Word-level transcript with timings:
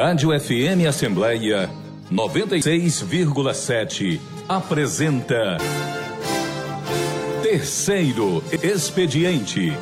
Rádio 0.00 0.32
FM 0.32 0.88
Assembleia 0.88 1.68
96,7 2.10 4.18
apresenta 4.48 5.58
Terceiro 7.42 8.42
Expediente. 8.62 9.74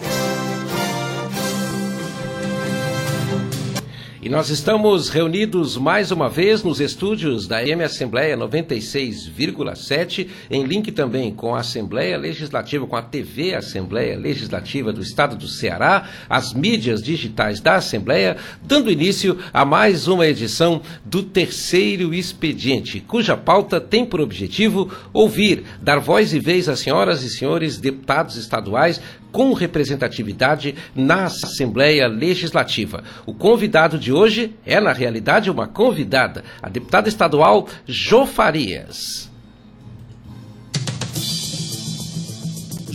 E 4.28 4.30
nós 4.30 4.50
estamos 4.50 5.08
reunidos 5.08 5.78
mais 5.78 6.10
uma 6.10 6.28
vez 6.28 6.62
nos 6.62 6.80
estúdios 6.80 7.48
da 7.48 7.66
M 7.66 7.82
Assembleia 7.82 8.36
96,7, 8.36 10.28
em 10.50 10.64
link 10.64 10.92
também 10.92 11.32
com 11.32 11.54
a 11.54 11.60
Assembleia 11.60 12.18
Legislativa, 12.18 12.86
com 12.86 12.94
a 12.94 13.00
TV 13.00 13.54
Assembleia 13.54 14.18
Legislativa 14.18 14.92
do 14.92 15.00
Estado 15.00 15.34
do 15.34 15.48
Ceará, 15.48 16.10
as 16.28 16.52
mídias 16.52 17.02
digitais 17.02 17.58
da 17.58 17.76
Assembleia, 17.76 18.36
dando 18.62 18.92
início 18.92 19.38
a 19.50 19.64
mais 19.64 20.06
uma 20.06 20.26
edição 20.26 20.82
do 21.06 21.22
Terceiro 21.22 22.12
Expediente, 22.12 23.00
cuja 23.00 23.34
pauta 23.34 23.80
tem 23.80 24.04
por 24.04 24.20
objetivo 24.20 24.92
ouvir, 25.10 25.64
dar 25.80 26.00
voz 26.00 26.34
e 26.34 26.38
vez 26.38 26.68
às 26.68 26.80
senhoras 26.80 27.22
e 27.22 27.30
senhores 27.30 27.78
deputados 27.78 28.36
estaduais 28.36 29.00
com 29.32 29.52
representatividade 29.52 30.74
na 30.94 31.24
Assembleia 31.24 32.06
Legislativa. 32.06 33.02
O 33.26 33.34
convidado 33.34 33.98
de 33.98 34.12
hoje 34.12 34.54
é, 34.64 34.80
na 34.80 34.92
realidade, 34.92 35.50
uma 35.50 35.66
convidada, 35.66 36.44
a 36.62 36.68
deputada 36.68 37.08
estadual 37.08 37.68
Jô 37.86 38.26
Farias. 38.26 39.28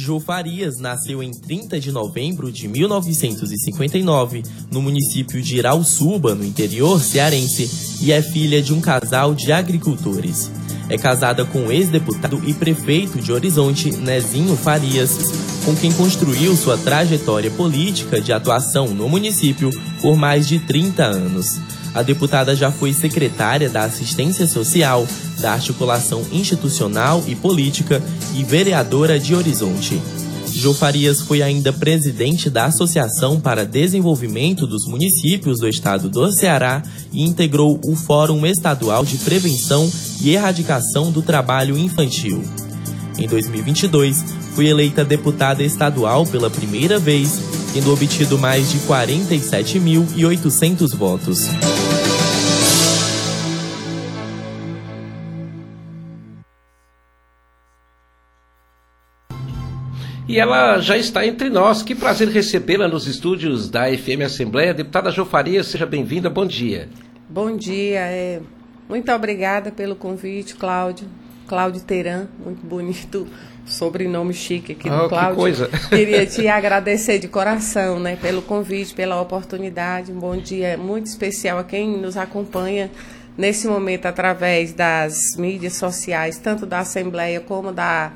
Jô 0.03 0.19
Farias 0.19 0.79
nasceu 0.79 1.23
em 1.23 1.31
30 1.31 1.79
de 1.79 1.89
novembro 1.89 2.51
de 2.51 2.67
1959, 2.67 4.43
no 4.69 4.81
município 4.81 5.41
de 5.41 5.55
Irauçuba, 5.55 6.35
no 6.35 6.43
interior 6.43 6.99
cearense, 6.99 8.03
e 8.03 8.11
é 8.11 8.21
filha 8.21 8.61
de 8.61 8.73
um 8.73 8.81
casal 8.81 9.33
de 9.33 9.53
agricultores. 9.53 10.51
É 10.89 10.97
casada 10.97 11.45
com 11.45 11.67
o 11.67 11.71
ex-deputado 11.71 12.41
e 12.45 12.53
prefeito 12.53 13.19
de 13.19 13.31
Horizonte, 13.31 13.91
Nezinho 13.91 14.55
Farias, 14.55 15.31
com 15.65 15.75
quem 15.75 15.91
construiu 15.93 16.55
sua 16.55 16.77
trajetória 16.77 17.49
política 17.51 18.19
de 18.19 18.33
atuação 18.33 18.87
no 18.87 19.07
município 19.07 19.69
por 20.01 20.15
mais 20.15 20.47
de 20.47 20.59
30 20.59 21.03
anos. 21.03 21.59
A 21.93 22.01
deputada 22.01 22.55
já 22.55 22.71
foi 22.71 22.91
secretária 22.91 23.69
da 23.69 23.83
Assistência 23.83 24.47
Social, 24.47 25.07
da 25.39 25.53
Articulação 25.53 26.25
Institucional 26.31 27.23
e 27.27 27.35
Política 27.35 28.01
e 28.35 28.43
vereadora 28.43 29.19
de 29.19 29.35
Horizonte. 29.35 30.01
Jô 30.55 30.73
Farias 30.73 31.21
foi 31.21 31.41
ainda 31.41 31.73
presidente 31.73 32.49
da 32.49 32.65
Associação 32.65 33.39
para 33.39 33.65
Desenvolvimento 33.65 34.67
dos 34.67 34.85
Municípios 34.87 35.59
do 35.59 35.67
Estado 35.67 36.09
do 36.09 36.31
Ceará 36.31 36.83
e 37.11 37.23
integrou 37.23 37.79
o 37.85 37.95
Fórum 37.95 38.45
Estadual 38.45 39.03
de 39.03 39.17
Prevenção 39.17 39.89
e 40.21 40.31
Erradicação 40.31 41.11
do 41.11 41.21
Trabalho 41.21 41.77
Infantil. 41.77 42.43
Em 43.17 43.27
2022, 43.27 44.23
foi 44.53 44.67
eleita 44.67 45.03
deputada 45.03 45.63
estadual 45.63 46.25
pela 46.25 46.49
primeira 46.49 46.99
vez, 46.99 47.41
tendo 47.73 47.91
obtido 47.91 48.37
mais 48.37 48.71
de 48.71 48.77
47.800 48.79 50.95
votos. 50.95 51.47
E 60.27 60.39
ela 60.39 60.79
já 60.79 60.97
está 60.97 61.25
entre 61.25 61.49
nós. 61.49 61.83
Que 61.83 61.93
prazer 61.93 62.29
recebê-la 62.29 62.87
nos 62.87 63.07
estúdios 63.07 63.69
da 63.69 63.85
FM 63.85 64.21
Assembleia. 64.25 64.73
Deputada 64.73 65.11
Jofaria, 65.11 65.63
seja 65.63 65.85
bem-vinda. 65.85 66.29
Bom 66.29 66.45
dia. 66.45 66.89
Bom 67.29 67.55
dia. 67.57 67.99
É... 67.99 68.39
Muito 68.87 69.11
obrigada 69.11 69.71
pelo 69.71 69.95
convite, 69.95 70.55
Cláudio. 70.55 71.07
Cláudio 71.47 71.81
Teran, 71.81 72.27
muito 72.43 72.65
bonito 72.65 73.27
sobrenome 73.65 74.33
chique 74.33 74.73
aqui 74.73 74.89
do 74.89 74.95
oh, 74.95 75.09
Cláudio. 75.09 75.31
Que 75.31 75.41
coisa. 75.41 75.69
Queria 75.89 76.25
te 76.25 76.47
agradecer 76.47 77.19
de 77.19 77.27
coração, 77.27 77.99
né, 77.99 78.15
pelo 78.15 78.41
convite, 78.41 78.93
pela 78.93 79.19
oportunidade. 79.21 80.11
Um 80.11 80.19
bom 80.19 80.37
dia 80.37 80.77
muito 80.77 81.07
especial 81.07 81.59
a 81.59 81.63
quem 81.63 81.97
nos 81.97 82.17
acompanha 82.17 82.89
nesse 83.37 83.67
momento 83.67 84.05
através 84.05 84.73
das 84.73 85.15
mídias 85.37 85.73
sociais, 85.73 86.37
tanto 86.37 86.65
da 86.65 86.79
Assembleia 86.79 87.39
como 87.39 87.71
da 87.71 88.13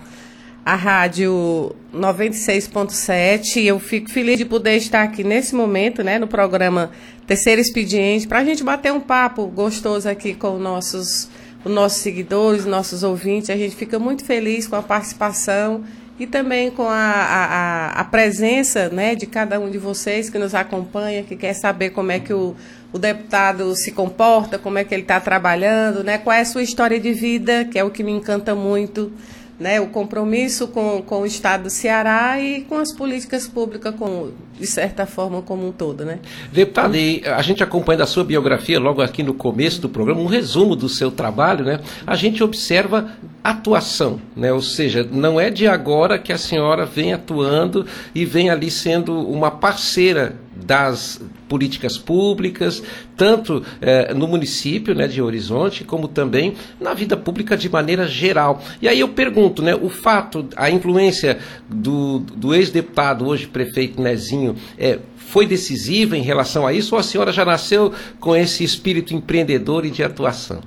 a 0.67 0.75
rádio 0.75 1.73
96.7. 1.95 3.63
Eu 3.63 3.79
fico 3.79 4.09
feliz 4.09 4.37
de 4.37 4.43
poder 4.43 4.75
estar 4.75 5.01
aqui 5.01 5.23
nesse 5.23 5.55
momento, 5.55 6.03
né, 6.03 6.19
no 6.19 6.27
programa 6.27 6.91
Terceiro 7.25 7.61
Expediente, 7.61 8.27
para 8.27 8.39
a 8.39 8.43
gente 8.43 8.65
bater 8.65 8.91
um 8.91 8.99
papo 8.99 9.47
gostoso 9.47 10.09
aqui 10.09 10.33
com 10.33 10.57
nossos, 10.57 11.29
os 11.63 11.71
nossos 11.71 11.99
seguidores, 11.99 12.65
nossos 12.65 13.01
ouvintes. 13.01 13.49
A 13.49 13.55
gente 13.55 13.77
fica 13.77 13.97
muito 13.97 14.25
feliz 14.25 14.67
com 14.67 14.75
a 14.75 14.83
participação 14.83 15.85
e 16.19 16.27
também 16.27 16.69
com 16.69 16.89
a, 16.89 16.97
a, 16.97 18.01
a 18.01 18.03
presença 18.03 18.89
né, 18.89 19.15
de 19.15 19.25
cada 19.25 19.61
um 19.61 19.71
de 19.71 19.77
vocês 19.77 20.29
que 20.29 20.37
nos 20.37 20.53
acompanha, 20.53 21.23
que 21.23 21.37
quer 21.37 21.53
saber 21.53 21.91
como 21.91 22.11
é 22.11 22.19
que 22.19 22.33
o, 22.33 22.53
o 22.91 22.99
deputado 22.99 23.73
se 23.73 23.93
comporta, 23.93 24.59
como 24.59 24.77
é 24.77 24.83
que 24.83 24.93
ele 24.93 25.03
está 25.03 25.17
trabalhando, 25.21 26.03
né, 26.03 26.17
qual 26.17 26.35
é 26.35 26.41
a 26.41 26.45
sua 26.45 26.61
história 26.61 26.99
de 26.99 27.13
vida, 27.13 27.63
que 27.63 27.79
é 27.79 27.85
o 27.85 27.89
que 27.89 28.03
me 28.03 28.11
encanta 28.11 28.53
muito 28.53 29.13
né, 29.59 29.81
o 29.81 29.87
compromisso 29.87 30.67
com, 30.67 31.01
com 31.01 31.21
o 31.21 31.25
Estado 31.25 31.63
do 31.63 31.69
Ceará 31.69 32.39
e 32.39 32.61
com 32.61 32.75
as 32.75 32.93
políticas 32.93 33.47
públicas, 33.47 33.95
com, 33.95 34.31
de 34.59 34.67
certa 34.67 35.05
forma, 35.05 35.41
como 35.41 35.67
um 35.67 35.71
todo. 35.71 36.03
Né? 36.03 36.19
Deputado, 36.51 36.95
e 36.95 37.23
a 37.25 37.41
gente 37.41 37.63
acompanha 37.63 38.03
a 38.03 38.07
sua 38.07 38.23
biografia 38.23 38.79
logo 38.79 39.01
aqui 39.01 39.23
no 39.23 39.33
começo 39.33 39.81
do 39.81 39.89
programa, 39.89 40.21
um 40.21 40.27
resumo 40.27 40.75
do 40.75 40.89
seu 40.89 41.11
trabalho, 41.11 41.65
né? 41.65 41.79
a 42.05 42.15
gente 42.15 42.43
observa 42.43 43.11
atuação, 43.43 44.19
né? 44.35 44.51
ou 44.51 44.61
seja, 44.61 45.07
não 45.09 45.39
é 45.39 45.49
de 45.49 45.67
agora 45.67 46.19
que 46.19 46.33
a 46.33 46.37
senhora 46.37 46.85
vem 46.85 47.13
atuando 47.13 47.85
e 48.13 48.25
vem 48.25 48.49
ali 48.49 48.69
sendo 48.69 49.19
uma 49.27 49.51
parceira 49.51 50.35
das 50.65 51.21
políticas 51.47 51.97
públicas, 51.97 52.83
tanto 53.15 53.63
eh, 53.81 54.13
no 54.13 54.27
município 54.27 54.93
né, 54.93 55.07
de 55.07 55.21
Horizonte, 55.21 55.83
como 55.83 56.07
também 56.07 56.55
na 56.79 56.93
vida 56.93 57.15
pública 57.15 57.55
de 57.55 57.69
maneira 57.69 58.07
geral. 58.07 58.61
E 58.81 58.87
aí 58.87 58.99
eu 58.99 59.09
pergunto, 59.09 59.61
né, 59.61 59.75
o 59.75 59.89
fato, 59.89 60.47
a 60.55 60.69
influência 60.69 61.39
do, 61.69 62.19
do 62.19 62.53
ex-deputado, 62.53 63.25
hoje 63.25 63.47
prefeito 63.47 64.01
Nezinho, 64.01 64.46
eh, 64.77 64.99
foi 65.15 65.45
decisiva 65.45 66.17
em 66.17 66.21
relação 66.21 66.65
a 66.65 66.73
isso, 66.73 66.95
ou 66.95 66.99
a 66.99 67.03
senhora 67.03 67.31
já 67.31 67.43
nasceu 67.43 67.93
com 68.19 68.35
esse 68.35 68.63
espírito 68.63 69.13
empreendedor 69.13 69.85
e 69.85 69.89
de 69.89 70.03
atuação? 70.03 70.61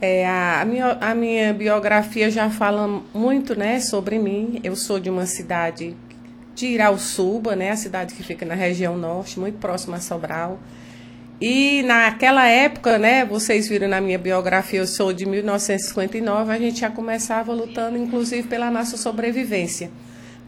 É, 0.00 0.24
a, 0.26 0.64
minha, 0.64 0.96
a 1.00 1.14
minha 1.14 1.52
biografia 1.52 2.30
já 2.30 2.48
fala 2.48 3.02
muito 3.12 3.58
né, 3.58 3.80
sobre 3.80 4.18
mim. 4.18 4.60
Eu 4.62 4.76
sou 4.76 5.00
de 5.00 5.10
uma 5.10 5.26
cidade 5.26 5.96
de 6.54 6.66
Irauçuba, 6.66 7.56
né, 7.56 7.70
a 7.70 7.76
cidade 7.76 8.14
que 8.14 8.22
fica 8.22 8.46
na 8.46 8.54
região 8.54 8.96
norte, 8.96 9.38
muito 9.38 9.58
próxima 9.58 9.96
a 9.96 10.00
Sobral. 10.00 10.58
E 11.40 11.82
naquela 11.84 12.46
época, 12.48 12.98
né, 12.98 13.24
vocês 13.24 13.68
viram 13.68 13.88
na 13.88 14.00
minha 14.00 14.18
biografia, 14.18 14.80
eu 14.80 14.86
sou 14.86 15.12
de 15.12 15.24
1959, 15.24 16.52
a 16.52 16.58
gente 16.58 16.80
já 16.80 16.90
começava 16.90 17.52
lutando, 17.52 17.96
inclusive, 17.96 18.48
pela 18.48 18.70
nossa 18.72 18.96
sobrevivência, 18.96 19.88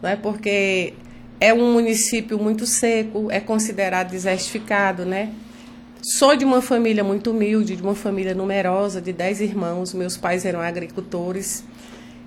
né, 0.01 0.17
porque 0.21 0.93
é 1.41 1.51
um 1.51 1.73
município 1.73 2.37
muito 2.37 2.67
seco, 2.67 3.31
é 3.31 3.39
considerado 3.39 4.11
desertificado, 4.11 5.03
né. 5.03 5.33
Sou 6.03 6.35
de 6.35 6.45
uma 6.45 6.61
família 6.61 7.03
muito 7.03 7.31
humilde, 7.31 7.75
de 7.75 7.81
uma 7.81 7.95
família 7.95 8.35
numerosa, 8.35 9.01
de 9.01 9.11
dez 9.11 9.41
irmãos, 9.41 9.91
meus 9.91 10.15
pais 10.15 10.45
eram 10.45 10.61
agricultores, 10.61 11.63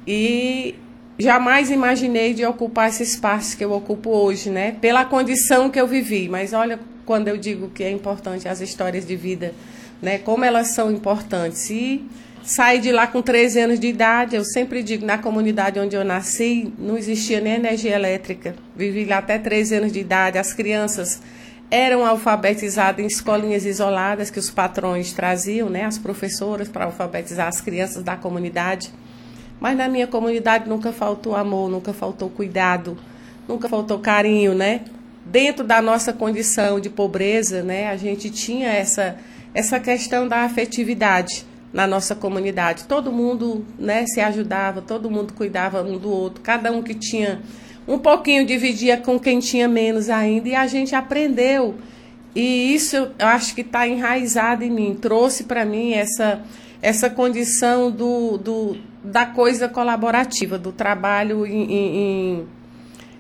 e 0.05 0.75
jamais 1.17 1.71
imaginei 1.71 2.35
de 2.35 2.45
ocupar 2.45 2.89
esse 2.89 3.05
espaço 3.05 3.57
que 3.57 3.65
eu 3.65 3.73
ocupo 3.73 4.11
hoje, 4.11 4.51
né? 4.51 4.73
Pela 4.81 5.05
condição 5.05 5.71
que 5.71 5.81
eu 5.81 5.87
vivi. 5.87 6.29
Mas 6.29 6.53
olha, 6.53 6.81
quando 7.06 7.29
eu 7.29 7.37
digo 7.37 7.69
que 7.69 7.85
é 7.85 7.91
importante 7.91 8.49
as 8.49 8.61
histórias 8.61 9.06
de 9.06 9.15
vida, 9.15 9.55
né? 10.03 10.19
Como 10.19 10.44
elas 10.44 10.75
são 10.75 10.91
importantes. 10.91 11.71
E 11.71 12.05
saí 12.44 12.79
de 12.79 12.93
lá 12.93 13.06
com 13.06 13.23
13 13.23 13.61
anos 13.61 13.81
de 13.81 13.87
idade. 13.87 14.37
Eu 14.37 14.44
sempre 14.44 14.82
digo, 14.82 15.05
na 15.05 15.19
comunidade 15.19 15.81
onde 15.81 15.96
eu 15.96 16.05
nasci, 16.05 16.73
não 16.79 16.96
existia 16.96 17.41
nem 17.41 17.55
energia 17.55 17.94
elétrica. 17.94 18.55
Vivi 18.76 19.05
lá 19.05 19.19
até 19.19 19.38
13 19.38 19.76
anos 19.76 19.93
de 19.93 20.00
idade. 20.00 20.38
As 20.38 20.52
crianças 20.52 21.20
eram 21.70 22.05
alfabetizadas 22.05 23.02
em 23.02 23.06
escolinhas 23.06 23.64
isoladas 23.64 24.31
que 24.31 24.38
os 24.38 24.50
patrões 24.50 25.12
traziam, 25.12 25.70
né? 25.70 25.85
As 25.85 25.99
professoras 25.99 26.69
para 26.69 26.85
alfabetizar 26.85 27.49
as 27.49 27.61
crianças 27.61 28.02
da 28.02 28.17
comunidade. 28.17 28.93
Mas 29.58 29.76
na 29.76 29.88
minha 29.88 30.06
comunidade 30.06 30.69
nunca 30.69 30.93
faltou 30.93 31.35
amor, 31.35 31.70
nunca 31.70 31.93
faltou 31.93 32.29
cuidado, 32.29 32.99
nunca 33.49 33.69
faltou 33.69 33.99
carinho, 33.99 34.55
né? 34.55 34.82
Dentro 35.25 35.64
da 35.64 35.81
nossa 35.81 36.12
condição 36.12 36.79
de 36.79 36.90
pobreza, 36.90 37.62
né, 37.62 37.88
a 37.88 37.97
gente 37.97 38.29
tinha 38.29 38.69
essa 38.69 39.17
essa 39.55 39.79
questão 39.79 40.26
da 40.26 40.38
afetividade 40.38 41.47
na 41.75 41.88
nossa 41.88 42.15
comunidade. 42.15 42.85
Todo 42.85 43.11
mundo, 43.11 43.67
né, 43.76 44.06
se 44.06 44.21
ajudava, 44.21 44.81
todo 44.81 45.11
mundo 45.11 45.35
cuidava 45.35 45.82
um 45.82 45.99
do 45.99 46.09
outro, 46.09 46.41
cada 46.41 46.71
um 46.71 46.81
que 46.81 46.94
tinha 46.94 47.43
um 47.87 47.99
pouquinho 47.99 48.47
dividia 48.47 48.97
com 48.97 49.19
quem 49.19 49.41
tinha 49.41 49.69
menos 49.69 50.09
ainda 50.09 50.49
e 50.49 50.55
a 50.55 50.67
gente 50.67 50.94
aprendeu 50.94 51.75
E 52.35 52.75
isso 52.75 52.97
eu 52.97 53.26
acho 53.26 53.55
que 53.55 53.61
está 53.61 53.87
enraizado 53.87 54.65
em 54.65 54.71
mim, 54.71 54.94
trouxe 54.94 55.44
para 55.44 55.65
mim 55.65 55.93
essa, 55.93 56.43
essa 56.81 57.11
condição 57.11 57.91
do, 57.91 58.38
do, 58.38 58.76
da 59.03 59.26
coisa 59.26 59.69
colaborativa, 59.69 60.56
do 60.56 60.73
trabalho 60.73 61.44
em, 61.44 61.73
em, 61.73 62.47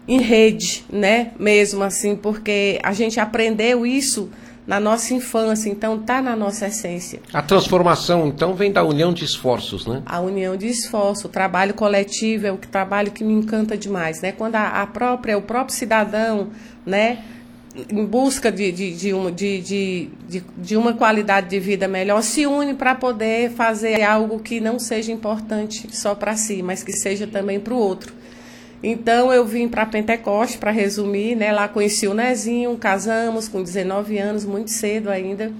em 0.08 0.20
rede, 0.20 0.84
né? 0.90 1.32
Mesmo 1.38 1.82
assim, 1.82 2.16
porque 2.16 2.78
a 2.82 2.92
gente 2.92 3.20
aprendeu 3.20 3.84
isso 3.84 4.30
na 4.66 4.80
nossa 4.80 5.12
infância, 5.12 5.68
então 5.68 5.96
está 5.96 6.22
na 6.22 6.34
nossa 6.34 6.66
essência. 6.66 7.20
A 7.32 7.42
transformação, 7.42 8.26
então, 8.26 8.54
vem 8.54 8.72
da 8.72 8.82
união 8.82 9.12
de 9.12 9.24
esforços, 9.24 9.86
né? 9.86 10.02
A 10.06 10.20
união 10.20 10.56
de 10.56 10.66
esforço, 10.66 11.26
o 11.26 11.30
trabalho 11.30 11.74
coletivo 11.74 12.46
é 12.46 12.52
o 12.52 12.56
que, 12.56 12.66
trabalho 12.66 13.10
que 13.10 13.22
me 13.22 13.34
encanta 13.34 13.76
demais, 13.76 14.22
né? 14.22 14.32
Quando 14.32 14.54
a, 14.56 14.82
a 14.82 14.86
própria, 14.86 15.36
o 15.36 15.42
próprio 15.42 15.76
cidadão, 15.76 16.48
né, 16.86 17.22
em 17.90 18.04
busca 18.04 18.52
de, 18.52 18.70
de, 18.70 18.94
de, 18.94 19.12
uma, 19.12 19.32
de, 19.32 19.60
de, 19.60 20.10
de, 20.28 20.44
de 20.56 20.76
uma 20.76 20.94
qualidade 20.94 21.48
de 21.48 21.58
vida 21.58 21.88
melhor, 21.88 22.22
se 22.22 22.46
une 22.46 22.72
para 22.72 22.94
poder 22.94 23.50
fazer 23.50 24.02
algo 24.02 24.38
que 24.38 24.60
não 24.60 24.78
seja 24.78 25.10
importante 25.10 25.88
só 25.94 26.14
para 26.14 26.36
si, 26.36 26.62
mas 26.62 26.84
que 26.84 26.92
seja 26.92 27.26
também 27.26 27.58
para 27.58 27.74
o 27.74 27.76
outro. 27.76 28.14
Então 28.86 29.32
eu 29.32 29.46
vim 29.46 29.66
para 29.66 29.86
Pentecoste, 29.86 30.58
para 30.58 30.70
resumir, 30.70 31.34
né? 31.34 31.50
Lá 31.52 31.66
conheci 31.66 32.06
o 32.06 32.12
Nezinho, 32.12 32.76
casamos 32.76 33.48
com 33.48 33.62
19 33.62 34.18
anos, 34.18 34.44
muito 34.44 34.70
cedo 34.70 35.08
ainda. 35.08 35.50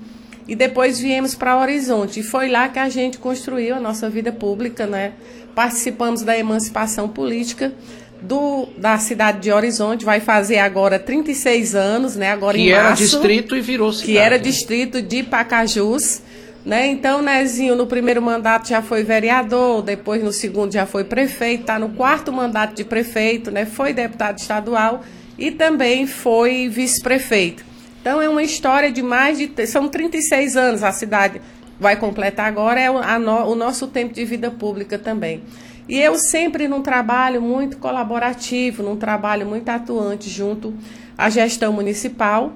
E 0.47 0.55
depois 0.55 1.01
viemos 1.01 1.35
para 1.35 1.59
Horizonte. 1.59 2.21
E 2.21 2.23
foi 2.23 2.51
lá 2.51 2.69
que 2.69 2.79
a 2.79 2.91
gente 2.91 3.17
construiu 3.17 3.77
a 3.77 3.81
nossa 3.81 4.11
vida 4.11 4.31
pública, 4.31 4.87
né? 4.87 5.13
Participamos 5.55 6.21
da 6.21 6.37
emancipação 6.37 7.09
política 7.09 7.73
do, 8.21 8.69
da 8.77 8.99
cidade 8.99 9.41
de 9.41 9.51
Horizonte, 9.51 10.05
vai 10.05 10.21
fazer 10.21 10.59
agora 10.59 10.99
36 10.99 11.75
anos, 11.75 12.17
né? 12.17 12.31
Agora 12.31 12.59
que 12.59 12.65
em 12.65 12.73
março. 12.73 12.87
era 12.87 12.95
distrito 12.95 13.57
e 13.57 13.61
virou 13.63 13.91
cidade. 13.91 14.13
Que 14.13 14.19
era 14.19 14.39
distrito 14.39 15.01
de 15.01 15.23
Pacajus. 15.23 16.21
Né? 16.65 16.87
Então, 16.87 17.21
Nezinho, 17.21 17.77
no 17.77 17.87
primeiro 17.87 18.23
mandato 18.23 18.69
já 18.69 18.81
foi 18.81 19.03
vereador, 19.03 19.83
depois 19.83 20.23
no 20.23 20.33
segundo 20.33 20.73
já 20.73 20.87
foi 20.87 21.05
prefeito, 21.05 21.61
está 21.61 21.79
no 21.79 21.91
quarto 21.91 22.33
mandato 22.33 22.75
de 22.75 22.85
prefeito, 22.85 23.51
né? 23.51 23.67
foi 23.67 23.93
deputado 23.93 24.39
estadual 24.39 25.03
e 25.39 25.51
também 25.51 26.07
foi 26.07 26.69
vice-prefeito. 26.69 27.65
Então, 28.01 28.21
é 28.21 28.29
uma 28.29 28.43
história 28.43 28.91
de 28.91 29.03
mais 29.03 29.39
de. 29.39 29.67
São 29.67 29.89
36 29.89 30.57
anos, 30.57 30.83
a 30.83 30.93
cidade 30.93 31.41
vai 31.79 31.97
completar 31.97 32.47
agora, 32.47 32.81
é 32.81 33.19
no, 33.19 33.47
o 33.47 33.55
nosso 33.55 33.87
tempo 33.89 34.15
de 34.15 34.25
vida 34.25 34.51
pública 34.51 34.99
também. 34.99 35.43
E 35.89 36.01
eu 36.01 36.17
sempre 36.17 36.67
num 36.67 36.81
trabalho 36.81 37.43
muito 37.43 37.77
colaborativo, 37.77 38.83
num 38.83 38.97
trabalho 38.97 39.47
muito 39.47 39.69
atuante 39.69 40.31
junto 40.31 40.73
à 41.17 41.29
gestão 41.29 41.73
municipal 41.73 42.55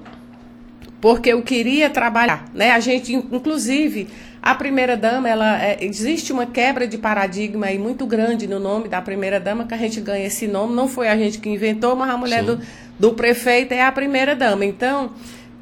porque 1.01 1.29
eu 1.31 1.41
queria 1.41 1.89
trabalhar, 1.89 2.45
né? 2.53 2.71
A 2.71 2.79
gente, 2.79 3.13
inclusive, 3.13 4.07
a 4.41 4.55
primeira 4.55 4.95
dama, 4.97 5.29
ela 5.29 5.61
é, 5.61 5.77
existe 5.81 6.31
uma 6.31 6.45
quebra 6.45 6.87
de 6.87 6.97
paradigma 6.97 7.67
aí 7.67 7.77
muito 7.77 8.05
grande 8.05 8.47
no 8.47 8.59
nome 8.59 8.87
da 8.87 9.01
primeira 9.01 9.39
dama 9.39 9.65
que 9.65 9.73
a 9.73 9.77
gente 9.77 9.99
ganha 10.01 10.25
esse 10.25 10.47
nome. 10.47 10.73
Não 10.73 10.87
foi 10.87 11.07
a 11.07 11.17
gente 11.17 11.39
que 11.39 11.49
inventou, 11.49 11.95
mas 11.95 12.09
a 12.09 12.17
mulher 12.17 12.43
do, 12.43 12.59
do 12.97 13.13
prefeito 13.13 13.73
é 13.73 13.81
a 13.81 13.91
primeira 13.91 14.35
dama. 14.35 14.65
Então 14.65 15.11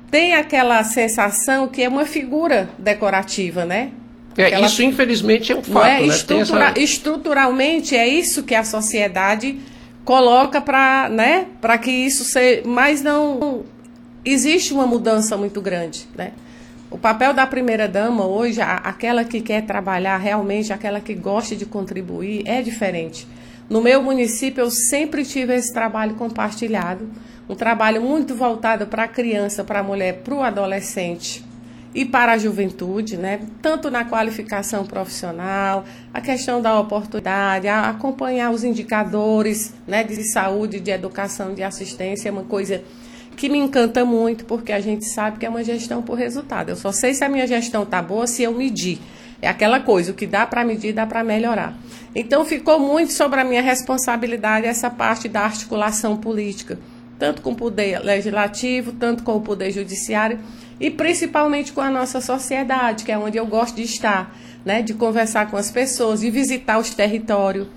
tem 0.09 0.35
aquela 0.35 0.83
sensação 0.83 1.67
que 1.67 1.83
é 1.83 1.89
uma 1.89 2.05
figura 2.05 2.69
decorativa, 2.77 3.65
né? 3.65 3.91
É, 4.37 4.45
Aquela, 4.45 4.67
isso 4.67 4.83
infelizmente 4.83 5.51
é 5.51 5.55
um 5.55 5.63
fato, 5.63 5.87
é? 5.87 5.99
né? 5.99 6.07
Estrutura, 6.07 6.65
essa... 6.65 6.79
Estruturalmente 6.79 7.95
é 7.95 8.07
isso 8.07 8.43
que 8.43 8.53
a 8.53 8.63
sociedade 8.63 9.57
coloca 10.05 10.61
para, 10.61 11.09
né? 11.09 11.47
Para 11.59 11.77
que 11.79 11.89
isso 11.89 12.23
seja, 12.23 12.61
mas 12.63 13.01
não 13.01 13.65
existe 14.31 14.73
uma 14.73 14.85
mudança 14.85 15.37
muito 15.37 15.61
grande, 15.61 16.07
né? 16.15 16.33
O 16.89 16.97
papel 16.97 17.33
da 17.33 17.45
primeira 17.45 17.87
dama 17.87 18.25
hoje, 18.25 18.61
aquela 18.61 19.25
que 19.25 19.41
quer 19.41 19.65
trabalhar 19.65 20.17
realmente, 20.17 20.71
aquela 20.71 21.01
que 21.01 21.13
gosta 21.13 21.55
de 21.55 21.65
contribuir, 21.65 22.43
é 22.45 22.61
diferente. 22.61 23.27
No 23.69 23.81
meu 23.81 24.01
município, 24.01 24.61
eu 24.61 24.71
sempre 24.71 25.25
tive 25.25 25.53
esse 25.53 25.73
trabalho 25.73 26.15
compartilhado, 26.15 27.09
um 27.49 27.55
trabalho 27.55 28.01
muito 28.01 28.33
voltado 28.33 28.87
para 28.87 29.03
a 29.03 29.07
criança, 29.07 29.65
para 29.65 29.79
a 29.79 29.83
mulher, 29.83 30.21
para 30.23 30.33
o 30.33 30.41
adolescente 30.41 31.43
e 31.93 32.05
para 32.05 32.33
a 32.33 32.37
juventude, 32.37 33.17
né? 33.17 33.41
Tanto 33.61 33.91
na 33.91 34.05
qualificação 34.05 34.85
profissional, 34.85 35.83
a 36.13 36.21
questão 36.21 36.61
da 36.61 36.79
oportunidade, 36.79 37.67
acompanhar 37.67 38.51
os 38.51 38.63
indicadores, 38.63 39.73
né, 39.85 40.03
de 40.03 40.23
saúde, 40.31 40.79
de 40.79 40.91
educação, 40.91 41.53
de 41.53 41.63
assistência, 41.63 42.29
é 42.29 42.31
uma 42.31 42.43
coisa 42.43 42.81
que 43.37 43.47
me 43.47 43.59
encanta 43.59 44.03
muito, 44.03 44.45
porque 44.45 44.73
a 44.73 44.79
gente 44.79 45.05
sabe 45.05 45.37
que 45.37 45.45
é 45.45 45.49
uma 45.49 45.63
gestão 45.63 46.01
por 46.01 46.17
resultado. 46.17 46.69
Eu 46.69 46.75
só 46.75 46.91
sei 46.91 47.13
se 47.13 47.23
a 47.23 47.29
minha 47.29 47.45
gestão 47.45 47.83
está 47.83 48.01
boa 48.01 48.25
se 48.25 48.41
eu 48.41 48.51
medir. 48.51 48.99
É 49.39 49.47
aquela 49.47 49.79
coisa, 49.79 50.11
o 50.11 50.15
que 50.15 50.25
dá 50.25 50.47
para 50.47 50.65
medir, 50.65 50.91
dá 50.91 51.05
para 51.05 51.23
melhorar. 51.23 51.77
Então, 52.15 52.43
ficou 52.43 52.79
muito 52.79 53.13
sobre 53.13 53.39
a 53.39 53.43
minha 53.43 53.61
responsabilidade 53.61 54.65
essa 54.65 54.89
parte 54.89 55.29
da 55.29 55.41
articulação 55.41 56.17
política, 56.17 56.79
tanto 57.19 57.43
com 57.43 57.51
o 57.51 57.55
poder 57.55 57.99
legislativo, 57.99 58.91
tanto 58.93 59.21
com 59.21 59.35
o 59.35 59.41
poder 59.41 59.69
judiciário 59.71 60.39
e 60.79 60.89
principalmente 60.89 61.71
com 61.71 61.81
a 61.81 61.91
nossa 61.91 62.19
sociedade, 62.19 63.05
que 63.05 63.11
é 63.11 63.17
onde 63.19 63.37
eu 63.37 63.45
gosto 63.45 63.75
de 63.75 63.83
estar, 63.83 64.35
né? 64.65 64.81
de 64.81 64.95
conversar 64.95 65.51
com 65.51 65.57
as 65.57 65.69
pessoas, 65.69 66.21
de 66.21 66.31
visitar 66.31 66.79
os 66.79 66.89
territórios 66.89 67.67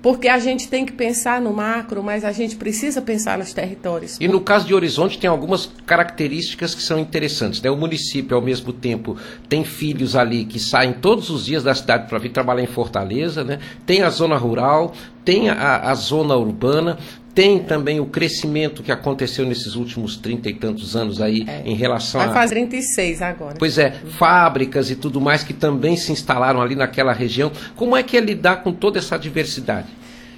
porque 0.00 0.28
a 0.28 0.38
gente 0.38 0.68
tem 0.68 0.86
que 0.86 0.92
pensar 0.92 1.40
no 1.40 1.52
macro, 1.52 2.02
mas 2.02 2.24
a 2.24 2.32
gente 2.32 2.56
precisa 2.56 3.02
pensar 3.02 3.38
nos 3.38 3.52
territórios. 3.52 4.16
E 4.20 4.28
no 4.28 4.40
caso 4.40 4.66
de 4.66 4.74
Horizonte 4.74 5.18
tem 5.18 5.28
algumas 5.28 5.70
características 5.86 6.74
que 6.74 6.82
são 6.82 6.98
interessantes. 6.98 7.60
Né? 7.60 7.70
O 7.70 7.76
município, 7.76 8.36
ao 8.36 8.42
mesmo 8.42 8.72
tempo, 8.72 9.16
tem 9.48 9.64
filhos 9.64 10.14
ali 10.14 10.44
que 10.44 10.58
saem 10.58 10.92
todos 10.92 11.30
os 11.30 11.46
dias 11.46 11.64
da 11.64 11.74
cidade 11.74 12.08
para 12.08 12.18
vir 12.18 12.30
trabalhar 12.30 12.62
em 12.62 12.66
Fortaleza, 12.66 13.42
né? 13.42 13.58
tem 13.84 14.02
a 14.02 14.10
zona 14.10 14.36
rural, 14.36 14.92
tem 15.24 15.50
a, 15.50 15.90
a 15.90 15.94
zona 15.94 16.36
urbana, 16.36 16.96
tem 17.38 17.60
também 17.60 18.00
o 18.00 18.06
crescimento 18.06 18.82
que 18.82 18.90
aconteceu 18.90 19.46
nesses 19.46 19.76
últimos 19.76 20.16
trinta 20.16 20.48
e 20.48 20.54
tantos 20.54 20.96
anos 20.96 21.20
aí 21.20 21.44
é. 21.46 21.62
em 21.64 21.76
relação 21.76 22.20
Vai 22.20 22.30
a. 22.30 22.32
fazer 22.32 22.56
36 22.56 23.22
agora. 23.22 23.54
Pois 23.56 23.78
é, 23.78 23.92
fábricas 24.18 24.90
e 24.90 24.96
tudo 24.96 25.20
mais 25.20 25.44
que 25.44 25.54
também 25.54 25.96
se 25.96 26.10
instalaram 26.10 26.60
ali 26.60 26.74
naquela 26.74 27.12
região. 27.12 27.52
Como 27.76 27.96
é 27.96 28.02
que 28.02 28.16
é 28.16 28.20
lidar 28.20 28.64
com 28.64 28.72
toda 28.72 28.98
essa 28.98 29.16
diversidade? 29.16 29.86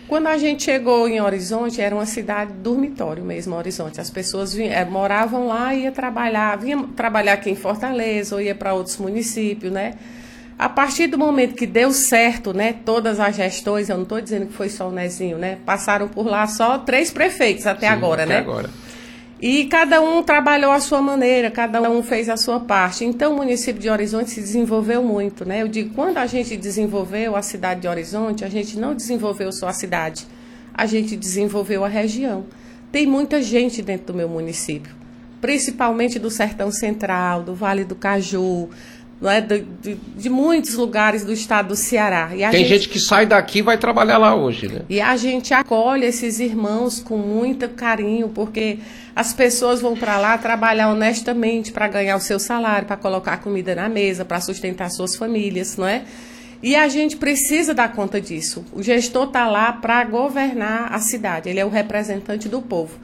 Quando 0.06 0.26
a 0.26 0.36
gente 0.36 0.64
chegou 0.64 1.08
em 1.08 1.22
Horizonte, 1.22 1.80
era 1.80 1.94
uma 1.94 2.04
cidade 2.04 2.52
dormitório 2.52 3.24
mesmo, 3.24 3.56
Horizonte. 3.56 3.98
As 3.98 4.10
pessoas 4.10 4.52
vinham, 4.52 4.74
é, 4.74 4.84
moravam 4.84 5.46
lá 5.46 5.74
e 5.74 5.84
ia 5.84 5.92
trabalhar, 5.92 6.58
vinha 6.58 6.84
trabalhar 6.94 7.32
aqui 7.32 7.48
em 7.48 7.56
Fortaleza 7.56 8.34
ou 8.34 8.42
ia 8.42 8.54
para 8.54 8.74
outros 8.74 8.98
municípios, 8.98 9.72
né? 9.72 9.94
A 10.60 10.68
partir 10.68 11.06
do 11.06 11.16
momento 11.16 11.54
que 11.54 11.66
deu 11.66 11.90
certo, 11.90 12.52
né, 12.52 12.74
todas 12.84 13.18
as 13.18 13.34
gestões, 13.34 13.88
eu 13.88 13.96
não 13.96 14.02
estou 14.02 14.20
dizendo 14.20 14.44
que 14.44 14.52
foi 14.52 14.68
só 14.68 14.90
o 14.90 14.92
Nezinho, 14.92 15.38
né, 15.38 15.56
passaram 15.64 16.06
por 16.06 16.26
lá 16.26 16.46
só 16.46 16.76
três 16.76 17.10
prefeitos 17.10 17.66
até 17.66 17.86
Sim, 17.86 17.94
agora, 17.94 18.24
até 18.24 18.34
né? 18.34 18.38
agora. 18.40 18.68
E 19.40 19.64
cada 19.64 20.02
um 20.02 20.22
trabalhou 20.22 20.70
a 20.70 20.78
sua 20.78 21.00
maneira, 21.00 21.50
cada 21.50 21.80
um 21.90 22.02
fez 22.02 22.28
a 22.28 22.36
sua 22.36 22.60
parte. 22.60 23.06
Então 23.06 23.32
o 23.32 23.36
município 23.38 23.80
de 23.80 23.88
Horizonte 23.88 24.32
se 24.32 24.40
desenvolveu 24.42 25.02
muito, 25.02 25.46
né? 25.46 25.62
Eu 25.62 25.68
digo, 25.68 25.94
quando 25.94 26.18
a 26.18 26.26
gente 26.26 26.58
desenvolveu 26.58 27.36
a 27.36 27.40
cidade 27.40 27.80
de 27.80 27.88
Horizonte, 27.88 28.44
a 28.44 28.48
gente 28.50 28.78
não 28.78 28.94
desenvolveu 28.94 29.50
só 29.52 29.68
a 29.68 29.72
cidade, 29.72 30.26
a 30.74 30.84
gente 30.84 31.16
desenvolveu 31.16 31.86
a 31.86 31.88
região. 31.88 32.44
Tem 32.92 33.06
muita 33.06 33.40
gente 33.40 33.80
dentro 33.80 34.08
do 34.08 34.14
meu 34.14 34.28
município, 34.28 34.94
principalmente 35.40 36.18
do 36.18 36.30
Sertão 36.30 36.70
Central, 36.70 37.42
do 37.42 37.54
Vale 37.54 37.82
do 37.82 37.94
Caju, 37.94 38.68
é, 39.22 39.40
de, 39.40 39.60
de, 39.82 39.94
de, 39.94 40.30
muitos 40.30 40.74
lugares 40.74 41.24
do 41.24 41.32
estado 41.32 41.68
do 41.68 41.76
Ceará. 41.76 42.28
Tem 42.28 42.52
gente... 42.52 42.68
gente... 42.68 42.88
que 42.88 42.98
sai 42.98 43.26
daqui 43.26 43.58
e 43.58 43.62
vai 43.62 43.76
trabalhar 43.76 44.16
lá 44.16 44.34
hoje, 44.34 44.68
né? 44.68 44.82
E 44.88 45.00
a 45.00 45.16
gente 45.16 45.52
acolhe 45.52 46.06
esses 46.06 46.40
irmãos 46.40 47.00
com 47.00 47.18
muito 47.18 47.68
carinho, 47.68 48.30
porque 48.30 48.78
as 49.14 49.34
pessoas 49.34 49.80
vão 49.80 49.94
para 49.94 50.16
lá 50.16 50.38
trabalhar 50.38 50.88
honestamente 50.88 51.70
para 51.70 51.86
ganhar 51.88 52.16
o 52.16 52.20
seu 52.20 52.38
salário, 52.38 52.86
para 52.86 52.96
colocar 52.96 53.36
comida 53.38 53.74
na 53.74 53.88
mesa, 53.88 54.24
para 54.24 54.40
sustentar 54.40 54.90
suas 54.90 55.14
famílias, 55.16 55.76
não 55.76 55.86
é? 55.86 56.04
E 56.62 56.74
a 56.74 56.88
gente 56.88 57.16
precisa 57.16 57.74
dar 57.74 57.92
conta 57.92 58.20
disso. 58.20 58.64
O 58.72 58.82
gestor 58.82 59.26
está 59.26 59.48
lá 59.48 59.72
para 59.72 60.04
governar 60.04 60.92
a 60.92 60.98
cidade, 60.98 61.48
ele 61.48 61.60
é 61.60 61.64
o 61.64 61.70
representante 61.70 62.48
do 62.48 62.62
povo. 62.62 62.98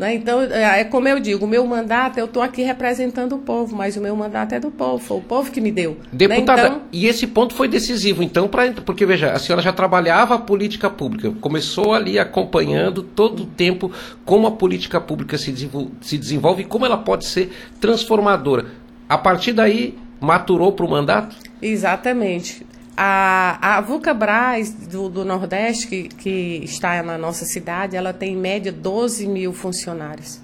Né? 0.00 0.14
Então, 0.14 0.40
é, 0.40 0.80
é 0.80 0.84
como 0.84 1.06
eu 1.06 1.20
digo, 1.20 1.44
o 1.44 1.48
meu 1.48 1.66
mandato, 1.66 2.16
eu 2.16 2.24
estou 2.24 2.42
aqui 2.42 2.62
representando 2.62 3.34
o 3.34 3.38
povo, 3.38 3.76
mas 3.76 3.98
o 3.98 4.00
meu 4.00 4.16
mandato 4.16 4.54
é 4.54 4.58
do 4.58 4.70
povo, 4.70 4.96
foi 4.96 5.18
o 5.18 5.20
povo 5.20 5.52
que 5.52 5.60
me 5.60 5.70
deu. 5.70 5.90
Né? 5.90 6.08
Deputada, 6.10 6.62
né? 6.62 6.68
então, 6.68 6.82
e 6.90 7.06
esse 7.06 7.26
ponto 7.26 7.54
foi 7.54 7.68
decisivo, 7.68 8.22
então, 8.22 8.48
pra, 8.48 8.72
porque 8.72 9.04
veja, 9.04 9.30
a 9.30 9.38
senhora 9.38 9.60
já 9.60 9.74
trabalhava 9.74 10.36
a 10.36 10.38
política 10.38 10.88
pública, 10.88 11.30
começou 11.42 11.92
ali 11.92 12.18
acompanhando 12.18 13.02
todo 13.02 13.42
o 13.42 13.46
tempo 13.46 13.92
como 14.24 14.46
a 14.46 14.52
política 14.52 14.98
pública 14.98 15.36
se 15.36 15.52
desenvolve, 15.52 15.90
se 16.00 16.16
desenvolve 16.16 16.62
e 16.62 16.64
como 16.64 16.86
ela 16.86 16.96
pode 16.96 17.26
ser 17.26 17.52
transformadora. 17.78 18.68
A 19.06 19.18
partir 19.18 19.52
daí, 19.52 19.98
maturou 20.18 20.72
para 20.72 20.86
o 20.86 20.90
mandato? 20.90 21.36
Exatamente. 21.60 22.66
A, 22.96 23.76
a 23.78 23.80
Vulcabras 23.80 24.70
do, 24.70 25.08
do 25.08 25.24
Nordeste, 25.24 25.86
que, 25.86 26.08
que 26.08 26.60
está 26.64 27.02
na 27.02 27.16
nossa 27.16 27.44
cidade, 27.44 27.96
ela 27.96 28.12
tem 28.12 28.34
em 28.34 28.36
média 28.36 28.70
12 28.70 29.26
mil 29.26 29.52
funcionários. 29.52 30.40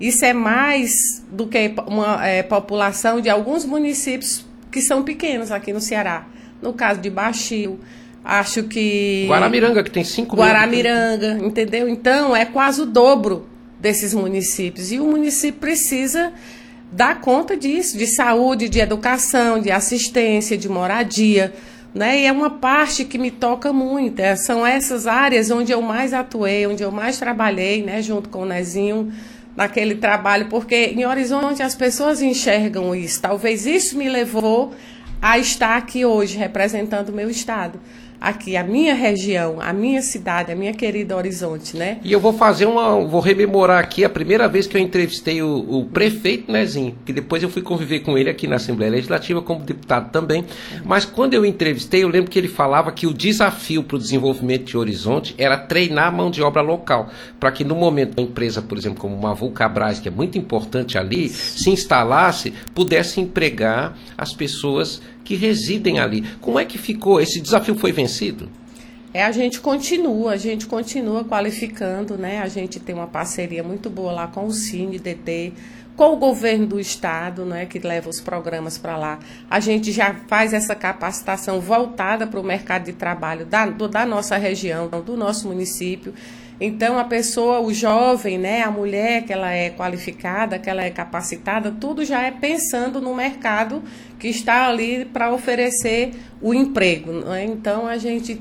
Isso 0.00 0.24
é 0.24 0.32
mais 0.32 1.24
do 1.30 1.46
que 1.46 1.74
uma 1.86 2.24
é, 2.26 2.42
população 2.42 3.20
de 3.20 3.30
alguns 3.30 3.64
municípios 3.64 4.44
que 4.70 4.82
são 4.82 5.02
pequenos 5.02 5.50
aqui 5.50 5.72
no 5.72 5.80
Ceará. 5.80 6.26
No 6.60 6.72
caso 6.72 7.00
de 7.00 7.08
Baixio, 7.08 7.80
acho 8.22 8.64
que. 8.64 9.26
Guaramiranga, 9.28 9.82
que 9.82 9.90
tem 9.90 10.04
5 10.04 10.36
mil. 10.36 10.44
Guaramiranga, 10.44 11.38
entendeu? 11.42 11.88
Então 11.88 12.36
é 12.36 12.44
quase 12.44 12.82
o 12.82 12.86
dobro 12.86 13.46
desses 13.80 14.12
municípios. 14.12 14.92
E 14.92 15.00
o 15.00 15.06
município 15.06 15.60
precisa 15.60 16.32
dar 16.92 17.20
conta 17.20 17.56
disso, 17.56 17.96
de 17.96 18.06
saúde, 18.06 18.68
de 18.68 18.80
educação, 18.80 19.60
de 19.60 19.70
assistência, 19.70 20.58
de 20.58 20.68
moradia. 20.68 21.54
Né? 21.96 22.20
E 22.20 22.26
é 22.26 22.32
uma 22.32 22.50
parte 22.50 23.06
que 23.06 23.16
me 23.16 23.30
toca 23.30 23.72
muito. 23.72 24.20
É, 24.20 24.36
são 24.36 24.66
essas 24.66 25.06
áreas 25.06 25.50
onde 25.50 25.72
eu 25.72 25.80
mais 25.80 26.12
atuei, 26.12 26.66
onde 26.66 26.82
eu 26.82 26.92
mais 26.92 27.18
trabalhei, 27.18 27.82
né, 27.82 28.02
junto 28.02 28.28
com 28.28 28.40
o 28.40 28.44
Nezinho, 28.44 29.10
naquele 29.56 29.94
trabalho, 29.94 30.46
porque 30.50 30.92
em 30.94 31.06
Horizonte 31.06 31.62
as 31.62 31.74
pessoas 31.74 32.20
enxergam 32.20 32.94
isso. 32.94 33.22
Talvez 33.22 33.64
isso 33.64 33.96
me 33.96 34.10
levou 34.10 34.74
a 35.22 35.38
estar 35.38 35.78
aqui 35.78 36.04
hoje 36.04 36.36
representando 36.36 37.08
o 37.08 37.12
meu 37.14 37.30
estado 37.30 37.80
aqui, 38.28 38.56
a 38.56 38.64
minha 38.64 38.92
região, 38.92 39.58
a 39.60 39.72
minha 39.72 40.02
cidade, 40.02 40.50
a 40.50 40.56
minha 40.56 40.72
querida 40.72 41.16
Horizonte, 41.16 41.76
né? 41.76 41.98
E 42.02 42.12
eu 42.12 42.18
vou 42.18 42.32
fazer 42.32 42.66
uma, 42.66 43.04
vou 43.06 43.20
rememorar 43.20 43.78
aqui 43.78 44.04
a 44.04 44.08
primeira 44.08 44.48
vez 44.48 44.66
que 44.66 44.76
eu 44.76 44.80
entrevistei 44.80 45.40
o, 45.40 45.78
o 45.78 45.84
prefeito 45.84 46.50
Nezinho, 46.50 46.96
que 47.04 47.12
depois 47.12 47.42
eu 47.42 47.48
fui 47.48 47.62
conviver 47.62 48.00
com 48.00 48.18
ele 48.18 48.28
aqui 48.28 48.48
na 48.48 48.56
Assembleia 48.56 48.90
Legislativa 48.90 49.40
como 49.40 49.60
deputado 49.60 50.10
também. 50.10 50.44
Mas 50.84 51.04
quando 51.04 51.34
eu 51.34 51.46
entrevistei, 51.46 52.02
eu 52.02 52.08
lembro 52.08 52.28
que 52.28 52.38
ele 52.38 52.48
falava 52.48 52.90
que 52.90 53.06
o 53.06 53.14
desafio 53.14 53.84
para 53.84 53.96
o 53.96 53.98
desenvolvimento 53.98 54.64
de 54.64 54.76
Horizonte 54.76 55.34
era 55.38 55.56
treinar 55.56 56.08
a 56.08 56.10
mão 56.10 56.28
de 56.28 56.42
obra 56.42 56.62
local, 56.62 57.08
para 57.38 57.52
que 57.52 57.62
no 57.62 57.76
momento 57.76 58.18
uma 58.18 58.26
empresa, 58.26 58.60
por 58.60 58.76
exemplo, 58.76 58.98
como 58.98 59.14
uma 59.14 59.34
Vulcabras, 59.34 60.00
que 60.00 60.08
é 60.08 60.10
muito 60.10 60.36
importante 60.36 60.98
ali, 60.98 61.28
se 61.28 61.70
instalasse, 61.70 62.52
pudesse 62.74 63.20
empregar 63.20 63.96
as 64.18 64.32
pessoas 64.32 65.00
que 65.26 65.34
residem 65.34 65.98
ali. 65.98 66.24
Como 66.40 66.58
é 66.58 66.64
que 66.64 66.78
ficou? 66.78 67.20
Esse 67.20 67.40
desafio 67.40 67.74
foi 67.74 67.90
vencido? 67.90 68.48
É, 69.12 69.24
a 69.24 69.32
gente 69.32 69.60
continua, 69.60 70.32
a 70.32 70.36
gente 70.36 70.66
continua 70.66 71.24
qualificando, 71.24 72.16
né? 72.16 72.38
A 72.38 72.48
gente 72.48 72.78
tem 72.78 72.94
uma 72.94 73.06
parceria 73.06 73.62
muito 73.62 73.90
boa 73.90 74.12
lá 74.12 74.26
com 74.28 74.46
o 74.46 74.52
Cine 74.52 74.98
DT, 74.98 75.52
com 75.96 76.12
o 76.12 76.16
governo 76.16 76.66
do 76.66 76.78
estado, 76.78 77.44
né, 77.44 77.64
que 77.64 77.78
leva 77.78 78.10
os 78.10 78.20
programas 78.20 78.76
para 78.76 78.96
lá. 78.98 79.18
A 79.50 79.58
gente 79.58 79.90
já 79.90 80.14
faz 80.28 80.52
essa 80.52 80.74
capacitação 80.74 81.58
voltada 81.58 82.26
para 82.26 82.38
o 82.38 82.44
mercado 82.44 82.84
de 82.84 82.92
trabalho 82.92 83.46
da, 83.46 83.64
do, 83.64 83.88
da 83.88 84.04
nossa 84.04 84.36
região, 84.36 84.88
do 84.88 85.16
nosso 85.16 85.48
município. 85.48 86.12
Então 86.60 86.98
a 86.98 87.04
pessoa, 87.04 87.60
o 87.60 87.72
jovem, 87.72 88.38
né, 88.38 88.62
a 88.62 88.70
mulher 88.70 89.24
que 89.24 89.32
ela 89.32 89.52
é 89.52 89.70
qualificada, 89.70 90.58
que 90.58 90.70
ela 90.70 90.82
é 90.82 90.90
capacitada, 90.90 91.70
tudo 91.70 92.04
já 92.04 92.22
é 92.22 92.30
pensando 92.30 93.00
no 93.00 93.14
mercado 93.14 93.82
que 94.18 94.28
está 94.28 94.66
ali 94.66 95.04
para 95.04 95.32
oferecer 95.32 96.14
o 96.40 96.54
emprego. 96.54 97.12
Né? 97.12 97.44
Então 97.44 97.86
a 97.86 97.98
gente 97.98 98.40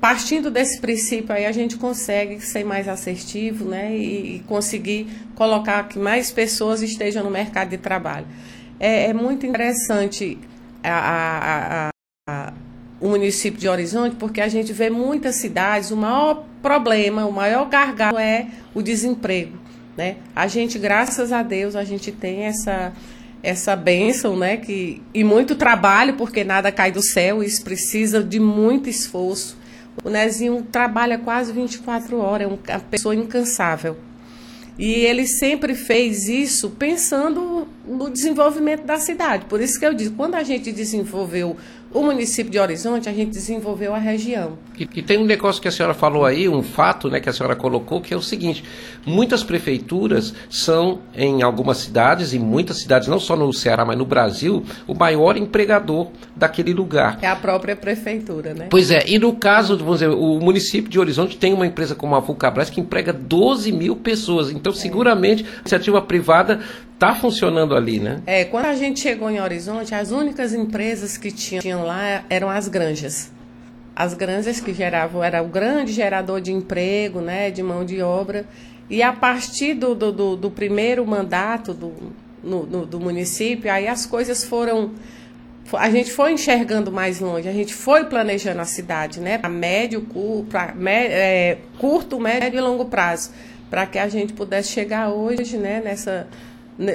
partindo 0.00 0.50
desse 0.50 0.80
princípio 0.80 1.34
aí 1.34 1.44
a 1.44 1.52
gente 1.52 1.76
consegue 1.76 2.40
ser 2.40 2.64
mais 2.64 2.88
assertivo, 2.88 3.66
né, 3.66 3.94
e, 3.94 4.36
e 4.36 4.38
conseguir 4.40 5.06
colocar 5.34 5.86
que 5.88 5.98
mais 5.98 6.30
pessoas 6.30 6.80
estejam 6.80 7.22
no 7.22 7.30
mercado 7.30 7.68
de 7.68 7.78
trabalho. 7.78 8.26
É, 8.78 9.06
é 9.10 9.12
muito 9.12 9.44
interessante 9.44 10.38
a, 10.82 10.90
a, 10.90 11.88
a, 11.88 11.90
a 12.28 12.52
o 13.00 13.08
município 13.08 13.58
de 13.58 13.66
Horizonte, 13.66 14.16
porque 14.16 14.42
a 14.42 14.48
gente 14.48 14.72
vê 14.72 14.90
muitas 14.90 15.36
cidades, 15.36 15.90
o 15.90 15.96
maior 15.96 16.44
problema, 16.62 17.26
o 17.26 17.32
maior 17.32 17.68
gargalo 17.68 18.18
é 18.18 18.48
o 18.74 18.82
desemprego. 18.82 19.58
Né? 19.96 20.16
A 20.34 20.46
gente, 20.46 20.78
graças 20.78 21.32
a 21.32 21.42
Deus, 21.42 21.74
a 21.76 21.84
gente 21.84 22.12
tem 22.12 22.42
essa 22.44 22.92
essa 23.42 23.74
bênção, 23.74 24.36
né? 24.36 24.56
Que, 24.56 25.02
e 25.14 25.24
muito 25.24 25.54
trabalho, 25.54 26.14
porque 26.14 26.44
nada 26.44 26.70
cai 26.70 26.92
do 26.92 27.02
céu, 27.02 27.42
isso 27.42 27.62
precisa 27.62 28.22
de 28.22 28.38
muito 28.38 28.88
esforço. 28.88 29.56
O 30.04 30.10
Nezinho 30.10 30.62
trabalha 30.70 31.18
quase 31.18 31.52
24 31.52 32.18
horas, 32.18 32.46
é 32.46 32.76
uma 32.76 32.80
pessoa 32.80 33.14
incansável. 33.14 33.96
E 34.78 34.92
ele 35.04 35.26
sempre 35.26 35.74
fez 35.74 36.26
isso 36.28 36.70
pensando 36.70 37.68
no 37.86 38.08
desenvolvimento 38.08 38.84
da 38.84 38.98
cidade. 38.98 39.44
Por 39.44 39.60
isso 39.60 39.78
que 39.78 39.84
eu 39.84 39.92
digo, 39.92 40.16
quando 40.16 40.36
a 40.36 40.42
gente 40.42 40.72
desenvolveu 40.72 41.56
o 41.92 42.02
município 42.02 42.52
de 42.52 42.58
Horizonte, 42.58 43.08
a 43.08 43.12
gente 43.12 43.30
desenvolveu 43.30 43.94
a 43.94 43.98
região. 43.98 44.58
E, 44.78 44.88
e, 44.94 45.02
tem 45.02 45.18
um 45.18 45.24
negócio 45.24 45.60
que 45.60 45.66
a 45.66 45.72
senhora 45.72 45.92
falou 45.92 46.24
aí, 46.24 46.48
um 46.48 46.62
fato 46.62 47.10
né, 47.10 47.18
que 47.18 47.28
a 47.28 47.32
senhora 47.32 47.56
colocou, 47.56 48.00
que 48.00 48.14
é 48.14 48.16
o 48.16 48.22
seguinte: 48.22 48.64
muitas 49.04 49.42
prefeituras 49.42 50.32
são, 50.48 51.00
em 51.14 51.42
algumas 51.42 51.78
cidades, 51.78 52.32
e 52.32 52.38
muitas 52.38 52.78
cidades, 52.78 53.08
não 53.08 53.18
só 53.18 53.36
no 53.36 53.52
Ceará, 53.52 53.84
mas 53.84 53.98
no 53.98 54.04
Brasil, 54.04 54.62
o 54.86 54.94
maior 54.94 55.36
empregador 55.36 56.08
daquele 56.36 56.72
lugar. 56.72 57.18
É 57.20 57.26
a 57.26 57.36
própria 57.36 57.74
prefeitura, 57.74 58.54
né? 58.54 58.68
Pois 58.70 58.90
é, 58.90 59.04
e 59.06 59.18
no 59.18 59.34
caso, 59.34 59.76
vamos 59.76 59.98
dizer, 59.98 60.10
o 60.10 60.38
município 60.38 60.90
de 60.90 60.98
Horizonte 60.98 61.36
tem 61.36 61.52
uma 61.52 61.66
empresa 61.66 61.94
como 61.94 62.14
a 62.14 62.20
Vulcabras 62.20 62.70
que 62.70 62.80
emprega 62.80 63.12
12 63.12 63.72
mil 63.72 63.96
pessoas. 63.96 64.50
Então, 64.50 64.72
seguramente, 64.72 65.44
a 65.44 65.60
iniciativa 65.60 66.00
privada 66.00 66.60
está 67.00 67.14
funcionando 67.14 67.74
ali, 67.74 67.98
né? 67.98 68.20
É, 68.26 68.44
quando 68.44 68.66
a 68.66 68.74
gente 68.74 69.00
chegou 69.00 69.30
em 69.30 69.40
Horizonte, 69.40 69.94
as 69.94 70.10
únicas 70.10 70.52
empresas 70.52 71.16
que 71.16 71.32
tinham 71.32 71.82
lá 71.82 72.24
eram 72.28 72.50
as 72.50 72.68
granjas. 72.68 73.32
As 73.96 74.12
granjas 74.12 74.60
que 74.60 74.74
geravam, 74.74 75.24
era 75.24 75.42
o 75.42 75.48
grande 75.48 75.92
gerador 75.92 76.42
de 76.42 76.52
emprego, 76.52 77.22
né, 77.22 77.50
de 77.50 77.62
mão 77.62 77.86
de 77.86 78.02
obra. 78.02 78.44
E 78.90 79.02
a 79.02 79.14
partir 79.14 79.72
do, 79.72 79.94
do, 79.94 80.12
do, 80.12 80.36
do 80.36 80.50
primeiro 80.50 81.06
mandato 81.06 81.72
do, 81.72 82.12
no, 82.44 82.66
do 82.84 83.00
município, 83.00 83.72
aí 83.72 83.88
as 83.88 84.04
coisas 84.04 84.44
foram. 84.44 84.90
A 85.72 85.88
gente 85.88 86.12
foi 86.12 86.32
enxergando 86.32 86.90
mais 86.90 87.20
longe, 87.20 87.48
a 87.48 87.52
gente 87.52 87.72
foi 87.72 88.04
planejando 88.04 88.60
a 88.60 88.64
cidade, 88.64 89.20
né? 89.20 89.38
Para 89.38 89.48
médio, 89.48 90.06
pra, 90.50 90.74
é, 90.86 91.58
curto, 91.78 92.20
médio 92.20 92.58
e 92.58 92.60
longo 92.60 92.86
prazo, 92.86 93.30
para 93.70 93.86
que 93.86 93.98
a 93.98 94.08
gente 94.08 94.32
pudesse 94.32 94.70
chegar 94.70 95.10
hoje, 95.10 95.56
né, 95.56 95.80
nessa 95.82 96.26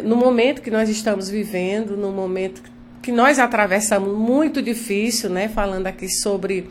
no 0.03 0.15
momento 0.15 0.63
que 0.63 0.71
nós 0.71 0.89
estamos 0.89 1.29
vivendo, 1.29 1.95
no 1.95 2.11
momento 2.11 2.63
que 3.03 3.11
nós 3.11 3.37
atravessamos 3.37 4.17
muito 4.17 4.59
difícil, 4.59 5.29
né, 5.29 5.47
falando 5.47 5.85
aqui 5.85 6.09
sobre 6.09 6.67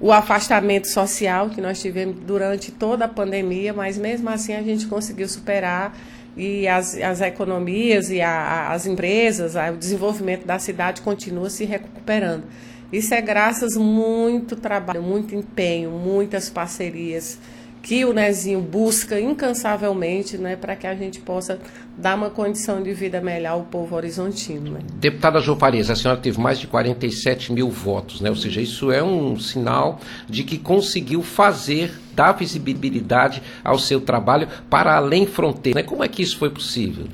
o 0.00 0.10
afastamento 0.10 0.88
social 0.88 1.50
que 1.50 1.60
nós 1.60 1.80
tivemos 1.80 2.16
durante 2.20 2.72
toda 2.72 3.04
a 3.04 3.08
pandemia, 3.08 3.74
mas 3.74 3.98
mesmo 3.98 4.30
assim 4.30 4.54
a 4.54 4.62
gente 4.62 4.86
conseguiu 4.86 5.28
superar 5.28 5.94
e 6.34 6.66
as, 6.66 6.96
as 6.96 7.20
economias 7.20 8.10
e 8.10 8.22
a, 8.22 8.68
as 8.70 8.86
empresas, 8.86 9.54
o 9.54 9.76
desenvolvimento 9.76 10.46
da 10.46 10.58
cidade 10.58 11.02
continua 11.02 11.50
se 11.50 11.66
recuperando. 11.66 12.44
Isso 12.90 13.12
é 13.12 13.20
graças 13.20 13.76
muito 13.76 14.56
trabalho, 14.56 15.02
muito 15.02 15.34
empenho, 15.34 15.90
muitas 15.90 16.48
parcerias 16.48 17.38
que 17.86 18.04
o 18.04 18.12
Nezinho 18.12 18.60
busca 18.60 19.20
incansavelmente 19.20 20.36
né, 20.36 20.56
para 20.56 20.74
que 20.74 20.88
a 20.88 20.94
gente 20.96 21.20
possa 21.20 21.60
dar 21.96 22.16
uma 22.16 22.28
condição 22.28 22.82
de 22.82 22.92
vida 22.92 23.20
melhor 23.20 23.52
ao 23.52 23.62
povo 23.62 23.94
horizontino. 23.94 24.72
Né? 24.72 24.80
Deputada 24.94 25.40
Farias, 25.54 25.88
a 25.88 25.94
senhora 25.94 26.20
teve 26.20 26.40
mais 26.40 26.58
de 26.58 26.66
47 26.66 27.52
mil 27.52 27.70
votos, 27.70 28.20
né? 28.20 28.28
ou 28.28 28.34
seja, 28.34 28.60
isso 28.60 28.90
é 28.90 29.00
um 29.04 29.38
sinal 29.38 30.00
de 30.28 30.42
que 30.42 30.58
conseguiu 30.58 31.22
fazer, 31.22 31.94
dar 32.12 32.32
visibilidade 32.32 33.40
ao 33.62 33.78
seu 33.78 34.00
trabalho 34.00 34.48
para 34.68 34.96
além 34.96 35.24
fronteira. 35.24 35.80
Né? 35.80 35.86
Como 35.86 36.02
é 36.02 36.08
que 36.08 36.24
isso 36.24 36.38
foi 36.38 36.50
possível? 36.50 37.04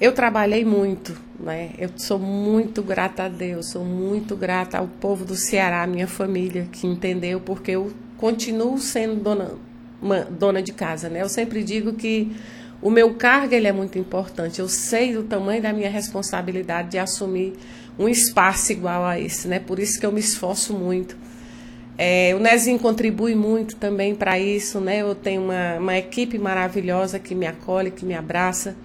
Eu 0.00 0.10
trabalhei 0.10 0.64
muito, 0.64 1.14
né? 1.38 1.72
Eu 1.78 1.90
sou 1.94 2.18
muito 2.18 2.82
grata 2.82 3.24
a 3.24 3.28
Deus, 3.28 3.66
sou 3.66 3.84
muito 3.84 4.34
grata 4.34 4.78
ao 4.78 4.88
povo 4.88 5.26
do 5.26 5.36
Ceará, 5.36 5.86
minha 5.86 6.08
família, 6.08 6.66
que 6.72 6.86
entendeu, 6.86 7.38
porque 7.38 7.72
eu 7.72 7.92
continuo 8.20 8.78
sendo 8.78 9.16
dona, 9.16 9.52
uma, 10.00 10.20
dona 10.20 10.62
de 10.62 10.72
casa, 10.72 11.08
né? 11.08 11.22
Eu 11.22 11.28
sempre 11.28 11.64
digo 11.64 11.94
que 11.94 12.30
o 12.82 12.90
meu 12.90 13.14
cargo 13.14 13.54
ele 13.54 13.66
é 13.66 13.72
muito 13.72 13.98
importante. 13.98 14.60
Eu 14.60 14.68
sei 14.68 15.14
do 15.14 15.22
tamanho 15.22 15.62
da 15.62 15.72
minha 15.72 15.88
responsabilidade 15.88 16.90
de 16.90 16.98
assumir 16.98 17.54
um 17.98 18.06
espaço 18.06 18.72
igual 18.72 19.06
a 19.06 19.18
esse, 19.18 19.48
né? 19.48 19.58
Por 19.58 19.78
isso 19.78 19.98
que 19.98 20.04
eu 20.04 20.12
me 20.12 20.20
esforço 20.20 20.74
muito. 20.74 21.16
É, 21.96 22.34
o 22.34 22.38
Nezinho 22.38 22.78
contribui 22.78 23.34
muito 23.34 23.76
também 23.76 24.14
para 24.14 24.38
isso, 24.38 24.80
né? 24.80 25.00
Eu 25.00 25.14
tenho 25.14 25.42
uma, 25.42 25.78
uma 25.78 25.96
equipe 25.96 26.38
maravilhosa 26.38 27.18
que 27.18 27.34
me 27.34 27.46
acolhe, 27.46 27.90
que 27.90 28.04
me 28.04 28.14
abraça, 28.14 28.76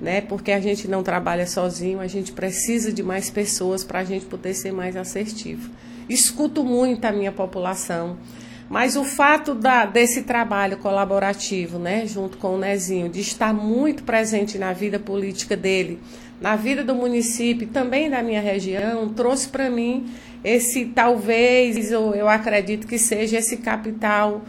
né? 0.00 0.20
Porque 0.20 0.50
a 0.50 0.60
gente 0.60 0.88
não 0.88 1.04
trabalha 1.04 1.46
sozinho, 1.46 2.00
a 2.00 2.08
gente 2.08 2.32
precisa 2.32 2.92
de 2.92 3.04
mais 3.04 3.30
pessoas 3.30 3.84
para 3.84 4.00
a 4.00 4.04
gente 4.04 4.26
poder 4.26 4.54
ser 4.54 4.72
mais 4.72 4.96
assertivo. 4.96 5.70
Escuto 6.08 6.64
muito 6.64 7.04
a 7.04 7.12
minha 7.12 7.30
população. 7.30 8.16
Mas 8.70 8.94
o 8.94 9.02
fato 9.02 9.52
da, 9.52 9.84
desse 9.84 10.22
trabalho 10.22 10.76
colaborativo, 10.76 11.76
né, 11.76 12.06
junto 12.06 12.38
com 12.38 12.54
o 12.54 12.58
Nezinho, 12.58 13.08
de 13.08 13.20
estar 13.20 13.52
muito 13.52 14.04
presente 14.04 14.58
na 14.58 14.72
vida 14.72 14.96
política 14.96 15.56
dele, 15.56 15.98
na 16.40 16.54
vida 16.54 16.84
do 16.84 16.94
município, 16.94 17.66
também 17.66 18.08
da 18.08 18.22
minha 18.22 18.40
região, 18.40 19.08
trouxe 19.08 19.48
para 19.48 19.68
mim 19.68 20.06
esse 20.44 20.84
talvez, 20.84 21.90
eu, 21.90 22.28
acredito 22.28 22.86
que 22.86 22.96
seja 22.96 23.38
esse 23.38 23.56
capital 23.56 24.42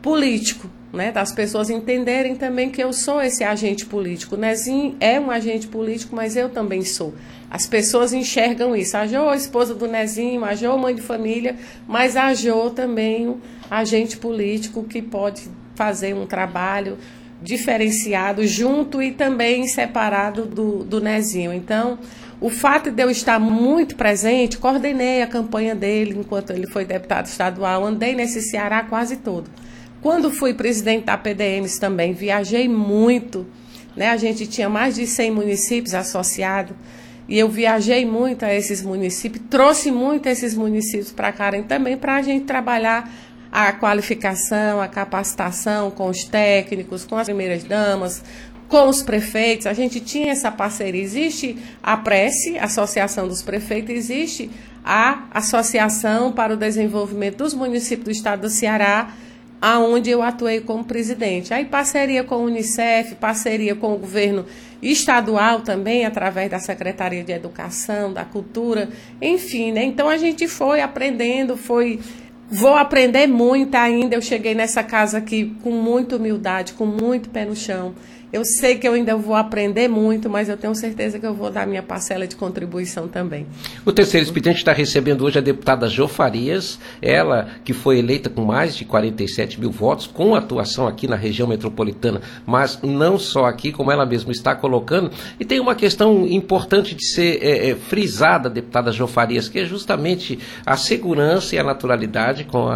político, 0.00 0.70
né, 0.90 1.12
das 1.12 1.30
pessoas 1.30 1.68
entenderem 1.68 2.36
também 2.36 2.70
que 2.70 2.82
eu 2.82 2.94
sou 2.94 3.20
esse 3.20 3.44
agente 3.44 3.84
político. 3.84 4.34
O 4.34 4.38
Nezinho 4.38 4.96
é 4.98 5.20
um 5.20 5.30
agente 5.30 5.68
político, 5.68 6.16
mas 6.16 6.36
eu 6.36 6.48
também 6.48 6.82
sou. 6.86 7.12
As 7.50 7.66
pessoas 7.66 8.12
enxergam 8.12 8.76
isso. 8.76 8.96
A 8.96 9.06
Jo, 9.06 9.28
a 9.28 9.36
esposa 9.36 9.74
do 9.74 9.86
Nezinho, 9.86 10.44
a 10.44 10.54
Jo, 10.54 10.76
mãe 10.76 10.94
de 10.94 11.02
família, 11.02 11.56
mas 11.86 12.16
a 12.16 12.34
Jo 12.34 12.70
também 12.70 13.36
agente 13.70 14.16
político 14.16 14.84
que 14.84 15.00
pode 15.00 15.48
fazer 15.74 16.14
um 16.14 16.26
trabalho 16.26 16.98
diferenciado 17.40 18.46
junto 18.46 19.00
e 19.00 19.12
também 19.12 19.66
separado 19.68 20.44
do, 20.44 20.84
do 20.84 21.00
Nezinho. 21.00 21.52
Então, 21.52 21.98
o 22.40 22.50
fato 22.50 22.90
de 22.90 23.02
eu 23.02 23.10
estar 23.10 23.38
muito 23.38 23.96
presente, 23.96 24.58
coordenei 24.58 25.22
a 25.22 25.26
campanha 25.26 25.74
dele 25.74 26.16
enquanto 26.18 26.50
ele 26.50 26.66
foi 26.68 26.84
deputado 26.84 27.26
estadual, 27.26 27.84
andei 27.84 28.14
nesse 28.14 28.42
Ceará 28.42 28.82
quase 28.84 29.16
todo. 29.16 29.50
Quando 30.00 30.30
fui 30.30 30.54
presidente 30.54 31.04
da 31.04 31.16
PDMs 31.16 31.80
também, 31.80 32.12
viajei 32.12 32.68
muito, 32.68 33.46
né? 33.96 34.10
A 34.10 34.16
gente 34.16 34.46
tinha 34.46 34.68
mais 34.68 34.94
de 34.94 35.06
100 35.06 35.30
municípios 35.32 35.94
associados, 35.94 36.76
e 37.28 37.38
eu 37.38 37.48
viajei 37.48 38.06
muito 38.06 38.44
a 38.44 38.54
esses 38.54 38.82
municípios, 38.82 39.44
trouxe 39.50 39.90
muito 39.90 40.26
esses 40.26 40.54
municípios 40.54 41.12
para 41.12 41.30
cá 41.30 41.50
também 41.62 41.96
para 41.96 42.16
a 42.16 42.22
gente 42.22 42.46
trabalhar 42.46 43.10
a 43.52 43.72
qualificação, 43.72 44.80
a 44.80 44.88
capacitação 44.88 45.90
com 45.90 46.08
os 46.08 46.24
técnicos, 46.24 47.04
com 47.04 47.16
as 47.16 47.26
primeiras 47.26 47.64
damas, 47.64 48.22
com 48.68 48.88
os 48.88 49.02
prefeitos. 49.02 49.66
A 49.66 49.72
gente 49.72 50.00
tinha 50.00 50.32
essa 50.32 50.50
parceria. 50.50 51.02
Existe 51.02 51.56
a 51.82 51.96
Prece, 51.96 52.58
Associação 52.58 53.26
dos 53.26 53.42
Prefeitos, 53.42 53.94
existe 53.94 54.50
a 54.84 55.24
Associação 55.32 56.32
para 56.32 56.54
o 56.54 56.56
Desenvolvimento 56.56 57.38
dos 57.38 57.54
Municípios 57.54 58.04
do 58.04 58.10
Estado 58.10 58.42
do 58.42 58.50
Ceará, 58.50 59.12
aonde 59.60 60.10
eu 60.10 60.22
atuei 60.22 60.60
como 60.60 60.84
presidente. 60.84 61.52
Aí 61.52 61.64
parceria 61.64 62.22
com 62.22 62.36
o 62.36 62.44
Unicef, 62.44 63.14
parceria 63.16 63.74
com 63.74 63.92
o 63.92 63.98
governo 63.98 64.46
estadual 64.82 65.60
também, 65.60 66.04
através 66.04 66.50
da 66.50 66.58
Secretaria 66.58 67.24
de 67.24 67.32
Educação, 67.32 68.12
da 68.12 68.24
Cultura, 68.24 68.88
enfim, 69.20 69.72
né? 69.72 69.84
Então 69.84 70.08
a 70.08 70.16
gente 70.16 70.46
foi 70.46 70.80
aprendendo, 70.80 71.56
foi 71.56 72.00
Vou 72.50 72.74
aprender 72.74 73.26
muito 73.26 73.74
ainda. 73.74 74.14
Eu 74.14 74.22
cheguei 74.22 74.54
nessa 74.54 74.82
casa 74.82 75.18
aqui 75.18 75.54
com 75.62 75.70
muita 75.70 76.16
humildade, 76.16 76.72
com 76.72 76.86
muito 76.86 77.28
pé 77.28 77.44
no 77.44 77.54
chão. 77.54 77.94
Eu 78.30 78.44
sei 78.44 78.76
que 78.76 78.86
eu 78.86 78.92
ainda 78.92 79.16
vou 79.16 79.34
aprender 79.34 79.88
muito, 79.88 80.28
mas 80.28 80.50
eu 80.50 80.56
tenho 80.56 80.74
certeza 80.74 81.18
que 81.18 81.24
eu 81.24 81.32
vou 81.32 81.50
dar 81.50 81.66
minha 81.66 81.82
parcela 81.82 82.26
de 82.26 82.36
contribuição 82.36 83.08
também. 83.08 83.46
O 83.86 83.92
terceiro 83.92 84.22
expediente 84.22 84.58
está 84.58 84.70
recebendo 84.70 85.24
hoje 85.24 85.38
a 85.38 85.40
deputada 85.40 85.88
Jo 85.88 86.06
Farias, 86.06 86.78
ela 87.00 87.48
que 87.64 87.72
foi 87.72 87.98
eleita 87.98 88.28
com 88.28 88.44
mais 88.44 88.76
de 88.76 88.84
47 88.84 89.58
mil 89.58 89.70
votos, 89.70 90.06
com 90.06 90.34
atuação 90.34 90.86
aqui 90.86 91.06
na 91.06 91.16
região 91.16 91.48
metropolitana, 91.48 92.20
mas 92.44 92.78
não 92.82 93.18
só 93.18 93.46
aqui, 93.46 93.72
como 93.72 93.90
ela 93.90 94.04
mesma 94.04 94.30
está 94.30 94.54
colocando. 94.54 95.10
E 95.40 95.44
tem 95.44 95.58
uma 95.58 95.74
questão 95.74 96.26
importante 96.26 96.94
de 96.94 97.06
ser 97.06 97.42
é, 97.42 97.70
é, 97.70 97.74
frisada, 97.76 98.50
deputada 98.50 98.92
Jo 98.92 99.06
Farias, 99.06 99.48
que 99.48 99.60
é 99.60 99.64
justamente 99.64 100.38
a 100.66 100.76
segurança 100.76 101.56
e 101.56 101.58
a 101.58 101.64
naturalidade, 101.64 102.44
com 102.44 102.68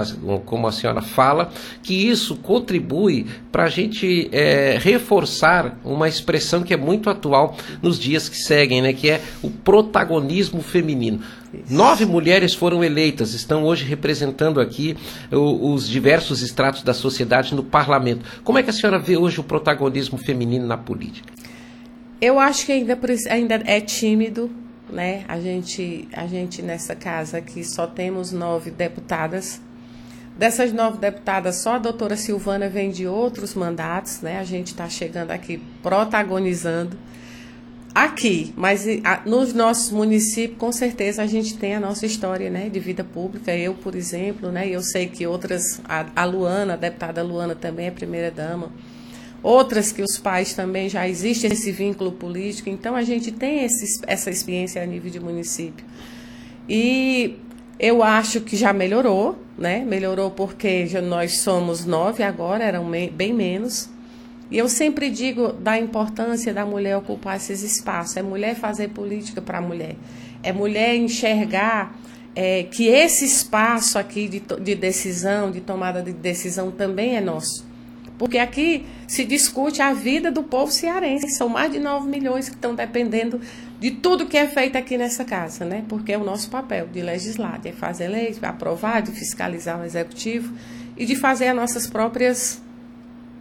como 0.47 0.66
a 0.66 0.73
senhora 0.73 1.02
fala, 1.02 1.50
que 1.82 2.09
isso 2.09 2.37
contribui 2.37 3.26
para 3.50 3.64
a 3.64 3.68
gente 3.68 4.30
é, 4.32 4.78
reforçar 4.80 5.41
uma 5.84 6.08
expressão 6.08 6.62
que 6.62 6.72
é 6.72 6.76
muito 6.76 7.11
atual 7.11 7.56
nos 7.80 7.99
dias 7.99 8.28
que 8.28 8.37
seguem, 8.37 8.82
né, 8.82 8.92
que 8.92 9.11
é 9.11 9.20
o 9.42 9.50
protagonismo 9.50 10.62
feminino. 10.62 11.20
Isso. 11.52 11.72
Nove 11.75 12.06
mulheres 12.06 12.54
foram 12.54 12.82
eleitas, 12.82 13.34
estão 13.34 13.64
hoje 13.64 13.84
representando 13.84 14.61
aqui 14.61 14.96
os 15.30 15.88
diversos 15.88 16.40
estratos 16.40 16.82
da 16.82 16.94
sociedade 16.94 17.54
no 17.54 17.62
parlamento. 17.62 18.25
Como 18.42 18.58
é 18.58 18.62
que 18.62 18.70
a 18.70 18.72
senhora 18.72 18.99
vê 18.99 19.16
hoje 19.16 19.40
o 19.40 19.44
protagonismo 19.44 20.16
feminino 20.16 20.66
na 20.66 20.78
política? 20.78 21.30
Eu 22.20 22.38
acho 22.38 22.64
que 22.64 22.72
ainda, 22.72 22.99
ainda 23.28 23.62
é 23.66 23.80
tímido, 23.80 24.50
né? 24.88 25.24
A 25.28 25.40
gente, 25.40 26.09
a 26.12 26.26
gente 26.26 26.62
nessa 26.62 26.94
casa 26.94 27.38
aqui 27.38 27.64
só 27.64 27.87
temos 27.87 28.33
nove 28.33 28.70
deputadas 28.70 29.61
Dessas 30.37 30.73
nove 30.73 30.99
deputadas, 30.99 31.57
só 31.57 31.75
a 31.75 31.79
doutora 31.79 32.16
Silvana 32.16 32.68
vem 32.68 32.90
de 32.90 33.07
outros 33.07 33.55
mandatos, 33.55 34.21
né? 34.23 34.38
A 34.38 34.45
gente 34.45 34.68
está 34.68 34.88
chegando 34.88 35.31
aqui 35.31 35.62
protagonizando 35.83 36.97
aqui, 37.95 38.53
mas 38.57 38.87
nos 39.27 39.53
nossos 39.53 39.90
municípios, 39.90 40.59
com 40.59 40.73
certeza, 40.73 41.23
a 41.23 41.27
gente 41.27 41.57
tem 41.57 41.75
a 41.75 41.81
nossa 41.81 42.07
história 42.07 42.49
né, 42.51 42.68
de 42.68 42.81
vida 42.81 43.05
pública. 43.05 43.55
Eu, 43.55 43.75
por 43.75 43.95
exemplo, 43.95 44.51
né, 44.51 44.68
eu 44.68 44.83
sei 44.83 45.07
que 45.07 45.27
outras, 45.27 45.81
a, 45.85 46.07
a 46.16 46.25
Luana, 46.25 46.75
a 46.75 46.77
deputada 46.77 47.23
Luana 47.23 47.55
também 47.55 47.87
é 47.87 47.90
primeira-dama, 47.90 48.73
outras 49.42 49.92
que 49.92 50.03
os 50.03 50.18
pais 50.18 50.55
também 50.55 50.88
já 50.88 51.07
existe 51.07 51.47
esse 51.47 51.71
vínculo 51.73 52.12
político, 52.12 52.71
então 52.71 52.95
a 52.97 53.03
gente 53.03 53.31
tem 53.31 53.64
esse, 53.64 54.01
essa 54.07 54.31
experiência 54.31 54.83
a 54.83 54.87
nível 54.87 55.11
de 55.11 55.21
município. 55.21 55.85
E 56.68 57.37
eu 57.83 58.01
acho 58.01 58.40
que 58.40 58.57
já 58.57 58.73
melhorou, 58.73 59.37
né? 59.59 59.85
Melhorou 59.85 60.31
porque 60.31 60.87
já 60.87 61.03
nós 61.03 61.38
somos 61.38 61.85
nove 61.85 62.23
agora, 62.23 62.62
eram 62.62 62.88
bem 62.88 63.33
menos. 63.33 63.90
E 64.49 64.57
eu 64.57 64.68
sempre 64.68 65.11
digo 65.11 65.53
da 65.53 65.77
importância 65.77 66.55
da 66.55 66.64
mulher 66.64 66.97
ocupar 66.97 67.37
esses 67.38 67.61
espaços. 67.64 68.16
É 68.16 68.23
mulher 68.23 68.55
fazer 68.55 68.90
política 68.90 69.42
para 69.42 69.59
a 69.59 69.61
mulher. 69.61 69.97
É 70.45 70.53
mulher 70.53 70.95
enxergar 70.95 71.99
é, 72.37 72.62
que 72.62 72.87
esse 72.87 73.25
espaço 73.25 73.99
aqui 73.99 74.29
de, 74.29 74.40
de 74.61 74.77
decisão, 74.77 75.51
de 75.51 75.61
tomada 75.61 76.01
de 76.01 76.12
decisão 76.12 76.71
também 76.71 77.16
é 77.16 77.21
nosso. 77.21 77.66
Porque 78.18 78.38
aqui 78.38 78.85
se 79.07 79.25
discute 79.25 79.83
a 79.83 79.92
vida 79.92 80.31
do 80.31 80.42
povo 80.42 80.70
cearense. 80.70 81.31
São 81.31 81.48
mais 81.48 81.72
de 81.72 81.79
9 81.79 82.09
milhões 82.09 82.48
que 82.48 82.55
estão 82.55 82.75
dependendo 82.75 83.40
de 83.81 83.90
tudo 83.90 84.27
que 84.27 84.37
é 84.37 84.46
feito 84.46 84.77
aqui 84.77 84.96
nessa 84.96 85.25
casa, 85.25 85.64
né? 85.64 85.85
Porque 85.88 86.12
é 86.12 86.18
o 86.18 86.25
nosso 86.25 86.48
papel 86.48 86.87
de 86.87 87.01
legislar, 87.03 87.61
de 87.61 87.72
fazer 87.72 88.09
leis, 88.09 88.38
de 88.38 88.46
aprovar, 88.46 89.03
de 89.03 89.11
fiscalizar 89.11 89.81
o 89.81 89.85
executivo 89.85 90.55
e 90.96 91.05
de 91.05 91.16
fazer 91.16 91.48
as 91.48 91.57
nossas 91.57 91.87
próprias 91.87 92.62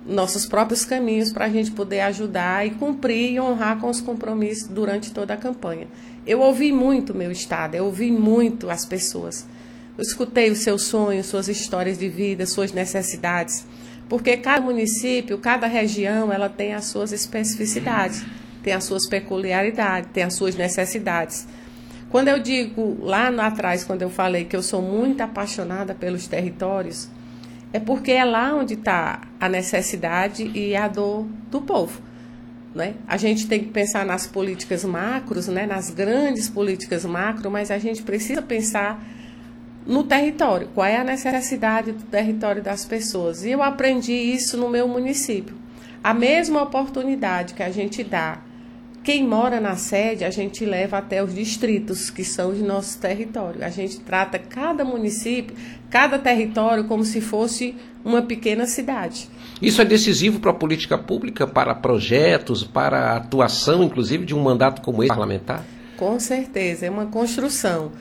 nossos 0.03 0.47
próprios 0.47 0.83
caminhos 0.83 1.31
para 1.31 1.45
a 1.45 1.49
gente 1.49 1.69
poder 1.71 2.01
ajudar 2.01 2.65
e 2.65 2.71
cumprir 2.71 3.33
e 3.33 3.39
honrar 3.39 3.79
com 3.79 3.87
os 3.87 4.01
compromissos 4.01 4.67
durante 4.67 5.11
toda 5.11 5.35
a 5.35 5.37
campanha. 5.37 5.87
Eu 6.25 6.39
ouvi 6.39 6.71
muito 6.71 7.13
meu 7.13 7.31
estado, 7.31 7.75
eu 7.75 7.85
ouvi 7.85 8.11
muito 8.11 8.69
as 8.69 8.83
pessoas. 8.83 9.45
Eu 9.95 10.01
escutei 10.01 10.49
os 10.49 10.59
seus 10.59 10.85
sonhos, 10.85 11.27
suas 11.27 11.47
histórias 11.47 11.99
de 11.99 12.09
vida, 12.09 12.45
suas 12.45 12.71
necessidades 12.71 13.65
porque 14.11 14.35
cada 14.35 14.59
município, 14.59 15.37
cada 15.37 15.67
região, 15.67 16.33
ela 16.33 16.49
tem 16.49 16.73
as 16.73 16.83
suas 16.83 17.13
especificidades, 17.13 18.25
tem 18.61 18.73
as 18.73 18.83
suas 18.83 19.07
peculiaridades, 19.07 20.09
tem 20.11 20.23
as 20.23 20.33
suas 20.33 20.53
necessidades. 20.53 21.47
Quando 22.09 22.27
eu 22.27 22.37
digo 22.37 22.97
lá 22.99 23.29
atrás, 23.29 23.85
quando 23.85 24.01
eu 24.01 24.09
falei 24.09 24.43
que 24.43 24.53
eu 24.53 24.61
sou 24.61 24.81
muito 24.81 25.21
apaixonada 25.21 25.95
pelos 25.95 26.27
territórios, 26.27 27.07
é 27.71 27.79
porque 27.79 28.11
é 28.11 28.25
lá 28.25 28.53
onde 28.53 28.73
está 28.73 29.21
a 29.39 29.47
necessidade 29.47 30.43
e 30.53 30.75
a 30.75 30.89
dor 30.89 31.25
do 31.49 31.61
povo. 31.61 32.01
Né? 32.75 32.95
A 33.07 33.15
gente 33.15 33.47
tem 33.47 33.61
que 33.61 33.69
pensar 33.69 34.05
nas 34.05 34.27
políticas 34.27 34.83
macros, 34.83 35.47
né? 35.47 35.65
nas 35.65 35.89
grandes 35.89 36.49
políticas 36.49 37.05
macro, 37.05 37.49
mas 37.49 37.71
a 37.71 37.77
gente 37.77 38.01
precisa 38.01 38.41
pensar 38.41 39.01
no 39.85 40.03
território, 40.03 40.69
qual 40.73 40.87
é 40.87 40.97
a 40.97 41.03
necessidade 41.03 41.91
do 41.91 42.03
território 42.03 42.61
das 42.61 42.85
pessoas. 42.85 43.43
E 43.43 43.51
eu 43.51 43.63
aprendi 43.63 44.13
isso 44.13 44.57
no 44.57 44.69
meu 44.69 44.87
município. 44.87 45.55
A 46.03 46.13
mesma 46.13 46.61
oportunidade 46.61 47.53
que 47.53 47.63
a 47.63 47.69
gente 47.69 48.03
dá 48.03 48.39
quem 49.03 49.27
mora 49.27 49.59
na 49.59 49.75
sede, 49.75 50.23
a 50.23 50.29
gente 50.29 50.63
leva 50.63 50.99
até 50.99 51.23
os 51.23 51.33
distritos, 51.33 52.11
que 52.11 52.23
são 52.23 52.51
os 52.51 52.59
nossos 52.59 52.95
territórios. 52.95 53.63
A 53.63 53.69
gente 53.69 53.99
trata 53.99 54.37
cada 54.37 54.85
município, 54.85 55.55
cada 55.89 56.19
território, 56.19 56.83
como 56.83 57.03
se 57.03 57.19
fosse 57.19 57.75
uma 58.05 58.21
pequena 58.21 58.67
cidade. 58.67 59.27
Isso 59.59 59.81
é 59.81 59.85
decisivo 59.85 60.39
para 60.39 60.51
a 60.51 60.53
política 60.53 60.99
pública, 60.99 61.47
para 61.47 61.73
projetos, 61.73 62.63
para 62.63 63.13
a 63.13 63.17
atuação, 63.17 63.83
inclusive, 63.83 64.23
de 64.23 64.35
um 64.35 64.41
mandato 64.41 64.81
como 64.83 65.03
esse 65.03 65.09
parlamentar? 65.09 65.65
Com 65.97 66.19
certeza, 66.19 66.85
é 66.85 66.89
uma 66.89 67.07
construção. 67.07 67.91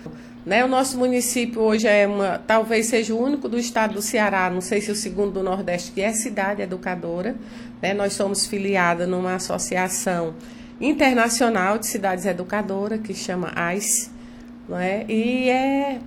Né? 0.44 0.64
O 0.64 0.68
nosso 0.68 0.96
município 0.96 1.60
hoje 1.60 1.86
é 1.86 2.06
uma, 2.06 2.38
talvez 2.38 2.86
seja 2.86 3.14
o 3.14 3.22
único 3.22 3.48
do 3.48 3.58
estado 3.58 3.94
do 3.94 4.02
Ceará, 4.02 4.48
não 4.50 4.60
sei 4.60 4.80
se 4.80 4.90
o 4.90 4.94
segundo 4.94 5.32
do 5.32 5.42
Nordeste, 5.42 5.92
que 5.92 6.00
é 6.00 6.12
cidade 6.12 6.62
educadora. 6.62 7.36
Né? 7.82 7.92
Nós 7.92 8.14
somos 8.14 8.46
filiada 8.46 9.06
numa 9.06 9.34
associação 9.34 10.34
internacional 10.80 11.78
de 11.78 11.86
cidades 11.86 12.24
educadoras, 12.24 13.00
que 13.00 13.12
chama 13.12 13.52
AIS, 13.54 14.10
não 14.66 14.78
é? 14.78 15.04
e 15.08 15.50
é 15.50 15.98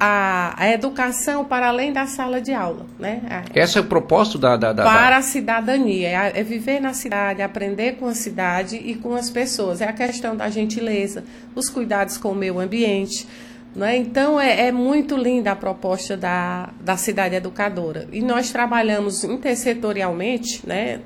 a, 0.00 0.54
a, 0.56 0.70
educação 0.70 1.44
para 1.44 1.68
além 1.68 1.92
da 1.92 2.06
sala 2.06 2.40
de 2.40 2.54
aula. 2.54 2.86
Né? 2.98 3.20
Esse 3.54 3.76
é 3.76 3.80
o 3.80 3.84
propósito 3.84 4.38
da. 4.38 4.56
da, 4.56 4.72
da 4.72 4.84
para 4.84 5.16
a 5.16 5.22
cidadania. 5.22 6.08
É, 6.08 6.40
é, 6.40 6.42
viver 6.42 6.80
na 6.80 6.94
cidade, 6.94 7.42
aprender 7.42 7.96
com 7.96 8.06
a 8.06 8.14
cidade 8.14 8.76
e 8.76 8.94
com 8.94 9.14
as 9.14 9.28
pessoas. 9.28 9.80
É 9.80 9.88
a 9.88 9.92
questão 9.92 10.36
da 10.36 10.48
gentileza, 10.48 11.24
os 11.54 11.68
cuidados 11.68 12.16
com 12.16 12.30
o 12.30 12.34
meio 12.34 12.58
ambiente 12.60 13.26
Né? 13.74 13.96
Então, 13.96 14.40
é, 14.40 14.66
é, 14.66 14.72
muito 14.72 15.16
linda 15.16 15.52
a 15.52 15.56
proposta 15.56 16.16
da, 16.16 16.70
da 16.80 16.96
Cidade 16.96 17.34
Educadora. 17.34 18.08
E 18.12 18.20
nós 18.20 18.50
trabalhamos 18.50 19.24
intersetorialmente, 19.24 20.66
né? 20.66 21.00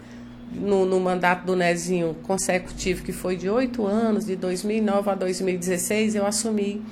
no, 0.55 0.85
no 0.85 1.01
mandato 1.01 1.45
do 1.45 1.57
Nezinho 1.57 2.15
consecutivo, 2.23 3.03
que 3.03 3.13
foi 3.13 3.37
de 3.37 3.49
oito 3.49 3.87
anos, 3.87 4.27
de 4.27 4.37
2009 4.37 5.11
a 5.11 5.15
2016, 5.15 6.15
eu 6.15 6.27
assumi 6.27 6.83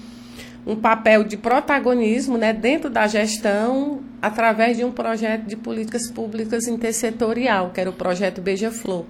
um 0.67 0.77
papel 0.77 1.25
de 1.25 1.37
protagonismo 1.37 2.37
né, 2.37 2.53
dentro 2.53 2.91
da 2.91 3.07
gestão 3.07 4.01
através 4.21 4.77
de 4.77 4.85
um 4.85 4.93
projeto 4.93 5.45
de 5.47 5.57
políticas 5.57 6.11
públicas 6.11 6.67
intersetorial, 6.67 7.71
que 7.71 7.81
era 7.81 7.89
o 7.89 7.93
projeto 7.93 8.41
Beija-Flor. 8.41 9.05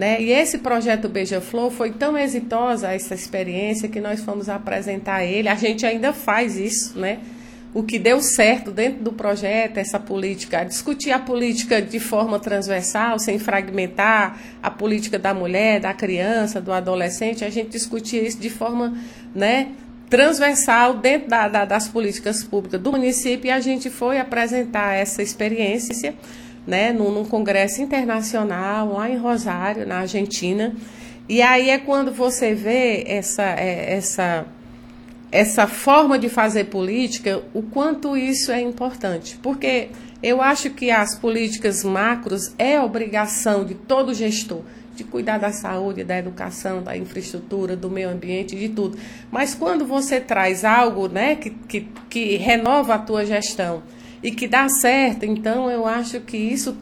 Né? 0.00 0.18
E 0.18 0.32
esse 0.32 0.56
projeto 0.56 1.10
Beija-Flor 1.10 1.70
foi 1.70 1.90
tão 1.90 2.16
exitosa 2.16 2.90
essa 2.90 3.14
experiência 3.14 3.86
que 3.86 4.00
nós 4.00 4.20
fomos 4.20 4.48
apresentar 4.48 5.26
ele. 5.26 5.46
A 5.46 5.54
gente 5.54 5.84
ainda 5.84 6.10
faz 6.10 6.56
isso, 6.56 6.98
né? 6.98 7.18
o 7.74 7.82
que 7.82 7.98
deu 7.98 8.22
certo 8.22 8.70
dentro 8.70 9.04
do 9.04 9.12
projeto, 9.12 9.76
essa 9.76 9.98
política, 10.00 10.64
discutir 10.64 11.10
a 11.10 11.18
política 11.18 11.82
de 11.82 12.00
forma 12.00 12.38
transversal, 12.40 13.18
sem 13.18 13.38
fragmentar 13.38 14.40
a 14.62 14.70
política 14.70 15.18
da 15.18 15.34
mulher, 15.34 15.80
da 15.80 15.92
criança, 15.92 16.62
do 16.62 16.72
adolescente, 16.72 17.44
a 17.44 17.50
gente 17.50 17.68
discutia 17.68 18.26
isso 18.26 18.38
de 18.38 18.48
forma 18.48 18.96
né, 19.34 19.68
transversal 20.08 20.94
dentro 20.94 21.28
da, 21.28 21.46
da, 21.46 21.66
das 21.66 21.88
políticas 21.88 22.42
públicas 22.42 22.80
do 22.80 22.90
município 22.90 23.48
e 23.48 23.50
a 23.50 23.60
gente 23.60 23.90
foi 23.90 24.18
apresentar 24.18 24.94
essa 24.94 25.22
experiência 25.22 26.14
né, 26.66 26.92
num, 26.92 27.10
num 27.10 27.24
congresso 27.24 27.82
internacional 27.82 28.92
lá 28.94 29.08
em 29.08 29.16
Rosário, 29.16 29.86
na 29.86 29.98
Argentina. 30.00 30.74
E 31.28 31.42
aí 31.42 31.70
é 31.70 31.78
quando 31.78 32.12
você 32.12 32.54
vê 32.54 33.04
essa, 33.06 33.42
é, 33.42 33.94
essa 33.94 34.46
essa 35.32 35.68
forma 35.68 36.18
de 36.18 36.28
fazer 36.28 36.64
política, 36.64 37.40
o 37.54 37.62
quanto 37.62 38.16
isso 38.16 38.50
é 38.50 38.60
importante. 38.60 39.38
Porque 39.40 39.88
eu 40.20 40.42
acho 40.42 40.70
que 40.70 40.90
as 40.90 41.14
políticas 41.14 41.84
macros 41.84 42.52
é 42.58 42.80
obrigação 42.80 43.64
de 43.64 43.74
todo 43.74 44.12
gestor 44.12 44.62
de 45.00 45.04
cuidar 45.04 45.38
da 45.38 45.50
saúde, 45.50 46.04
da 46.04 46.18
educação, 46.18 46.82
da 46.82 46.94
infraestrutura, 46.94 47.74
do 47.74 47.88
meio 47.88 48.10
ambiente, 48.10 48.54
de 48.54 48.68
tudo. 48.68 48.98
Mas 49.30 49.54
quando 49.54 49.86
você 49.86 50.20
traz 50.20 50.62
algo 50.62 51.08
né, 51.08 51.36
que, 51.36 51.50
que, 51.50 51.88
que 52.10 52.36
renova 52.36 52.96
a 52.96 52.98
tua 52.98 53.24
gestão 53.24 53.82
e 54.22 54.30
que 54.30 54.46
dá 54.46 54.68
certo, 54.68 55.24
então 55.24 55.70
eu 55.70 55.86
acho 55.86 56.20
que 56.20 56.36
isso 56.36 56.76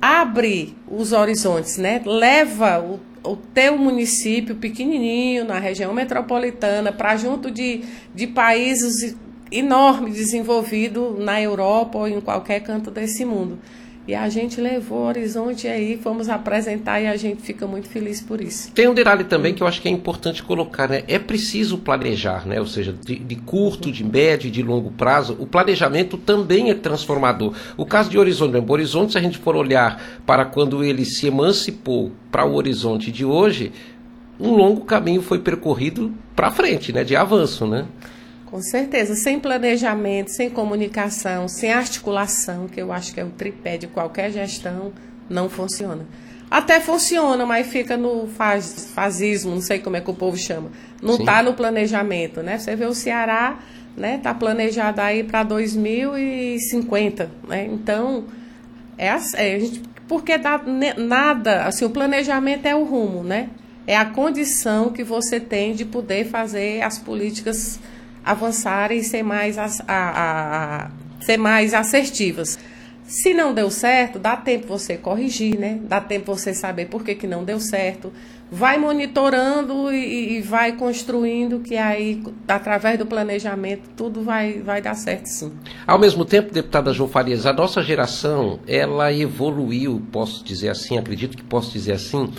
abre 0.00 0.76
os 0.88 1.12
horizontes, 1.12 1.76
né? 1.78 2.02
leva 2.04 2.80
o 2.80 3.00
o 3.24 3.36
teu 3.36 3.78
município 3.78 4.56
pequenininho, 4.56 5.44
na 5.44 5.58
região 5.58 5.94
metropolitana, 5.94 6.92
para 6.92 7.16
junto 7.16 7.50
de, 7.50 7.84
de 8.14 8.26
países 8.26 9.16
enormes 9.50 10.14
desenvolvidos 10.14 11.18
na 11.18 11.40
Europa 11.40 11.98
ou 11.98 12.08
em 12.08 12.20
qualquer 12.20 12.60
canto 12.60 12.90
desse 12.90 13.24
mundo. 13.24 13.58
E 14.06 14.16
a 14.16 14.28
gente 14.28 14.60
levou 14.60 14.98
o 14.98 15.06
horizonte 15.06 15.68
aí, 15.68 15.96
fomos 15.96 16.28
apresentar 16.28 17.00
e 17.00 17.06
a 17.06 17.16
gente 17.16 17.40
fica 17.40 17.68
muito 17.68 17.88
feliz 17.88 18.20
por 18.20 18.40
isso. 18.40 18.72
Tem 18.72 18.88
um 18.88 18.94
detalhe 18.94 19.22
também 19.22 19.54
que 19.54 19.62
eu 19.62 19.66
acho 19.66 19.80
que 19.80 19.86
é 19.86 19.92
importante 19.92 20.42
colocar, 20.42 20.88
né? 20.88 21.04
É 21.06 21.20
preciso 21.20 21.78
planejar, 21.78 22.44
né? 22.44 22.58
Ou 22.58 22.66
seja, 22.66 22.92
de, 22.92 23.16
de 23.16 23.36
curto, 23.36 23.92
de 23.92 24.02
médio 24.02 24.50
de 24.50 24.60
longo 24.60 24.90
prazo, 24.90 25.36
o 25.38 25.46
planejamento 25.46 26.16
também 26.16 26.68
é 26.68 26.74
transformador. 26.74 27.54
O 27.76 27.86
caso 27.86 28.10
de 28.10 28.18
Horizonte, 28.18 28.56
o 28.56 28.72
Horizonte, 28.72 29.12
se 29.12 29.18
a 29.18 29.22
gente 29.22 29.38
for 29.38 29.54
olhar 29.54 30.02
para 30.26 30.44
quando 30.44 30.82
ele 30.82 31.04
se 31.04 31.28
emancipou 31.28 32.10
para 32.30 32.44
o 32.44 32.54
horizonte 32.54 33.12
de 33.12 33.24
hoje, 33.24 33.70
um 34.40 34.50
longo 34.56 34.80
caminho 34.84 35.22
foi 35.22 35.38
percorrido 35.38 36.12
para 36.34 36.50
frente, 36.50 36.92
né? 36.92 37.04
De 37.04 37.14
avanço, 37.14 37.68
né? 37.68 37.86
Com 38.52 38.60
certeza, 38.60 39.14
sem 39.14 39.40
planejamento, 39.40 40.30
sem 40.30 40.50
comunicação, 40.50 41.48
sem 41.48 41.72
articulação, 41.72 42.68
que 42.68 42.82
eu 42.82 42.92
acho 42.92 43.14
que 43.14 43.18
é 43.18 43.24
o 43.24 43.30
tripé 43.30 43.78
de 43.78 43.86
qualquer 43.86 44.30
gestão, 44.30 44.92
não 45.26 45.48
funciona. 45.48 46.06
Até 46.50 46.78
funciona, 46.78 47.46
mas 47.46 47.66
fica 47.68 47.96
no 47.96 48.26
faz, 48.26 48.90
fazismo, 48.94 49.52
não 49.52 49.62
sei 49.62 49.78
como 49.78 49.96
é 49.96 50.02
que 50.02 50.10
o 50.10 50.12
povo 50.12 50.36
chama. 50.36 50.70
Não 51.00 51.14
está 51.14 51.42
no 51.42 51.54
planejamento, 51.54 52.42
né? 52.42 52.58
Você 52.58 52.76
vê 52.76 52.84
o 52.84 52.92
Ceará, 52.92 53.58
né? 53.96 54.16
Está 54.16 54.34
planejado 54.34 55.00
aí 55.00 55.24
para 55.24 55.44
2050, 55.44 57.30
né? 57.48 57.66
Então, 57.72 58.26
é, 58.98 59.06
é 59.08 59.60
gente, 59.60 59.80
porque 60.06 60.36
dá, 60.36 60.60
nada, 60.98 61.64
assim, 61.64 61.86
o 61.86 61.90
planejamento 61.90 62.66
é 62.66 62.76
o 62.76 62.84
rumo, 62.84 63.24
né? 63.24 63.48
É 63.86 63.96
a 63.96 64.04
condição 64.04 64.90
que 64.90 65.02
você 65.02 65.40
tem 65.40 65.74
de 65.74 65.86
poder 65.86 66.26
fazer 66.26 66.82
as 66.82 66.98
políticas 66.98 67.80
avançarem 68.24 68.98
e 68.98 69.04
ser 69.04 69.22
mais, 69.22 69.58
a, 69.58 69.66
a, 69.86 70.84
a, 70.86 70.90
ser 71.24 71.36
mais 71.36 71.74
assertivas. 71.74 72.58
Se 73.04 73.34
não 73.34 73.52
deu 73.52 73.70
certo, 73.70 74.18
dá 74.18 74.36
tempo 74.36 74.66
você 74.66 74.96
corrigir, 74.96 75.58
né? 75.58 75.78
Dá 75.82 76.00
tempo 76.00 76.34
você 76.34 76.54
saber 76.54 76.86
por 76.86 77.04
que, 77.04 77.14
que 77.14 77.26
não 77.26 77.44
deu 77.44 77.60
certo. 77.60 78.12
Vai 78.54 78.76
monitorando 78.76 79.90
e, 79.90 80.36
e 80.36 80.42
vai 80.42 80.72
construindo 80.72 81.60
que 81.60 81.74
aí, 81.74 82.22
através 82.46 82.98
do 82.98 83.06
planejamento, 83.06 83.88
tudo 83.96 84.22
vai, 84.22 84.60
vai 84.60 84.82
dar 84.82 84.94
certo 84.94 85.24
sim. 85.24 85.50
Ao 85.86 85.98
mesmo 85.98 86.22
tempo, 86.22 86.52
deputada 86.52 86.92
João 86.92 87.08
Farias, 87.08 87.46
a 87.46 87.52
nossa 87.54 87.82
geração, 87.82 88.60
ela 88.68 89.10
evoluiu, 89.10 90.02
posso 90.12 90.44
dizer 90.44 90.68
assim, 90.68 90.98
acredito 90.98 91.34
que 91.34 91.42
posso 91.42 91.72
dizer 91.72 91.92
assim, 91.92 92.30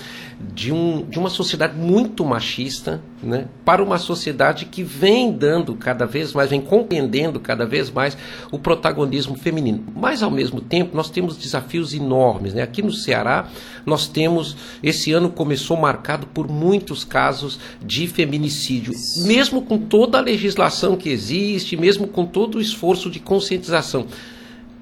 de, 0.54 0.71
um, 0.71 1.04
de 1.04 1.17
uma 1.17 1.32
sociedade 1.32 1.76
muito 1.76 2.23
machista 2.23 3.02
né, 3.23 3.47
para 3.65 3.82
uma 3.82 3.97
sociedade 3.97 4.65
que 4.65 4.84
vem 4.84 5.32
dando 5.32 5.73
cada 5.76 6.06
vez 6.06 6.32
mais, 6.34 6.49
vem 6.49 6.62
compreendendo 6.62 7.39
cada 7.39 7.65
vez 7.65 7.89
mais 7.89 8.15
o 8.52 8.60
protagonismo 8.60 9.36
feminino. 9.36 9.84
Mas, 9.95 10.21
ao 10.21 10.30
mesmo 10.30 10.62
tempo, 10.62 10.95
nós 10.95 11.10
temos 11.10 11.38
desafios 11.38 11.93
enormes. 11.93 12.54
Né? 12.54 12.62
Aqui 12.62 12.84
no 12.84 12.91
Ceará, 12.91 13.47
nós 13.84 14.08
temos, 14.08 14.56
esse 14.84 15.12
ano 15.12 15.32
começou 15.32 15.76
marcado 15.76 16.03
por 16.34 16.48
muitos 16.48 17.04
casos 17.04 17.60
de 17.82 18.08
feminicídio, 18.08 18.94
mesmo 19.26 19.62
com 19.62 19.78
toda 19.78 20.18
a 20.18 20.22
legislação 20.22 20.96
que 20.96 21.10
existe, 21.10 21.78
mesmo 21.78 22.08
com 22.08 22.26
todo 22.26 22.56
o 22.58 22.62
esforço 22.62 23.10
de 23.10 23.20
conscientização. 23.20 24.08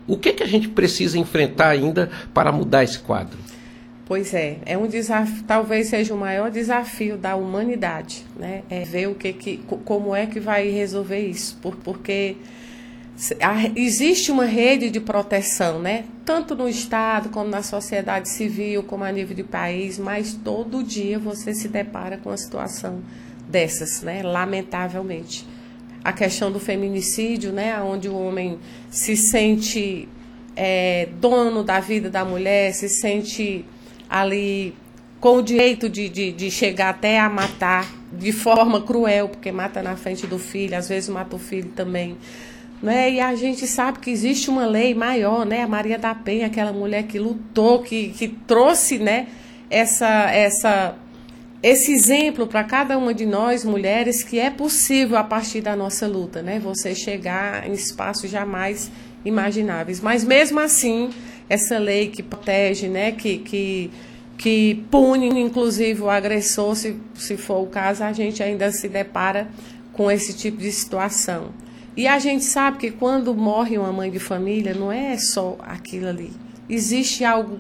O 0.08 0.18
que, 0.18 0.34
que 0.34 0.44
a 0.44 0.48
gente 0.48 0.68
precisa 0.68 1.18
enfrentar 1.18 1.70
ainda 1.70 2.10
para 2.34 2.52
mudar 2.52 2.84
esse 2.84 3.00
quadro? 3.00 3.38
Pois 4.06 4.34
é, 4.34 4.58
é 4.66 4.78
um 4.78 4.88
desafio, 4.88 5.44
talvez 5.48 5.88
seja 5.88 6.14
o 6.14 6.18
maior 6.18 6.52
desafio 6.52 7.18
da 7.18 7.36
humanidade, 7.38 8.26
né? 8.38 8.64
É 8.70 8.82
ver 8.82 9.08
o 9.08 9.16
que, 9.16 9.32
que 9.32 9.58
como 9.86 10.14
é 10.14 10.26
que 10.26 10.38
vai 10.38 10.70
resolver 10.70 11.20
isso, 11.20 11.58
Por, 11.62 11.78
porque 11.78 12.36
existe 13.76 14.32
uma 14.32 14.46
rede 14.46 14.90
de 14.90 15.00
proteção, 15.00 15.80
né? 15.80 16.06
Tanto 16.26 16.56
no 16.56 16.68
estado 16.68 17.30
como 17.30 17.50
na 17.50 17.62
sociedade 17.62 18.30
civil, 18.30 18.82
como 18.82 19.04
a 19.04 19.12
nível 19.12 19.36
de 19.36 19.44
país, 19.44 20.00
mas 20.00 20.34
todo 20.34 20.84
dia 20.84 21.20
você 21.20 21.54
se 21.54 21.68
depara 21.68 22.18
com 22.18 22.30
uma 22.30 22.38
situação 22.38 23.02
dessas, 23.48 24.02
né? 24.02 24.24
Lamentavelmente, 24.24 25.48
a 26.04 26.12
questão 26.12 26.52
do 26.52 26.60
feminicídio, 26.60 27.52
né? 27.52 27.80
Onde 27.82 28.10
o 28.10 28.18
homem 28.18 28.58
se 28.90 29.16
sente 29.16 30.10
é, 30.56 31.08
dono 31.20 31.64
da 31.64 31.80
vida 31.80 32.10
da 32.10 32.26
mulher, 32.26 32.74
se 32.74 32.90
sente 32.90 33.64
ali 34.10 34.74
com 35.20 35.38
o 35.38 35.44
direito 35.44 35.88
de, 35.88 36.10
de, 36.10 36.32
de, 36.32 36.50
chegar 36.50 36.90
até 36.90 37.20
a 37.20 37.30
matar 37.30 37.88
de 38.12 38.32
forma 38.32 38.82
cruel, 38.82 39.30
porque 39.30 39.52
mata 39.52 39.84
na 39.84 39.96
frente 39.96 40.26
do 40.26 40.40
filho, 40.40 40.76
às 40.76 40.90
vezes 40.90 41.08
mata 41.08 41.36
o 41.36 41.40
filho 41.40 41.70
também. 41.76 42.18
Né? 42.82 43.12
E 43.12 43.20
a 43.20 43.36
gente 43.36 43.68
sabe 43.68 44.00
que 44.00 44.10
existe 44.10 44.50
uma 44.50 44.66
lei 44.66 44.96
maior, 44.96 45.46
né? 45.46 45.62
A 45.62 45.68
Maria 45.68 46.00
da 46.00 46.16
Penha, 46.16 46.48
aquela 46.48 46.74
mulher 46.74 47.04
que 47.04 47.20
lutou, 47.20 47.84
que, 47.84 48.10
que 48.10 48.28
trouxe 48.28 48.98
né? 48.98 49.28
essa, 49.70 50.30
essa, 50.32 50.96
esse 51.64 51.94
exemplo 51.94 52.46
para 52.46 52.64
cada 52.64 52.98
uma 52.98 53.14
de 53.14 53.26
nós, 53.26 53.64
mulheres, 53.64 54.24
que 54.24 54.40
é 54.40 54.50
possível 54.50 55.18
a 55.18 55.24
partir 55.24 55.62
da 55.62 55.76
nossa 55.76 56.08
luta, 56.08 56.42
né? 56.42 56.60
Você 56.60 56.94
chegar 56.94 57.68
em 57.68 57.74
espaços 57.74 58.30
jamais 58.30 58.92
imagináveis. 59.24 60.02
Mas 60.02 60.24
mesmo 60.24 60.60
assim, 60.60 61.10
essa 61.48 61.78
lei 61.78 62.08
que 62.10 62.22
protege, 62.22 62.88
né, 62.88 63.12
que, 63.12 63.38
que, 63.40 63.92
que 64.38 64.86
pune, 64.90 65.28
inclusive, 65.40 66.02
o 66.02 66.10
agressor, 66.10 66.76
se, 66.76 66.96
se 67.14 67.38
for 67.38 67.62
o 67.62 67.68
caso, 67.68 68.04
a 68.04 68.12
gente 68.12 68.44
ainda 68.44 68.72
se 68.72 68.90
depara 68.90 69.48
com 69.94 70.12
esse 70.12 70.34
tipo 70.34 70.58
de 70.58 70.72
situação. 70.72 71.50
E 71.96 72.08
a 72.08 72.20
gente 72.20 72.44
sabe 72.44 72.78
que 72.78 72.92
quando 72.92 73.34
morre 73.36 73.78
uma 73.78 73.92
mãe 73.92 74.10
de 74.10 74.20
família, 74.20 74.74
não 74.74 74.92
é 74.92 75.18
só 75.18 75.58
aquilo 75.60 76.08
ali. 76.08 76.32
Existe 76.70 77.26
algo 77.26 77.60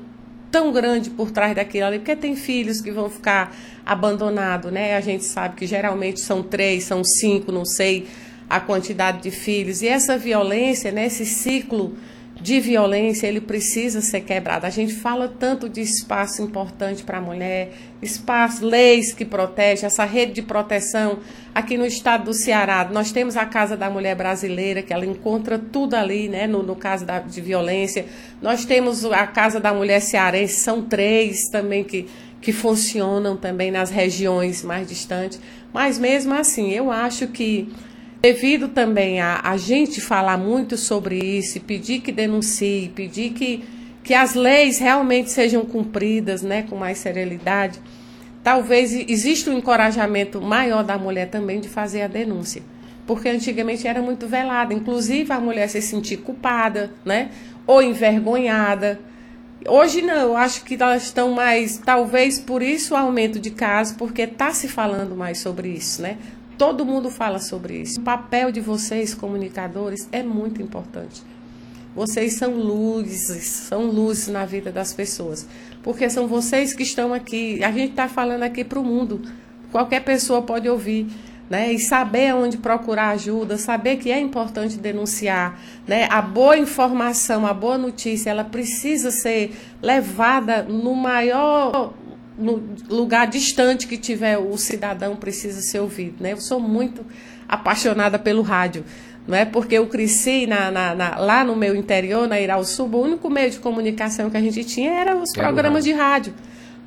tão 0.49 0.71
grande 0.71 1.09
por 1.09 1.31
trás 1.31 1.55
daquilo 1.55 1.85
ali, 1.85 1.99
porque 1.99 2.15
tem 2.15 2.35
filhos 2.35 2.81
que 2.81 2.91
vão 2.91 3.09
ficar 3.09 3.55
abandonados, 3.85 4.71
né? 4.71 4.95
A 4.95 5.01
gente 5.01 5.23
sabe 5.23 5.55
que 5.55 5.65
geralmente 5.65 6.19
são 6.19 6.43
três, 6.43 6.83
são 6.83 7.03
cinco, 7.03 7.51
não 7.51 7.65
sei 7.65 8.07
a 8.49 8.59
quantidade 8.59 9.21
de 9.21 9.31
filhos. 9.31 9.81
E 9.81 9.87
essa 9.87 10.17
violência, 10.17 10.91
né, 10.91 11.05
esse 11.05 11.25
ciclo 11.25 11.95
de 12.41 12.59
violência, 12.59 13.27
ele 13.27 13.39
precisa 13.39 14.01
ser 14.01 14.21
quebrado. 14.21 14.65
A 14.65 14.69
gente 14.69 14.93
fala 14.93 15.27
tanto 15.27 15.69
de 15.69 15.79
espaço 15.79 16.41
importante 16.41 17.03
para 17.03 17.19
a 17.19 17.21
mulher, 17.21 17.71
espaço, 18.01 18.65
leis 18.65 19.13
que 19.13 19.23
protegem, 19.23 19.85
essa 19.85 20.05
rede 20.05 20.33
de 20.33 20.41
proteção. 20.41 21.19
Aqui 21.53 21.77
no 21.77 21.85
estado 21.85 22.25
do 22.25 22.33
Ceará, 22.33 22.89
nós 22.91 23.11
temos 23.11 23.37
a 23.37 23.45
Casa 23.45 23.77
da 23.77 23.89
Mulher 23.89 24.15
Brasileira, 24.15 24.81
que 24.81 24.91
ela 24.91 25.05
encontra 25.05 25.59
tudo 25.59 25.93
ali, 25.93 26.27
né, 26.27 26.47
no, 26.47 26.63
no 26.63 26.75
caso 26.75 27.05
da, 27.05 27.19
de 27.19 27.39
violência. 27.41 28.05
Nós 28.41 28.65
temos 28.65 29.05
a 29.05 29.27
Casa 29.27 29.59
da 29.59 29.71
Mulher 29.71 29.99
Cearense, 29.99 30.55
são 30.55 30.81
três 30.81 31.47
também 31.51 31.83
que, 31.83 32.07
que 32.41 32.51
funcionam 32.51 33.37
também 33.37 33.69
nas 33.69 33.91
regiões 33.91 34.63
mais 34.63 34.87
distantes. 34.87 35.39
Mas 35.71 35.99
mesmo 35.99 36.33
assim, 36.33 36.71
eu 36.71 36.91
acho 36.91 37.27
que 37.27 37.71
Devido 38.21 38.67
também 38.67 39.19
a, 39.19 39.41
a 39.43 39.57
gente 39.57 39.99
falar 39.99 40.37
muito 40.37 40.77
sobre 40.77 41.17
isso, 41.17 41.59
pedir 41.61 42.01
que 42.01 42.11
denuncie, 42.11 42.89
pedir 42.89 43.31
que, 43.31 43.63
que 44.03 44.13
as 44.13 44.35
leis 44.35 44.77
realmente 44.77 45.31
sejam 45.31 45.65
cumpridas 45.65 46.43
né, 46.43 46.61
com 46.69 46.75
mais 46.75 46.99
serenidade, 46.99 47.79
talvez 48.43 48.93
exista 48.93 49.49
um 49.49 49.57
encorajamento 49.57 50.39
maior 50.39 50.83
da 50.83 50.99
mulher 50.99 51.31
também 51.31 51.59
de 51.59 51.67
fazer 51.67 52.03
a 52.03 52.07
denúncia. 52.07 52.61
Porque 53.07 53.27
antigamente 53.27 53.87
era 53.87 54.03
muito 54.03 54.27
velada, 54.27 54.71
inclusive 54.71 55.33
a 55.33 55.39
mulher 55.39 55.67
se 55.67 55.81
sentir 55.81 56.17
culpada, 56.17 56.91
né? 57.03 57.31
Ou 57.65 57.81
envergonhada. 57.81 58.99
Hoje 59.67 60.03
não, 60.03 60.15
eu 60.15 60.37
acho 60.37 60.63
que 60.63 60.75
elas 60.75 61.03
estão 61.05 61.31
mais, 61.31 61.77
talvez 61.77 62.39
por 62.39 62.61
isso 62.61 62.93
o 62.93 62.97
aumento 62.97 63.39
de 63.39 63.49
casos, 63.49 63.97
porque 63.97 64.21
está 64.21 64.53
se 64.53 64.67
falando 64.67 65.15
mais 65.15 65.39
sobre 65.39 65.69
isso, 65.69 66.03
né? 66.03 66.17
Todo 66.61 66.85
mundo 66.85 67.09
fala 67.09 67.39
sobre 67.39 67.81
isso. 67.81 67.99
O 67.99 68.03
papel 68.03 68.51
de 68.51 68.61
vocês, 68.61 69.15
comunicadores, 69.15 70.07
é 70.11 70.21
muito 70.21 70.61
importante. 70.61 71.23
Vocês 71.95 72.33
são 72.33 72.51
luzes, 72.51 73.47
são 73.47 73.87
luzes 73.87 74.27
na 74.27 74.45
vida 74.45 74.71
das 74.71 74.93
pessoas. 74.93 75.47
Porque 75.81 76.07
são 76.07 76.27
vocês 76.27 76.71
que 76.71 76.83
estão 76.83 77.15
aqui. 77.15 77.63
A 77.63 77.71
gente 77.71 77.89
está 77.89 78.07
falando 78.07 78.43
aqui 78.43 78.63
para 78.63 78.77
o 78.77 78.83
mundo. 78.83 79.23
Qualquer 79.71 80.01
pessoa 80.01 80.43
pode 80.43 80.69
ouvir. 80.69 81.07
Né, 81.49 81.73
e 81.73 81.79
saber 81.79 82.33
onde 82.33 82.57
procurar 82.57 83.09
ajuda, 83.09 83.57
saber 83.57 83.97
que 83.97 84.09
é 84.09 84.17
importante 84.17 84.77
denunciar, 84.77 85.59
né, 85.85 86.07
a 86.09 86.21
boa 86.21 86.57
informação, 86.57 87.45
a 87.45 87.53
boa 87.53 87.77
notícia, 87.77 88.29
ela 88.29 88.45
precisa 88.45 89.11
ser 89.11 89.53
levada 89.81 90.63
no 90.63 90.95
maior 90.95 91.93
lugar 92.89 93.27
distante 93.27 93.87
que 93.87 93.97
tiver 93.97 94.37
o 94.37 94.57
cidadão 94.57 95.15
precisa 95.15 95.61
ser 95.61 95.79
ouvido. 95.79 96.21
Né? 96.21 96.33
Eu 96.33 96.37
sou 96.37 96.59
muito 96.59 97.05
apaixonada 97.47 98.17
pelo 98.17 98.41
rádio. 98.41 98.83
Não 99.27 99.37
é 99.37 99.45
porque 99.45 99.75
eu 99.75 99.87
cresci 99.87 100.47
na, 100.47 100.71
na, 100.71 100.95
na, 100.95 101.17
lá 101.17 101.43
no 101.43 101.55
meu 101.55 101.75
interior, 101.75 102.27
na 102.27 102.39
Irauçu, 102.39 102.83
o 102.83 103.01
único 103.01 103.29
meio 103.29 103.51
de 103.51 103.59
comunicação 103.59 104.29
que 104.29 104.37
a 104.37 104.41
gente 104.41 104.63
tinha 104.63 104.91
era 104.91 105.15
os 105.15 105.31
programas 105.31 105.83
de 105.83 105.91
rádio, 105.91 106.33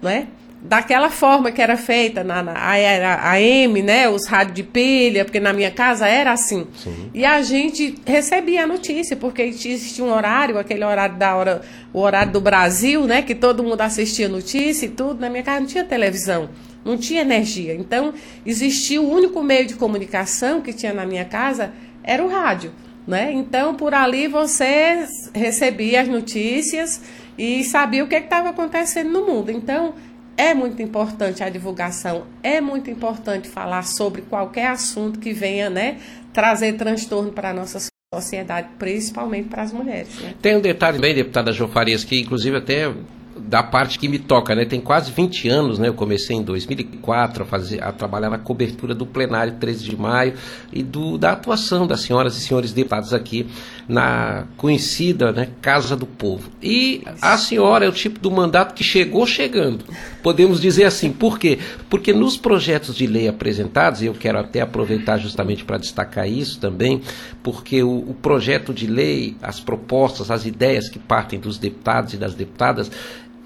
não 0.03 0.11
é? 0.11 0.27
Daquela 0.65 1.11
forma 1.11 1.53
que 1.53 1.61
era 1.61 1.77
feita 1.77 2.25
na, 2.25 2.43
na 2.43 2.55
AM, 2.55 3.83
né, 3.83 4.09
os 4.09 4.27
rádios 4.27 4.57
de 4.57 4.63
pilha, 4.63 5.23
porque 5.23 5.39
na 5.39 5.53
minha 5.53 5.71
casa 5.71 6.09
era 6.09 6.33
assim. 6.33 6.67
Sim. 6.83 7.11
E 7.13 7.23
a 7.23 7.43
gente 7.43 7.95
recebia 8.07 8.65
a 8.65 8.67
notícia, 8.67 9.15
porque 9.15 9.43
existia 9.43 10.03
um 10.03 10.11
horário, 10.11 10.59
aquele 10.59 10.83
horário 10.83 11.17
da 11.17 11.37
hora, 11.37 11.61
o 11.93 12.01
horário 12.01 12.33
do 12.33 12.41
Brasil, 12.41 13.05
né, 13.05 13.21
que 13.21 13.35
todo 13.35 13.63
mundo 13.63 13.83
assistia 13.83 14.27
notícia 14.27 14.87
e 14.87 14.89
tudo. 14.89 15.21
Na 15.21 15.29
minha 15.29 15.43
casa 15.43 15.61
não 15.61 15.67
tinha 15.67 15.85
televisão, 15.85 16.49
não 16.83 16.97
tinha 16.97 17.21
energia. 17.21 17.75
Então, 17.75 18.15
existia 18.47 19.03
o 19.03 19.07
único 19.07 19.43
meio 19.43 19.67
de 19.67 19.75
comunicação 19.75 20.63
que 20.63 20.73
tinha 20.73 20.95
na 20.95 21.05
minha 21.05 21.27
casa 21.27 21.73
era 22.03 22.25
o 22.25 22.29
rádio, 22.29 22.73
né? 23.07 23.31
Então, 23.35 23.75
por 23.75 23.93
ali 23.93 24.29
você 24.29 25.07
recebia 25.35 26.01
as 26.01 26.09
notícias 26.09 27.03
e 27.37 27.63
sabia 27.65 28.03
o 28.03 28.09
que 28.09 28.15
estava 28.15 28.49
acontecendo 28.49 29.11
no 29.11 29.27
mundo. 29.27 29.51
Então, 29.51 29.93
é 30.37 30.55
muito 30.55 30.83
importante 30.83 31.43
a 31.43 31.49
divulgação, 31.49 32.27
é 32.43 32.61
muito 32.61 32.91
importante 32.91 33.49
falar 33.49 33.83
sobre 33.83 34.23
qualquer 34.23 34.69
assunto 34.69 35.19
que 35.19 35.33
venha 35.33 35.71
né, 35.71 35.99
trazer 36.33 36.75
transtorno 36.75 37.33
para 37.33 37.51
a 37.51 37.55
nossa 37.55 37.79
sociedade, 38.15 38.69
principalmente 38.79 39.49
para 39.49 39.63
as 39.63 39.73
mulheres. 39.73 40.19
Né? 40.21 40.35
Tem 40.41 40.57
um 40.57 40.61
detalhe 40.61 40.99
bem, 40.99 41.15
deputada 41.15 41.53
Jofarias, 41.53 42.05
que 42.05 42.21
inclusive 42.21 42.57
até 42.57 42.93
da 43.37 43.63
parte 43.63 43.99
que 43.99 44.09
me 44.09 44.19
toca, 44.19 44.55
né? 44.55 44.65
Tem 44.65 44.81
quase 44.81 45.11
20 45.11 45.49
anos, 45.49 45.79
né? 45.79 45.89
Eu 45.89 45.95
comecei 45.95 46.37
em 46.37 46.43
2004 46.43 47.43
a 47.43 47.47
fazer 47.47 47.83
a 47.83 47.91
trabalhar 47.93 48.31
na 48.31 48.39
cobertura 48.39 48.95
do 48.95 49.05
plenário 49.05 49.55
13 49.59 49.85
de 49.85 49.97
maio 49.97 50.35
e 50.73 50.83
do, 50.83 51.19
da 51.19 51.33
atuação 51.33 51.87
das 51.87 52.01
senhoras 52.01 52.37
e 52.37 52.41
senhores 52.41 52.73
deputados 52.73 53.13
aqui 53.13 53.47
na 53.89 54.45
conhecida, 54.57 55.33
né, 55.33 55.49
Casa 55.61 55.97
do 55.97 56.07
Povo. 56.07 56.51
E 56.63 57.03
a 57.21 57.37
senhora 57.37 57.85
é 57.85 57.89
o 57.89 57.93
tipo 57.93 58.19
do 58.19 58.31
mandato 58.31 58.75
que 58.75 58.85
chegou 58.85 59.27
chegando. 59.27 59.85
Podemos 60.23 60.61
dizer 60.61 60.85
assim, 60.85 61.13
por 61.13 61.39
quê? 61.39 61.59
Porque 61.91 62.13
nos 62.13 62.37
projetos 62.37 62.95
de 62.95 63.07
lei 63.07 63.29
apresentados, 63.29 64.01
e 64.01 64.07
eu 64.07 64.15
quero 64.15 64.39
até 64.39 64.61
aproveitar 64.61 65.19
justamente 65.19 65.65
para 65.65 65.77
destacar 65.77 66.29
isso 66.29 66.59
também, 66.59 67.03
porque 67.43 67.83
o, 67.83 67.99
o 67.99 68.15
projeto 68.15 68.73
de 68.73 68.87
lei, 68.87 69.37
as 69.43 69.61
propostas, 69.61 70.31
as 70.31 70.47
ideias 70.47 70.89
que 70.89 70.99
partem 70.99 71.39
dos 71.39 71.59
deputados 71.59 72.15
e 72.15 72.17
das 72.17 72.35
deputadas, 72.35 72.91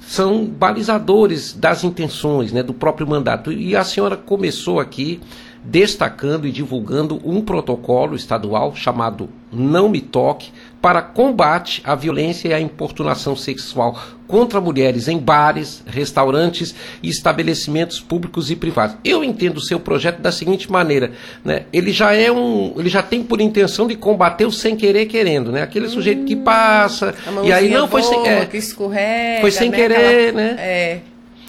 são 0.09 0.47
balizadores 0.47 1.53
das 1.53 1.85
intenções, 1.85 2.51
né, 2.51 2.63
do 2.63 2.73
próprio 2.73 3.07
mandato. 3.07 3.53
E 3.53 3.77
a 3.77 3.85
senhora 3.85 4.17
começou 4.17 4.81
aqui 4.81 5.21
destacando 5.63 6.47
e 6.47 6.51
divulgando 6.51 7.21
um 7.23 7.43
protocolo 7.43 8.17
estadual 8.17 8.75
chamado 8.75 9.29
Não 9.53 9.87
Me 9.87 10.01
Toque 10.01 10.51
para 10.81 11.03
combate 11.03 11.83
à 11.85 11.95
violência 11.95 12.49
e 12.49 12.55
à 12.55 12.61
importunação 12.61 13.35
sexual 13.35 14.01
contra 14.29 14.61
mulheres 14.61 15.09
em 15.09 15.19
bares, 15.19 15.83
restaurantes 15.87 16.75
e 17.03 17.09
estabelecimentos 17.09 17.99
públicos 17.99 18.51
e 18.51 18.57
privados. 18.57 18.97
Eu 19.03 19.25
entendo 19.25 19.57
o 19.57 19.61
seu 19.61 19.81
projeto 19.81 20.21
da 20.21 20.31
seguinte 20.31 20.71
maneira, 20.71 21.13
né? 21.45 21.65
Ele 21.73 21.91
já 21.91 22.13
é 22.13 22.31
um, 22.31 22.75
ele 22.77 22.91
já 22.91 23.03
tem 23.03 23.23
por 23.23 23.41
intenção 23.41 23.87
de 23.87 23.97
combater 23.97 24.45
o 24.45 24.53
sem 24.53 24.77
querer 24.77 25.07
querendo, 25.07 25.51
né? 25.51 25.63
Aquele 25.63 25.87
hum, 25.87 25.91
sujeito 25.91 26.25
que 26.25 26.37
passa 26.37 27.15
e 27.43 27.53
aí 27.53 27.71
não 27.71 27.89
foi 27.89 28.03
sem, 28.03 28.29
é, 28.29 28.45
que 28.45 28.59
escorrega, 28.59 29.41
foi 29.41 29.51
sem 29.51 29.71
né? 29.71 29.77
querer, 29.77 30.29
Aquela, 30.29 30.33
né? 30.33 30.57
É. 30.59 31.01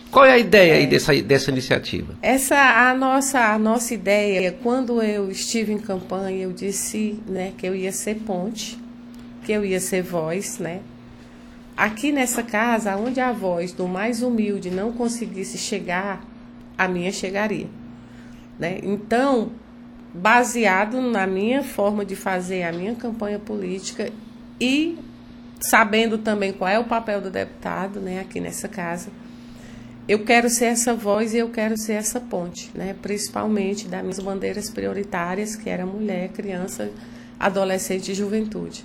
Qual 0.10 0.26
é 0.26 0.32
a 0.32 0.38
ideia 0.40 0.74
é. 0.74 0.78
aí 0.78 0.88
dessa, 0.88 1.14
dessa 1.22 1.52
iniciativa? 1.52 2.16
Essa 2.22 2.56
a 2.56 2.96
nossa 2.96 3.40
a 3.40 3.60
nossa 3.60 3.94
ideia, 3.94 4.56
quando 4.64 5.04
eu 5.04 5.30
estive 5.30 5.72
em 5.72 5.78
campanha, 5.78 6.46
eu 6.46 6.52
disse, 6.52 7.20
né, 7.28 7.52
que 7.58 7.68
eu 7.68 7.76
ia 7.76 7.92
ser 7.92 8.16
ponte, 8.16 8.80
que 9.50 9.54
eu 9.54 9.66
ia 9.66 9.80
ser 9.80 10.04
voz, 10.04 10.60
né? 10.60 10.82
Aqui 11.76 12.12
nessa 12.12 12.44
casa, 12.44 12.96
onde 12.96 13.20
a 13.20 13.32
voz 13.32 13.72
do 13.72 13.88
mais 13.88 14.22
humilde 14.22 14.70
não 14.70 14.92
conseguisse 14.92 15.58
chegar, 15.58 16.24
a 16.78 16.88
minha 16.88 17.12
chegaria, 17.12 17.66
né? 18.60 18.80
Então, 18.84 19.52
baseado 20.14 21.02
na 21.02 21.26
minha 21.26 21.64
forma 21.64 22.06
de 22.06 22.16
fazer 22.16 22.62
a 22.62 22.72
minha 22.72 22.94
campanha 22.94 23.40
política 23.40 24.12
e 24.62 25.00
sabendo 25.60 26.20
também 26.20 26.54
qual 26.54 26.70
é 26.70 26.78
o 26.78 26.84
papel 26.84 27.20
do 27.20 27.32
deputado, 27.32 28.00
né, 28.00 28.20
aqui 28.20 28.40
nessa 28.40 28.68
casa 28.68 29.10
eu 30.08 30.24
quero 30.26 30.48
ser 30.48 30.66
essa 30.66 30.94
voz 30.94 31.34
e 31.34 31.38
eu 31.38 31.50
quero 31.50 31.76
ser 31.76 31.94
essa 31.94 32.20
ponte, 32.20 32.72
né? 32.74 32.96
principalmente 33.00 33.88
das 33.88 34.02
minhas 34.02 34.20
bandeiras 34.20 34.68
prioritárias, 34.68 35.56
que 35.56 35.70
era 35.70 35.86
mulher, 35.86 36.30
criança, 36.30 36.92
adolescente 37.40 38.12
e 38.12 38.16
juventude. 38.16 38.84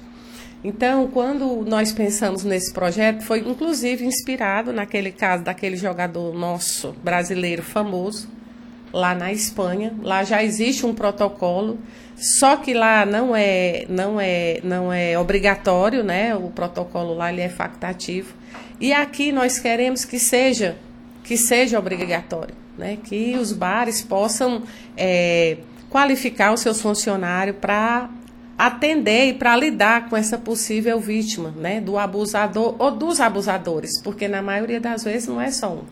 Então, 0.64 1.06
quando 1.08 1.62
nós 1.66 1.92
pensamos 1.92 2.42
nesse 2.42 2.72
projeto, 2.72 3.22
foi 3.22 3.40
inclusive 3.40 4.06
inspirado 4.06 4.72
naquele 4.72 5.12
caso 5.12 5.44
daquele 5.44 5.76
jogador 5.76 6.34
nosso 6.34 6.92
brasileiro 7.04 7.62
famoso, 7.62 8.28
lá 8.90 9.14
na 9.14 9.30
Espanha. 9.30 9.94
Lá 10.02 10.24
já 10.24 10.42
existe 10.42 10.86
um 10.86 10.94
protocolo, 10.94 11.78
só 12.16 12.56
que 12.56 12.72
lá 12.72 13.04
não 13.04 13.36
é, 13.36 13.84
não 13.90 14.18
é, 14.18 14.60
não 14.64 14.90
é 14.90 15.18
obrigatório, 15.18 16.02
né? 16.02 16.34
O 16.34 16.48
protocolo 16.48 17.12
lá 17.12 17.30
ele 17.30 17.42
é 17.42 17.48
facultativo. 17.50 18.34
E 18.80 18.90
aqui 18.90 19.32
nós 19.32 19.58
queremos 19.58 20.04
que 20.06 20.18
seja 20.18 20.76
que 21.24 21.38
seja 21.38 21.78
obrigatório, 21.78 22.54
né? 22.76 22.98
que 23.02 23.36
os 23.36 23.50
bares 23.50 24.02
possam 24.02 24.62
é, 24.96 25.56
qualificar 25.88 26.52
os 26.52 26.60
seus 26.60 26.80
funcionários 26.80 27.56
para 27.56 28.10
atender 28.56 29.28
e 29.28 29.34
para 29.34 29.56
lidar 29.56 30.08
com 30.08 30.16
essa 30.16 30.38
possível 30.38 31.00
vítima, 31.00 31.52
né, 31.56 31.80
do 31.80 31.98
abusador 31.98 32.74
ou 32.78 32.90
dos 32.90 33.20
abusadores, 33.20 34.00
porque 34.02 34.28
na 34.28 34.42
maioria 34.42 34.80
das 34.80 35.04
vezes 35.04 35.28
não 35.28 35.40
é 35.40 35.50
só 35.50 35.72
um. 35.72 35.82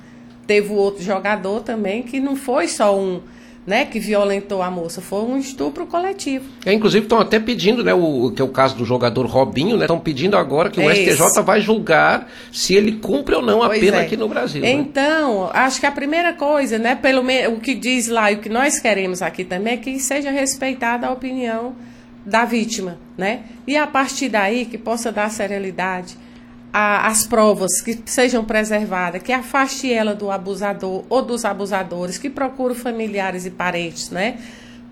Teve 0.46 0.72
o 0.72 0.76
outro 0.76 1.02
jogador 1.02 1.60
também 1.60 2.02
que 2.02 2.20
não 2.20 2.36
foi 2.36 2.68
só 2.68 2.98
um 2.98 3.20
né, 3.66 3.84
que 3.84 4.00
violentou 4.00 4.60
a 4.60 4.70
moça. 4.70 5.00
Foi 5.00 5.22
um 5.22 5.38
estupro 5.38 5.86
coletivo. 5.86 6.44
É, 6.66 6.72
inclusive 6.72 7.04
estão 7.04 7.20
até 7.20 7.38
pedindo, 7.38 7.84
né, 7.84 7.94
o 7.94 8.32
que 8.34 8.42
é 8.42 8.44
o 8.44 8.48
caso 8.48 8.76
do 8.76 8.84
jogador 8.84 9.24
Robinho, 9.26 9.76
né, 9.76 9.84
estão 9.84 10.00
pedindo 10.00 10.36
agora 10.36 10.68
que 10.68 10.80
o 10.80 10.90
é 10.90 10.94
STJ 10.94 11.26
isso. 11.26 11.42
vai 11.42 11.60
julgar 11.60 12.28
se 12.52 12.74
ele 12.74 12.92
cumpre 12.92 13.36
ou 13.36 13.42
não 13.42 13.62
a 13.62 13.68
pois 13.68 13.80
pena 13.80 13.98
é. 13.98 14.00
aqui 14.02 14.16
no 14.16 14.28
Brasil. 14.28 14.62
Né? 14.62 14.72
Então, 14.72 15.44
né? 15.44 15.50
acho 15.54 15.78
que 15.78 15.86
a 15.86 15.92
primeira 15.92 16.32
coisa, 16.32 16.78
né, 16.78 16.96
pelo 16.96 17.22
o 17.22 17.60
que 17.60 17.74
diz 17.74 18.08
lá 18.08 18.32
e 18.32 18.34
o 18.34 18.38
que 18.38 18.48
nós 18.48 18.80
queremos 18.80 19.22
aqui 19.22 19.44
também 19.44 19.74
é 19.74 19.76
que 19.76 19.98
seja 20.00 20.30
respeitada 20.30 21.06
a 21.06 21.12
opinião 21.12 21.74
da 22.24 22.44
vítima, 22.44 22.98
né? 23.16 23.42
E 23.66 23.76
a 23.76 23.86
partir 23.86 24.28
daí 24.28 24.64
que 24.64 24.78
possa 24.78 25.10
dar 25.10 25.30
serenidade 25.30 26.16
às 26.72 27.26
provas 27.26 27.82
que 27.82 27.98
sejam 28.06 28.44
preservadas, 28.44 29.22
que 29.22 29.32
afaste 29.32 29.92
ela 29.92 30.14
do 30.14 30.30
abusador 30.30 31.04
ou 31.10 31.20
dos 31.20 31.44
abusadores, 31.44 32.16
que 32.16 32.30
procure 32.30 32.74
familiares 32.74 33.44
e 33.44 33.50
parentes, 33.50 34.10
né? 34.10 34.38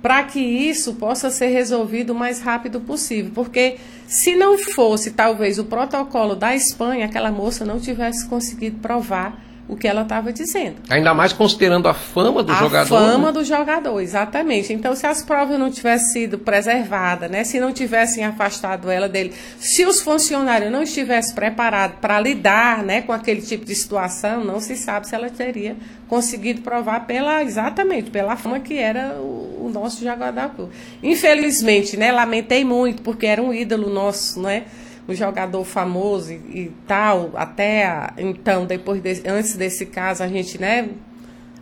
Para 0.03 0.23
que 0.25 0.40
isso 0.40 0.95
possa 0.95 1.31
ser 1.31 1.49
resolvido 1.49 2.11
o 2.11 2.14
mais 2.14 2.40
rápido 2.40 2.81
possível, 2.81 3.33
porque 3.35 3.77
se 4.07 4.35
não 4.35 4.59
fosse 4.59 5.12
talvez 5.12 5.59
o 5.59 5.64
protocolo 5.64 6.35
da 6.35 6.55
Espanha, 6.55 7.07
aquela 7.07 7.31
moça 7.31 7.64
não 7.64 7.79
tivesse 7.79 8.27
conseguido 8.27 8.79
provar 8.81 9.50
o 9.70 9.76
que 9.76 9.87
ela 9.87 10.02
estava 10.02 10.33
dizendo. 10.33 10.76
Ainda 10.90 11.14
mais 11.14 11.33
considerando 11.33 11.87
a 11.87 11.94
fama 11.94 12.42
do 12.42 12.50
a 12.50 12.56
jogador. 12.56 12.96
A 12.96 13.00
fama 13.00 13.26
né? 13.28 13.33
do 13.33 13.44
jogador, 13.44 14.00
exatamente. 14.00 14.72
Então, 14.72 14.96
se 14.96 15.06
as 15.06 15.22
provas 15.22 15.56
não 15.61 15.70
tivessem 15.70 16.09
sido 16.09 16.38
preservadas, 16.40 17.30
né, 17.30 17.44
se 17.44 17.61
não 17.61 17.72
tivessem 17.72 18.24
afastado 18.24 18.90
ela 18.90 19.09
dele, 19.09 19.33
se 19.59 19.87
os 19.87 20.00
funcionários 20.00 20.72
não 20.72 20.83
estivessem 20.83 21.37
preparados 21.37 21.98
para 22.00 22.18
lidar 22.18 22.83
né, 22.83 23.02
com 23.02 23.12
aquele 23.12 23.40
tipo 23.40 23.64
de 23.64 23.74
situação, 23.76 24.44
não 24.44 24.59
se 24.59 24.74
sabe 24.74 25.06
se 25.06 25.14
ela 25.14 25.30
teria 25.30 25.76
conseguido 26.09 26.62
provar 26.62 27.06
pela 27.06 27.44
exatamente 27.44 28.11
pela 28.11 28.35
fama 28.35 28.59
que 28.59 28.76
era 28.76 29.14
o, 29.20 29.66
o 29.66 29.70
nosso 29.72 30.02
jogador. 30.02 30.68
Infelizmente, 31.00 31.96
né, 31.96 32.11
lamentei 32.11 32.64
muito 32.64 33.02
porque 33.02 33.24
era 33.24 33.40
um 33.40 33.54
ídolo 33.54 33.88
nosso, 33.88 34.40
né? 34.40 34.64
Um 35.11 35.14
jogador 35.14 35.64
famoso 35.64 36.33
e, 36.33 36.37
e 36.37 36.73
tal, 36.87 37.33
até 37.35 37.87
a, 37.87 38.12
então, 38.18 38.64
depois 38.64 39.01
de, 39.01 39.29
antes 39.29 39.57
desse 39.57 39.87
caso, 39.87 40.23
a 40.23 40.29
gente, 40.29 40.61
né, 40.61 40.90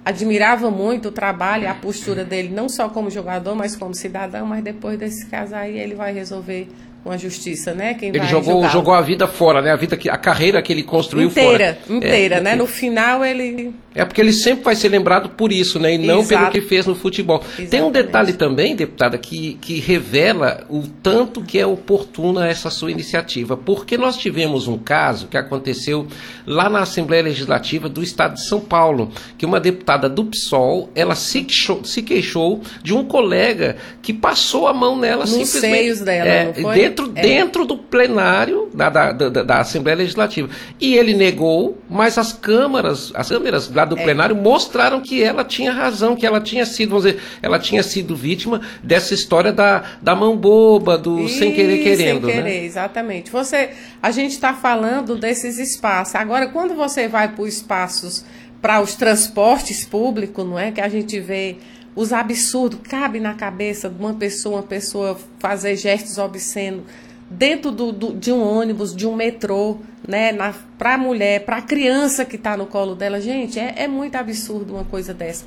admirava 0.04 0.70
muito 0.70 1.08
o 1.08 1.12
trabalho 1.12 1.64
e 1.64 1.66
a 1.66 1.74
postura 1.74 2.24
dele, 2.24 2.48
não 2.48 2.68
só 2.68 2.88
como 2.88 3.10
jogador, 3.10 3.54
mas 3.54 3.76
como 3.76 3.94
cidadão, 3.94 4.46
mas 4.46 4.62
depois 4.62 4.98
desse 4.98 5.26
caso 5.26 5.54
aí 5.54 5.78
ele 5.78 5.94
vai 5.94 6.12
resolver 6.12 6.68
com 7.02 7.12
a 7.12 7.16
justiça, 7.16 7.72
né? 7.72 7.94
Quem 7.94 8.08
ele 8.08 8.26
jogou, 8.26 8.68
jogou 8.68 8.92
a 8.92 9.00
vida 9.00 9.26
fora, 9.26 9.62
né? 9.62 9.70
A 9.70 9.76
vida 9.76 9.96
que 9.96 10.10
a 10.10 10.16
carreira 10.16 10.60
que 10.60 10.72
ele 10.72 10.82
construiu 10.82 11.28
inteira, 11.28 11.78
fora. 11.86 11.96
Inteira, 11.96 12.36
é, 12.36 12.40
né? 12.40 12.56
No 12.56 12.66
final 12.66 13.24
ele 13.24 13.72
É 13.94 14.04
porque 14.04 14.20
ele 14.20 14.32
sempre 14.32 14.64
vai 14.64 14.74
ser 14.74 14.88
lembrado 14.88 15.30
por 15.30 15.52
isso, 15.52 15.78
né? 15.78 15.94
E 15.94 15.98
não 15.98 16.20
Exato. 16.20 16.50
pelo 16.50 16.50
que 16.52 16.68
fez 16.68 16.86
no 16.86 16.94
futebol. 16.94 17.38
Exatamente. 17.38 17.70
Tem 17.70 17.82
um 17.82 17.90
detalhe 17.90 18.32
também, 18.32 18.74
deputada, 18.74 19.16
que, 19.16 19.54
que 19.60 19.78
revela 19.78 20.64
o 20.68 20.82
tanto 21.02 21.42
que 21.42 21.58
é 21.58 21.66
oportuna 21.66 22.48
essa 22.48 22.68
sua 22.68 22.90
iniciativa, 22.90 23.56
porque 23.56 23.96
nós 23.96 24.16
tivemos 24.16 24.66
um 24.66 24.76
caso 24.76 25.28
que 25.28 25.36
aconteceu 25.36 26.06
lá 26.46 26.68
na 26.68 26.80
Assembleia 26.80 27.22
Legislativa 27.22 27.88
do 27.88 28.02
Estado 28.02 28.34
de 28.34 28.46
São 28.46 28.60
Paulo, 28.60 29.10
que 29.36 29.46
uma 29.46 29.60
deputada 29.60 30.08
do 30.08 30.24
PSOL, 30.24 30.90
ela 30.94 31.14
se 31.14 31.44
queixou, 31.44 31.84
se 31.84 32.02
queixou 32.02 32.60
de 32.82 32.92
um 32.92 33.04
colega 33.04 33.76
que 34.02 34.12
passou 34.12 34.66
a 34.66 34.74
mão 34.74 34.98
nela 34.98 35.20
Nos 35.20 35.30
simplesmente. 35.30 35.76
seios 35.76 36.00
dela, 36.00 36.28
é, 36.28 36.44
não 36.46 36.54
foi? 36.54 36.88
Dentro, 37.06 37.12
é. 37.18 37.22
dentro 37.22 37.64
do 37.64 37.76
plenário 37.76 38.68
da, 38.74 38.88
da, 38.88 39.12
da, 39.12 39.42
da, 39.42 39.60
Assembleia 39.60 39.98
Legislativa. 39.98 40.48
E 40.80 40.94
ele 40.94 41.14
negou, 41.14 41.78
mas 41.88 42.18
as 42.18 42.32
câmaras, 42.32 43.12
as 43.14 43.28
câmeras 43.28 43.70
lá 43.70 43.84
do 43.84 43.98
é. 43.98 44.02
plenário 44.02 44.34
mostraram 44.34 45.00
que 45.00 45.22
ela 45.22 45.44
tinha 45.44 45.72
razão, 45.72 46.16
que 46.16 46.26
ela 46.26 46.40
tinha 46.40 46.66
sido, 46.66 46.90
vamos 46.90 47.04
dizer, 47.04 47.20
ela 47.42 47.58
tinha 47.58 47.82
sido 47.82 48.16
vítima 48.16 48.60
dessa 48.82 49.14
história 49.14 49.52
da, 49.52 49.84
da 50.02 50.14
mão 50.14 50.36
boba, 50.36 50.98
do 50.98 51.20
e, 51.20 51.28
sem 51.28 51.52
querer 51.52 51.82
querendo. 51.82 52.26
Sem 52.26 52.36
querer, 52.36 52.42
né? 52.42 52.64
exatamente. 52.64 53.30
Você, 53.30 53.70
a 54.02 54.10
gente 54.10 54.32
está 54.32 54.54
falando 54.54 55.16
desses 55.16 55.58
espaços. 55.58 56.14
Agora, 56.14 56.48
quando 56.48 56.74
você 56.74 57.08
vai 57.08 57.28
para 57.28 57.42
os 57.42 57.54
espaços, 57.54 58.24
para 58.60 58.80
os 58.80 58.94
transportes 58.94 59.84
públicos, 59.84 60.44
não 60.44 60.58
é? 60.58 60.72
Que 60.72 60.80
a 60.80 60.88
gente 60.88 61.20
vê 61.20 61.56
os 61.98 62.12
absurdos, 62.12 62.78
cabe 62.84 63.18
na 63.18 63.34
cabeça 63.34 63.88
de 63.88 63.98
uma 63.98 64.14
pessoa, 64.14 64.58
uma 64.58 64.62
pessoa 64.62 65.18
fazer 65.40 65.74
gestos 65.74 66.16
obscenos 66.16 66.84
dentro 67.28 67.72
do, 67.72 67.90
do, 67.90 68.14
de 68.14 68.30
um 68.30 68.40
ônibus, 68.40 68.94
de 68.94 69.04
um 69.04 69.16
metrô, 69.16 69.78
né, 70.06 70.30
a 70.78 70.96
mulher, 70.96 71.44
para 71.44 71.56
a 71.56 71.62
criança 71.62 72.24
que 72.24 72.36
está 72.36 72.56
no 72.56 72.66
colo 72.66 72.94
dela. 72.94 73.20
Gente, 73.20 73.58
é, 73.58 73.74
é 73.78 73.88
muito 73.88 74.14
absurdo 74.14 74.74
uma 74.74 74.84
coisa 74.84 75.12
dessa. 75.12 75.44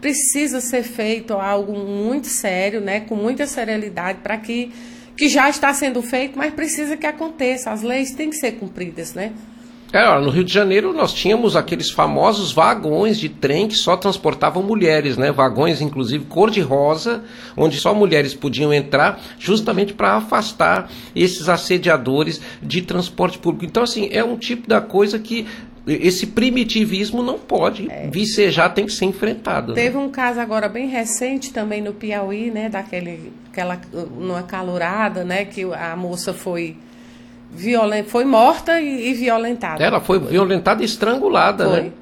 Precisa 0.00 0.60
ser 0.60 0.82
feito 0.82 1.34
algo 1.34 1.72
muito 1.72 2.26
sério, 2.26 2.80
né, 2.80 2.98
com 2.98 3.14
muita 3.14 3.46
seriedade, 3.46 4.18
para 4.20 4.36
que, 4.36 4.72
que 5.16 5.28
já 5.28 5.48
está 5.48 5.72
sendo 5.72 6.02
feito, 6.02 6.36
mas 6.36 6.52
precisa 6.52 6.96
que 6.96 7.06
aconteça. 7.06 7.70
As 7.70 7.82
leis 7.82 8.10
têm 8.10 8.30
que 8.30 8.36
ser 8.36 8.58
cumpridas, 8.58 9.14
né? 9.14 9.32
É, 9.94 10.18
no 10.18 10.28
Rio 10.28 10.42
de 10.42 10.52
Janeiro 10.52 10.92
nós 10.92 11.14
tínhamos 11.14 11.54
aqueles 11.54 11.88
famosos 11.88 12.50
vagões 12.50 13.16
de 13.16 13.28
trem 13.28 13.68
que 13.68 13.76
só 13.76 13.96
transportavam 13.96 14.60
mulheres, 14.60 15.16
né? 15.16 15.30
Vagões, 15.30 15.80
inclusive, 15.80 16.24
cor-de-rosa, 16.24 17.22
onde 17.56 17.78
só 17.78 17.94
mulheres 17.94 18.34
podiam 18.34 18.74
entrar, 18.74 19.20
justamente 19.38 19.94
para 19.94 20.16
afastar 20.16 20.90
esses 21.14 21.48
assediadores 21.48 22.40
de 22.60 22.82
transporte 22.82 23.38
público. 23.38 23.66
Então, 23.66 23.84
assim, 23.84 24.08
é 24.10 24.24
um 24.24 24.36
tipo 24.36 24.68
da 24.68 24.80
coisa 24.80 25.16
que 25.16 25.46
esse 25.86 26.26
primitivismo 26.26 27.22
não 27.22 27.38
pode 27.38 27.88
é. 27.88 28.08
vicejar, 28.10 28.70
tem 28.70 28.86
que 28.86 28.92
ser 28.92 29.04
enfrentado. 29.04 29.74
Né? 29.74 29.82
Teve 29.82 29.96
né? 29.96 30.02
um 30.02 30.08
caso 30.08 30.40
agora 30.40 30.68
bem 30.68 30.88
recente 30.88 31.52
também 31.52 31.80
no 31.80 31.92
Piauí, 31.92 32.50
né? 32.50 32.68
Daquele, 32.68 33.32
aquela, 33.48 33.80
numa 34.18 34.42
calorada, 34.42 35.22
né? 35.22 35.44
Que 35.44 35.62
a 35.72 35.94
moça 35.94 36.34
foi 36.34 36.76
violent... 37.50 38.06
foi 38.06 38.24
morta 38.24 38.80
e, 38.80 39.10
e 39.10 39.14
violentada. 39.14 39.82
Ela 39.82 40.00
foi, 40.00 40.18
foi. 40.20 40.30
violentada 40.30 40.82
e 40.82 40.84
estrangulada, 40.84 41.68
foi. 41.68 41.80
né? 41.82 41.92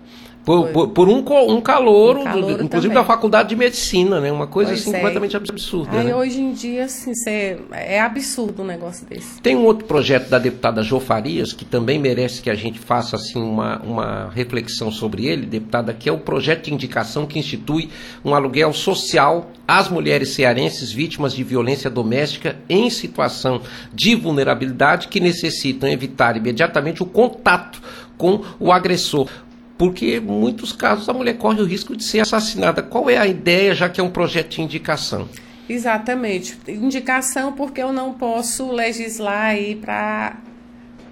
Por, 0.44 0.68
por, 0.70 0.88
por, 0.88 1.09
um, 1.09 1.18
um 1.18 1.61
calouro, 1.61 2.20
um 2.20 2.22
inclusive 2.22 2.68
também. 2.68 2.90
da 2.90 3.05
faculdade 3.05 3.50
de 3.50 3.57
medicina, 3.57 4.20
né? 4.20 4.33
Uma 4.33 4.48
coisa 4.48 4.72
assim 4.72 4.90
é. 4.90 4.94
completamente 4.94 5.37
absurda. 5.37 5.96
Aí 5.96 6.07
né? 6.07 6.16
hoje 6.16 6.40
em 6.40 6.52
dia, 6.52 6.85
assim, 6.85 7.14
cê, 7.14 7.59
é 7.70 8.00
absurdo 8.00 8.62
um 8.62 8.66
negócio 8.66 9.07
desse. 9.07 9.40
Tem 9.40 9.55
um 9.55 9.64
outro 9.64 9.87
projeto 9.87 10.28
da 10.28 10.40
deputada 10.40 10.83
Jo 10.83 10.98
Farias, 10.98 11.52
que 11.52 11.64
também 11.64 11.96
merece 11.96 12.42
que 12.42 12.50
a 12.50 12.57
gente 12.57 12.81
faça 12.81 13.14
assim 13.14 13.40
uma, 13.40 13.81
uma 13.83 14.31
reflexão 14.35 14.90
sobre 14.90 15.26
ele, 15.26 15.46
deputada, 15.46 15.94
que 15.94 16.09
é 16.09 16.12
o 16.12 16.18
projeto 16.18 16.64
de 16.64 16.74
indicação 16.74 17.24
que 17.24 17.38
institui 17.38 17.88
um 18.24 18.35
aluguel 18.35 18.72
social 18.72 19.48
às 19.66 19.88
mulheres 19.88 20.31
cearenses 20.31 20.90
vítimas 20.90 21.35
de 21.35 21.44
violência 21.44 21.88
doméstica 21.88 22.57
em 22.68 22.90
situação 22.90 23.61
de 23.94 24.16
vulnerabilidade 24.16 25.07
que 25.07 25.20
necessitam 25.20 25.88
evitar 25.88 26.37
imediatamente 26.37 27.00
o 27.00 27.07
contato 27.07 27.81
com 28.18 28.42
o 28.59 28.72
agressor 28.72 29.28
porque 29.76 30.16
em 30.16 30.20
muitos 30.20 30.72
casos 30.72 31.08
a 31.08 31.12
mulher 31.12 31.37
corre 31.37 31.61
o 31.61 31.64
risco 31.64 31.96
de 31.96 32.04
ser 32.04 32.20
assassinada. 32.20 32.82
Qual 32.82 33.11
é 33.11 33.16
a 33.16 33.26
ideia, 33.26 33.74
já 33.74 33.88
que 33.88 34.00
é 34.00 34.04
um 34.04 34.11
projeto 34.11 34.50
de 34.50 34.62
indicação? 34.62 35.28
Exatamente. 35.68 36.58
Indicação 36.68 37.52
porque 37.52 37.82
eu 37.82 37.92
não 37.92 38.12
posso 38.12 38.70
legislar 38.70 39.46
aí 39.46 39.76
para 39.76 40.37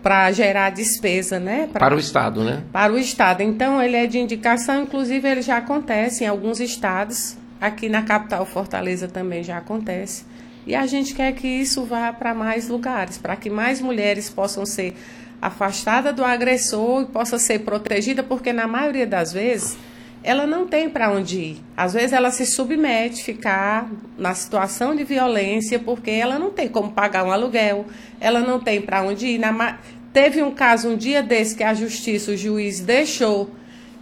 para 0.02 0.32
gerar 0.32 0.70
despesa, 0.70 1.38
né? 1.38 1.68
Pra, 1.70 1.80
para 1.80 1.94
o 1.94 1.98
Estado, 1.98 2.42
né? 2.42 2.62
Para 2.72 2.90
o 2.90 2.98
Estado. 2.98 3.42
Então, 3.42 3.82
ele 3.82 3.96
é 3.96 4.06
de 4.06 4.18
indicação, 4.18 4.82
inclusive 4.82 5.28
ele 5.28 5.42
já 5.42 5.58
acontece 5.58 6.24
em 6.24 6.26
alguns 6.26 6.58
estados. 6.58 7.36
Aqui 7.60 7.90
na 7.90 8.02
capital 8.02 8.46
Fortaleza 8.46 9.06
também 9.06 9.44
já 9.44 9.58
acontece. 9.58 10.24
E 10.66 10.74
a 10.74 10.86
gente 10.86 11.14
quer 11.14 11.32
que 11.32 11.46
isso 11.46 11.84
vá 11.84 12.12
para 12.12 12.34
mais 12.34 12.68
lugares, 12.68 13.18
para 13.18 13.36
que 13.36 13.50
mais 13.50 13.80
mulheres 13.80 14.30
possam 14.30 14.64
ser 14.64 14.94
afastada 15.40 16.12
do 16.12 16.24
agressor 16.24 17.02
e 17.02 17.06
possa 17.06 17.38
ser 17.38 17.60
protegida, 17.60 18.22
porque 18.22 18.52
na 18.52 18.66
maioria 18.66 19.06
das 19.06 19.32
vezes 19.32 19.76
ela 20.22 20.46
não 20.46 20.66
tem 20.66 20.88
para 20.90 21.10
onde 21.10 21.38
ir. 21.38 21.56
Às 21.76 21.94
vezes 21.94 22.12
ela 22.12 22.30
se 22.30 22.44
submete, 22.44 23.24
ficar 23.24 23.90
na 24.18 24.34
situação 24.34 24.94
de 24.94 25.02
violência, 25.02 25.78
porque 25.78 26.10
ela 26.10 26.38
não 26.38 26.50
tem 26.50 26.68
como 26.68 26.92
pagar 26.92 27.24
um 27.24 27.32
aluguel, 27.32 27.86
ela 28.20 28.40
não 28.40 28.60
tem 28.60 28.82
para 28.82 29.02
onde 29.02 29.26
ir. 29.26 29.38
Na, 29.38 29.78
teve 30.12 30.42
um 30.42 30.50
caso 30.50 30.90
um 30.90 30.96
dia 30.96 31.22
desse 31.22 31.56
que 31.56 31.64
a 31.64 31.72
justiça, 31.72 32.32
o 32.32 32.36
juiz 32.36 32.80
deixou 32.80 33.50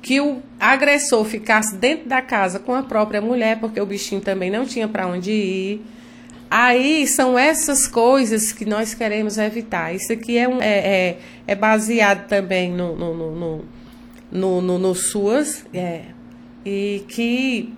que 0.03 0.21
o 0.21 0.43
agressor 0.59 1.25
ficasse 1.25 1.77
dentro 1.77 2.09
da 2.09 2.23
casa 2.23 2.59
com 2.59 2.75
a 2.75 2.83
própria 2.83 3.21
mulher, 3.21 3.59
porque 3.61 3.81
o 3.81 3.87
bichinho 3.87 4.21
também 4.21 4.51
não 4.51 4.65
tinha 4.65 4.89
para 4.89 5.07
onde 5.07 5.31
ir. 5.31 5.83
Aí 6.51 7.07
são 7.07 7.39
essas 7.39 7.87
coisas 7.87 8.53
que 8.53 8.65
nós 8.65 8.95
queremos 8.95 9.37
evitar. 9.37 9.95
Isso 9.95 10.13
aqui 10.13 10.39
é, 10.39 10.49
um, 10.49 10.63
é, 10.63 10.79
é, 10.79 11.19
é 11.47 11.55
baseado 11.55 12.27
também 12.27 12.73
no, 12.73 12.97
no, 12.97 13.15
no, 13.15 13.65
no, 14.33 14.63
no, 14.63 14.79
no 14.79 14.95
SUAS, 14.95 15.67
é, 15.75 16.03
e 16.65 17.05
que 17.09 17.75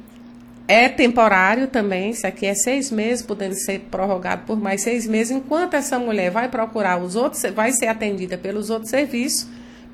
é 0.68 0.88
temporário 0.88 1.66
também. 1.66 2.10
Isso 2.10 2.24
aqui 2.24 2.46
é 2.46 2.54
seis 2.54 2.92
meses, 2.92 3.26
podendo 3.26 3.56
ser 3.56 3.80
prorrogado 3.90 4.42
por 4.46 4.56
mais 4.60 4.82
seis 4.82 5.04
meses, 5.04 5.36
enquanto 5.36 5.74
essa 5.74 5.98
mulher 5.98 6.30
vai 6.30 6.48
procurar 6.48 7.02
os 7.02 7.16
outros, 7.16 7.42
vai 7.52 7.72
ser 7.72 7.88
atendida 7.88 8.38
pelos 8.38 8.70
outros 8.70 8.90
serviços, 8.90 9.48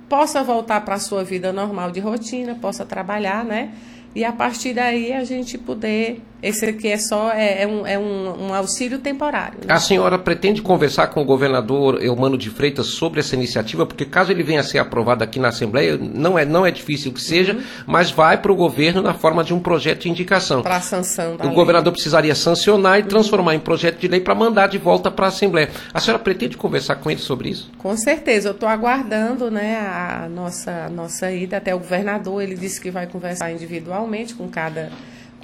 possa 0.06 0.42
voltar 0.44 0.82
para 0.82 0.96
a 0.96 1.00
sua 1.00 1.24
vida 1.24 1.50
normal 1.50 1.90
de 1.90 2.00
rotina, 2.00 2.54
possa 2.54 2.84
trabalhar, 2.84 3.42
né? 3.42 3.70
E 4.14 4.22
a 4.22 4.32
partir 4.32 4.74
daí 4.74 5.12
a 5.12 5.24
gente 5.24 5.58
poder 5.58 6.22
Esse 6.42 6.66
aqui 6.66 6.88
é 6.88 6.98
só 6.98 7.32
é, 7.32 7.62
é, 7.62 7.66
um, 7.66 7.86
é 7.86 7.98
um, 7.98 8.48
um, 8.48 8.54
auxílio 8.54 8.98
temporário. 8.98 9.58
Né? 9.64 9.72
A 9.72 9.80
senhora 9.80 10.18
pretende 10.18 10.60
conversar 10.60 11.08
com 11.08 11.22
o 11.22 11.24
governador 11.24 12.02
Eumano 12.02 12.36
de 12.36 12.50
Freitas 12.50 12.88
sobre 12.88 13.20
essa 13.20 13.34
iniciativa, 13.34 13.86
porque 13.86 14.04
caso 14.04 14.32
ele 14.32 14.42
venha 14.42 14.60
a 14.60 14.62
ser 14.64 14.78
aprovado 14.78 15.24
aqui 15.24 15.38
na 15.38 15.48
Assembleia, 15.48 15.96
não 15.96 16.38
é, 16.38 16.44
não 16.44 16.66
é 16.66 16.70
difícil 16.70 17.12
que 17.12 17.20
seja, 17.20 17.54
uhum. 17.54 17.62
mas 17.86 18.10
vai 18.10 18.36
para 18.36 18.52
o 18.52 18.54
governo 18.54 19.00
na 19.00 19.14
forma 19.14 19.42
de 19.42 19.54
um 19.54 19.60
projeto 19.60 20.02
de 20.02 20.10
indicação. 20.10 20.62
Para 20.62 20.76
a 20.76 20.80
sanção 20.80 21.36
O 21.36 21.42
lei. 21.42 21.54
governador 21.54 21.92
precisaria 21.92 22.34
sancionar 22.34 22.98
e 22.98 23.02
uhum. 23.02 23.08
transformar 23.08 23.54
em 23.54 23.60
projeto 23.60 23.98
de 23.98 24.06
lei 24.06 24.20
para 24.20 24.34
mandar 24.34 24.68
de 24.68 24.78
volta 24.78 25.10
para 25.10 25.26
a 25.26 25.28
Assembleia. 25.28 25.70
A 25.92 26.00
senhora 26.00 26.22
pretende 26.22 26.56
conversar 26.56 26.96
com 26.96 27.10
ele 27.10 27.20
sobre 27.20 27.48
isso? 27.48 27.70
Com 27.78 27.96
certeza. 27.96 28.50
Eu 28.50 28.52
estou 28.52 28.68
aguardando 28.68 29.50
né, 29.50 29.76
a 29.76 30.28
nossa, 30.28 30.88
nossa 30.90 31.32
ida 31.32 31.56
até 31.56 31.74
o 31.74 31.78
governador. 31.78 32.42
Ele 32.42 32.54
disse 32.54 32.80
que 32.80 32.90
vai 32.90 33.06
conversar 33.06 33.50
individualmente 33.50 34.34
com 34.34 34.48
cada 34.48 34.90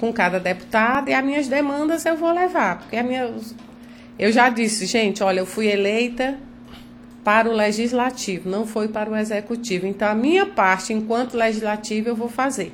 com 0.03 0.11
cada 0.11 0.37
deputado 0.37 1.07
e 1.07 1.13
as 1.13 1.23
minhas 1.23 1.47
demandas 1.47 2.05
eu 2.05 2.17
vou 2.17 2.29
levar, 2.29 2.79
porque 2.79 2.97
a 2.97 3.03
minha 3.03 3.33
eu 4.19 4.33
já 4.33 4.49
disse, 4.49 4.85
gente, 4.85 5.23
olha, 5.23 5.39
eu 5.39 5.45
fui 5.45 5.67
eleita 5.67 6.37
para 7.23 7.49
o 7.49 7.53
legislativo, 7.53 8.49
não 8.49 8.67
foi 8.67 8.89
para 8.89 9.09
o 9.09 9.15
executivo. 9.15 9.87
Então 9.87 10.09
a 10.09 10.13
minha 10.13 10.45
parte 10.45 10.91
enquanto 10.91 11.37
legislativo 11.37 12.09
eu 12.09 12.17
vou 12.17 12.27
fazer. 12.27 12.73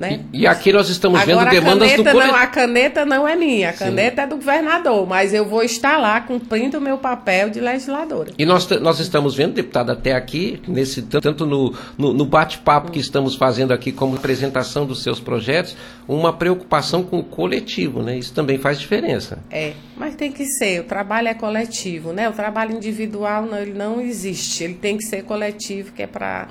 Né? 0.00 0.24
E, 0.32 0.40
e, 0.40 0.46
aqui 0.46 0.72
nós 0.72 0.88
estamos 0.88 1.20
Agora, 1.20 1.50
vendo 1.50 1.62
demandas 1.62 1.92
do 1.94 2.02
não, 2.02 2.34
A 2.34 2.46
caneta 2.46 3.04
não 3.04 3.28
é 3.28 3.36
minha, 3.36 3.68
a 3.68 3.72
caneta 3.74 4.22
Sim. 4.22 4.22
é 4.22 4.26
do 4.26 4.36
governador, 4.36 5.06
mas 5.06 5.34
eu 5.34 5.44
vou 5.44 5.62
estar 5.62 5.98
lá 5.98 6.18
cumprindo 6.22 6.78
o 6.78 6.80
meu 6.80 6.96
papel 6.96 7.50
de 7.50 7.60
legisladora. 7.60 8.32
E 8.38 8.46
nós, 8.46 8.66
nós 8.80 8.98
estamos 8.98 9.34
vendo, 9.34 9.52
deputada, 9.52 9.92
até 9.92 10.14
aqui, 10.14 10.58
nesse, 10.66 11.02
tanto 11.02 11.44
no, 11.44 11.74
no, 11.98 12.14
no 12.14 12.24
bate-papo 12.24 12.90
que 12.90 12.98
estamos 12.98 13.36
fazendo 13.36 13.72
aqui 13.72 13.92
como 13.92 14.16
apresentação 14.16 14.86
dos 14.86 15.02
seus 15.02 15.20
projetos, 15.20 15.76
uma 16.08 16.32
preocupação 16.32 17.02
com 17.02 17.18
o 17.18 17.22
coletivo, 17.22 18.02
né? 18.02 18.16
Isso 18.16 18.32
também 18.32 18.56
faz 18.56 18.80
diferença. 18.80 19.40
É, 19.50 19.74
mas 19.98 20.14
tem 20.14 20.32
que 20.32 20.46
ser, 20.46 20.80
o 20.80 20.84
trabalho 20.84 21.28
é 21.28 21.34
coletivo, 21.34 22.14
né? 22.14 22.26
O 22.26 22.32
trabalho 22.32 22.74
individual 22.74 23.44
não, 23.44 23.58
ele 23.58 23.74
não 23.74 24.00
existe, 24.00 24.64
ele 24.64 24.74
tem 24.74 24.96
que 24.96 25.04
ser 25.04 25.24
coletivo, 25.24 25.92
que 25.92 26.02
é 26.02 26.06
para 26.06 26.48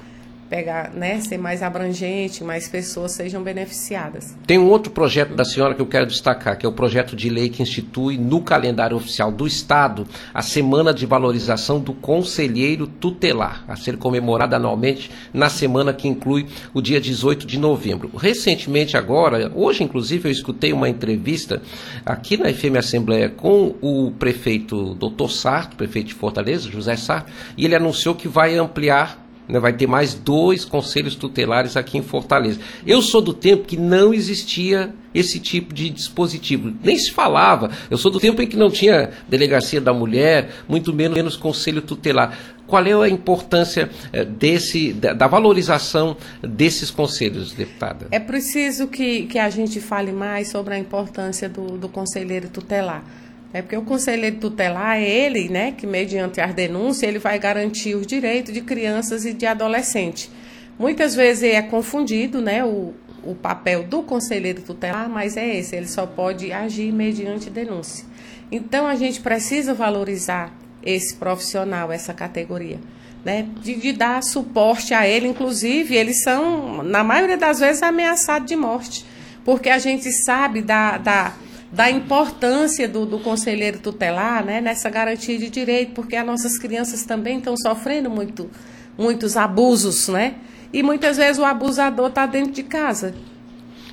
pegar, 0.50 0.92
né, 0.94 1.22
ser 1.22 1.38
mais 1.38 1.62
abrangente, 1.62 2.44
mais 2.44 2.68
pessoas 2.68 3.12
sejam 3.12 3.44
beneficiadas. 3.44 4.36
Tem 4.48 4.58
um 4.58 4.68
outro 4.68 4.92
projeto 4.92 5.36
da 5.36 5.46
senhora 5.46 5.76
que 5.76 5.82
eu 5.82 5.86
quero 5.86 6.08
destacar, 6.08 6.58
que 6.58 6.66
é 6.66 6.70
o 6.70 6.72
projeto 6.72 7.16
de 7.16 7.30
lei 7.30 7.50
que 7.50 7.62
institui 7.62 8.18
no 8.18 8.42
calendário 8.42 8.98
oficial 8.98 9.32
do 9.32 9.46
Estado 9.46 10.08
a 10.34 10.42
Semana 10.42 10.94
de 10.94 11.06
Valorização 11.06 11.80
do 11.80 11.94
Conselheiro 11.94 12.88
Tutelar, 12.88 13.64
a 13.68 13.76
ser 13.76 13.98
comemorada 13.98 14.56
anualmente 14.56 15.12
na 15.32 15.50
semana 15.50 15.94
que 15.94 16.08
inclui 16.08 16.48
o 16.74 16.82
dia 16.82 17.00
18 17.00 17.46
de 17.46 17.60
novembro. 17.60 18.10
Recentemente 18.18 18.98
agora, 18.98 19.52
hoje 19.54 19.84
inclusive 19.84 20.28
eu 20.28 20.32
escutei 20.32 20.74
uma 20.74 20.90
entrevista 20.90 21.62
aqui 22.06 22.38
na 22.38 22.52
FM 22.52 22.78
Assembleia 22.78 23.30
com 23.30 23.76
o 23.82 24.12
prefeito 24.18 24.96
Dr. 24.96 25.30
Sarto, 25.30 25.76
prefeito 25.76 26.08
de 26.08 26.14
Fortaleza, 26.16 26.70
José 26.70 26.96
Sarto, 26.96 27.32
e 27.56 27.66
ele 27.66 27.76
anunciou 27.76 28.16
que 28.16 28.28
vai 28.28 28.58
ampliar 28.58 29.29
vai 29.58 29.74
ter 29.74 29.88
mais 29.88 30.14
dois 30.14 30.64
conselhos 30.64 31.16
tutelares 31.16 31.76
aqui 31.76 31.98
em 31.98 32.04
Fortaleza. 32.04 32.60
Eu 32.86 33.02
sou 33.02 33.22
do 33.22 33.34
tempo 33.34 33.66
que 33.66 33.78
não 33.78 34.14
existia 34.14 34.94
esse 35.14 35.40
tipo 35.40 35.74
de 35.74 35.90
dispositivo, 35.90 36.72
nem 36.84 36.96
se 36.96 37.12
falava. 37.12 37.72
Eu 37.90 37.98
sou 37.98 38.12
do 38.12 38.20
tempo 38.20 38.42
em 38.42 38.48
que 38.48 38.56
não 38.56 38.70
tinha 38.70 39.10
delegacia 39.28 39.82
da 39.82 39.94
mulher, 39.94 40.52
muito 40.68 40.94
menos, 40.94 41.16
menos 41.16 41.36
conselho 41.36 41.82
tutelar. 41.82 42.38
Qual 42.68 42.86
é 42.86 42.94
a 42.94 43.10
importância 43.10 43.90
eh, 44.14 44.24
desse, 44.24 44.94
da, 44.94 45.14
da, 45.14 45.26
valorização 45.26 46.16
desses 46.44 46.92
conselhos, 46.92 47.52
deputada? 47.52 48.08
É 48.12 48.20
preciso 48.20 48.88
que, 48.88 49.24
que 49.24 49.40
a 49.40 49.50
gente 49.50 49.80
fale 49.80 50.12
mais 50.12 50.50
sobre 50.50 50.76
a 50.76 50.78
importância 50.78 51.50
do, 51.50 51.80
do 51.80 51.90
conselheiro 51.90 52.48
tutelar. 52.50 53.04
É 53.52 53.62
porque 53.62 53.76
o 53.76 53.82
conselheiro 53.82 54.38
tutelar 54.38 54.98
é 54.98 55.10
ele, 55.10 55.50
né, 55.50 55.72
que 55.72 55.88
mediante 55.88 56.40
as 56.40 56.54
denúncias, 56.54 57.04
ele 57.04 57.18
vai 57.18 57.40
garantir 57.40 57.96
os 57.96 58.06
direitos 58.06 58.54
de 58.54 58.62
crianças 58.62 59.26
e 59.26 59.34
de 59.34 59.46
adolescentes. 59.46 60.30
Muitas 60.78 61.16
vezes 61.16 61.44
é 61.44 61.62
confundido, 61.62 62.40
né, 62.42 62.64
o, 62.64 62.94
o 63.24 63.34
papel 63.34 63.84
do 63.84 64.04
conselheiro 64.04 64.62
tutelar, 64.62 65.10
mas 65.10 65.36
é 65.36 65.58
esse, 65.58 65.76
ele 65.76 65.88
só 65.88 66.06
pode 66.06 66.54
agir 66.54 66.92
mediante 66.92 67.50
denúncia. 67.50 68.06
Então 68.52 68.86
a 68.86 68.96
gente 68.96 69.20
precisa 69.20 69.74
valorizar 69.74 70.54
esse 70.84 71.16
profissional, 71.16 71.92
essa 71.92 72.14
categoria, 72.14 72.80
né, 73.26 73.48
de, 73.64 73.76
de 73.76 73.92
dar 73.94 74.22
suporte 74.22 74.94
a 74.94 75.08
ele, 75.08 75.28
inclusive 75.28 75.96
eles 75.96 76.22
são, 76.22 76.84
na 76.84 77.04
maioria 77.04 77.36
das 77.36 77.60
vezes, 77.60 77.82
ameaçados 77.82 78.48
de 78.48 78.56
morte, 78.56 79.04
porque 79.44 79.70
a 79.70 79.80
gente 79.80 80.12
sabe 80.12 80.62
da, 80.62 81.00
da 81.00 81.34
da 81.72 81.90
importância 81.90 82.88
do, 82.88 83.06
do 83.06 83.20
conselheiro 83.20 83.80
tutelar 83.80 84.44
né, 84.44 84.60
nessa 84.60 84.90
garantia 84.90 85.38
de 85.38 85.50
direito, 85.50 85.94
porque 85.94 86.16
as 86.16 86.26
nossas 86.26 86.58
crianças 86.58 87.04
também 87.04 87.38
estão 87.38 87.56
sofrendo 87.56 88.10
muito, 88.10 88.50
muitos 88.98 89.38
abusos, 89.38 90.08
né? 90.08 90.36
E 90.74 90.84
muitas 90.84 91.18
vezes 91.18 91.40
o 91.40 91.46
abusador 91.46 92.08
está 92.08 92.26
dentro 92.26 92.52
de 92.52 92.64
casa. 92.64 93.14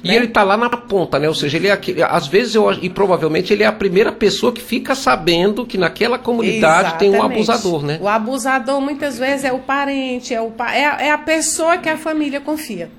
E 0.03 0.09
né? 0.09 0.17
ele 0.17 0.27
está 0.27 0.43
lá 0.43 0.57
na 0.57 0.69
ponta, 0.69 1.19
né? 1.19 1.29
Ou 1.29 1.35
seja, 1.35 1.57
ele 1.57 1.69
é, 1.69 1.79
às 2.09 2.27
vezes 2.27 2.55
eu, 2.55 2.71
e 2.73 2.89
provavelmente 2.89 3.53
ele 3.53 3.63
é 3.63 3.67
a 3.67 3.73
primeira 3.73 4.13
pessoa 4.13 4.53
que 4.53 4.61
fica 4.61 4.95
sabendo 4.95 5.67
que 5.67 5.77
naquela 5.77 6.19
comunidade 6.19 6.89
Exatamente. 6.89 6.99
tem 6.99 7.11
um 7.11 7.23
abusador, 7.23 7.83
né? 7.85 7.99
O 8.01 8.09
abusador 8.09 8.81
muitas 8.81 9.19
vezes 9.19 9.45
é 9.45 9.53
o 9.53 9.59
parente, 9.59 10.35
é, 10.35 10.41
o, 10.41 10.53
é, 10.71 11.07
é 11.07 11.11
a 11.11 11.19
pessoa 11.19 11.79
que 11.79 11.89
a 11.89 11.97
família 11.97 12.41
confia. 12.41 12.91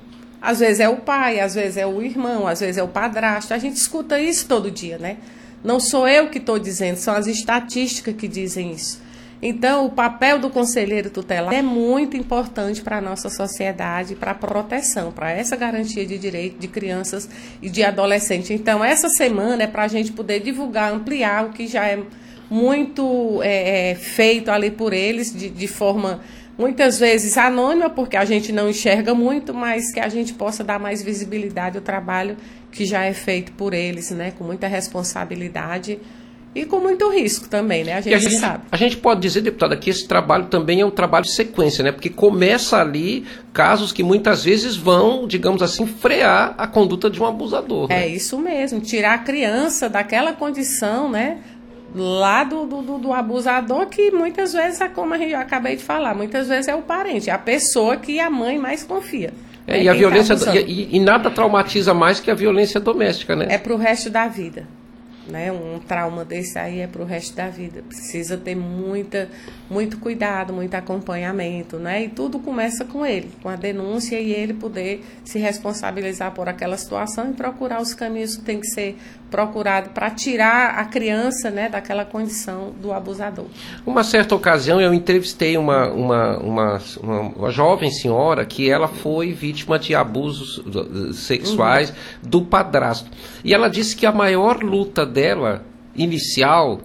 Às 0.47 0.59
vezes 0.59 0.79
é 0.79 0.87
o 0.87 0.95
pai, 0.95 1.41
às 1.41 1.55
vezes 1.55 1.75
é 1.75 1.85
o 1.85 2.01
irmão, 2.01 2.47
às 2.47 2.61
vezes 2.61 2.77
é 2.77 2.83
o 2.83 2.87
padrasto. 2.87 3.53
A 3.53 3.57
gente 3.57 3.75
escuta 3.75 4.17
isso 4.17 4.47
todo 4.47 4.71
dia, 4.71 4.97
né? 4.97 5.17
Não 5.61 5.77
sou 5.77 6.07
eu 6.07 6.29
que 6.29 6.37
estou 6.37 6.57
dizendo, 6.57 6.95
são 6.95 7.13
as 7.13 7.27
estatísticas 7.27 8.15
que 8.15 8.29
dizem 8.29 8.71
isso. 8.71 9.01
Então, 9.41 9.85
o 9.85 9.89
papel 9.89 10.39
do 10.39 10.49
conselheiro 10.49 11.09
tutelar 11.09 11.53
é 11.53 11.61
muito 11.61 12.15
importante 12.15 12.81
para 12.81 12.99
a 12.99 13.01
nossa 13.01 13.29
sociedade, 13.29 14.15
para 14.15 14.31
a 14.31 14.35
proteção, 14.35 15.11
para 15.11 15.31
essa 15.31 15.57
garantia 15.57 16.05
de 16.05 16.17
direito 16.17 16.57
de 16.57 16.69
crianças 16.69 17.29
e 17.61 17.69
de 17.69 17.83
adolescentes. 17.83 18.51
Então, 18.51 18.81
essa 18.81 19.09
semana 19.09 19.63
é 19.63 19.67
para 19.67 19.83
a 19.83 19.87
gente 19.89 20.13
poder 20.13 20.39
divulgar, 20.39 20.93
ampliar 20.93 21.47
o 21.47 21.49
que 21.49 21.67
já 21.67 21.85
é 21.85 21.99
muito 22.49 23.41
é, 23.43 23.91
é, 23.91 23.95
feito 23.95 24.49
ali 24.49 24.71
por 24.71 24.93
eles, 24.93 25.37
de, 25.37 25.49
de 25.49 25.67
forma 25.67 26.21
muitas 26.57 26.99
vezes 26.99 27.37
anônima, 27.37 27.89
porque 27.89 28.17
a 28.17 28.25
gente 28.25 28.51
não 28.51 28.69
enxerga 28.69 29.13
muito, 29.13 29.53
mas 29.53 29.91
que 29.93 29.99
a 29.99 30.09
gente 30.09 30.33
possa 30.33 30.63
dar 30.63 30.79
mais 30.79 31.03
visibilidade 31.03 31.77
ao 31.77 31.83
trabalho 31.83 32.35
que 32.71 32.85
já 32.85 33.03
é 33.03 33.13
feito 33.13 33.51
por 33.53 33.73
eles, 33.73 34.11
né, 34.11 34.31
com 34.37 34.43
muita 34.43 34.67
responsabilidade 34.67 35.99
e 36.55 36.65
com 36.65 36.79
muito 36.79 37.07
risco 37.09 37.47
também, 37.47 37.83
né? 37.83 37.93
A 37.93 38.01
gente, 38.01 38.15
a 38.15 38.17
gente, 38.17 38.39
sabe. 38.39 38.63
A 38.71 38.77
gente 38.77 38.97
pode 38.97 39.21
dizer, 39.21 39.41
deputada, 39.41 39.77
que 39.77 39.91
esse 39.91 40.07
trabalho 40.07 40.45
também 40.45 40.81
é 40.81 40.85
um 40.85 40.89
trabalho 40.89 41.23
de 41.25 41.35
sequência, 41.35 41.83
né? 41.83 41.91
Porque 41.91 42.09
começa 42.09 42.77
ali 42.77 43.25
casos 43.53 43.91
que 43.91 44.01
muitas 44.01 44.43
vezes 44.43 44.75
vão, 44.75 45.27
digamos 45.27 45.61
assim, 45.61 45.85
frear 45.85 46.55
a 46.57 46.65
conduta 46.65 47.11
de 47.11 47.21
um 47.21 47.27
abusador. 47.27 47.89
Né? 47.89 48.05
É 48.05 48.07
isso 48.07 48.39
mesmo, 48.39 48.79
tirar 48.79 49.13
a 49.13 49.17
criança 49.19 49.87
daquela 49.87 50.33
condição, 50.33 51.11
né? 51.11 51.37
Lá 51.95 52.43
do, 52.43 52.65
do, 52.65 52.97
do, 52.97 53.13
abusador, 53.13 53.87
que 53.87 54.11
muitas 54.11 54.53
vezes, 54.53 54.81
é 54.81 54.87
como 54.87 55.15
eu 55.15 55.39
acabei 55.39 55.75
de 55.75 55.83
falar, 55.83 56.13
muitas 56.13 56.47
vezes 56.47 56.67
é 56.67 56.75
o 56.75 56.81
parente, 56.81 57.29
é 57.29 57.33
a 57.33 57.37
pessoa 57.37 57.97
que 57.97 58.19
a 58.19 58.29
mãe 58.29 58.57
mais 58.57 58.83
confia. 58.83 59.33
É, 59.67 59.83
e 59.83 59.89
a 59.89 59.93
violência 59.93 60.37
tá 60.37 60.55
e, 60.55 60.95
e, 60.95 60.99
nada 60.99 61.29
traumatiza 61.29 61.93
mais 61.93 62.21
que 62.21 62.31
a 62.31 62.33
violência 62.33 62.79
doméstica, 62.79 63.35
né? 63.35 63.47
É 63.49 63.57
para 63.57 63.73
o 63.73 63.77
resto 63.77 64.09
da 64.09 64.25
vida. 64.27 64.65
Né? 65.29 65.51
Um 65.51 65.77
trauma 65.79 66.23
desse 66.23 66.57
aí 66.57 66.79
é 66.79 66.87
para 66.87 67.01
o 67.01 67.05
resto 67.05 67.35
da 67.35 67.49
vida. 67.49 67.83
Precisa 67.85 68.37
ter 68.37 68.55
muita, 68.55 69.27
muito 69.69 69.97
cuidado, 69.97 70.53
muito 70.53 70.73
acompanhamento, 70.75 71.75
né? 71.77 72.03
E 72.03 72.07
tudo 72.07 72.39
começa 72.39 72.85
com 72.85 73.05
ele, 73.05 73.29
com 73.43 73.49
a 73.49 73.57
denúncia 73.57 74.17
e 74.17 74.31
ele 74.31 74.53
poder 74.53 75.03
se 75.25 75.37
responsabilizar 75.37 76.31
por 76.31 76.47
aquela 76.47 76.77
situação 76.77 77.29
e 77.29 77.33
procurar 77.33 77.81
os 77.81 77.93
caminhos 77.93 78.37
que 78.37 78.43
tem 78.43 78.61
que 78.61 78.67
ser 78.67 78.97
procurado 79.29 79.89
para 79.89 80.09
tirar 80.09 80.79
a 80.79 80.85
criança, 80.85 81.49
né, 81.49 81.69
daquela 81.69 82.05
condição 82.05 82.73
do 82.81 82.93
abusador. 82.93 83.45
Uma 83.85 84.03
certa 84.03 84.35
ocasião 84.35 84.79
eu 84.79 84.93
entrevistei 84.93 85.57
uma, 85.57 85.89
uma, 85.89 86.37
uma, 86.37 86.81
uma, 87.01 87.19
uma 87.21 87.51
jovem 87.51 87.91
senhora 87.91 88.45
que 88.45 88.69
ela 88.69 88.87
foi 88.87 89.33
vítima 89.33 89.77
de 89.77 89.93
abusos 89.93 90.63
sexuais 91.13 91.89
uhum. 91.89 91.95
do 92.29 92.41
padrasto. 92.41 93.09
E 93.43 93.53
ela 93.53 93.69
disse 93.69 93.95
que 93.95 94.05
a 94.05 94.11
maior 94.11 94.63
luta 94.63 95.05
dela 95.05 95.65
inicial 95.95 96.79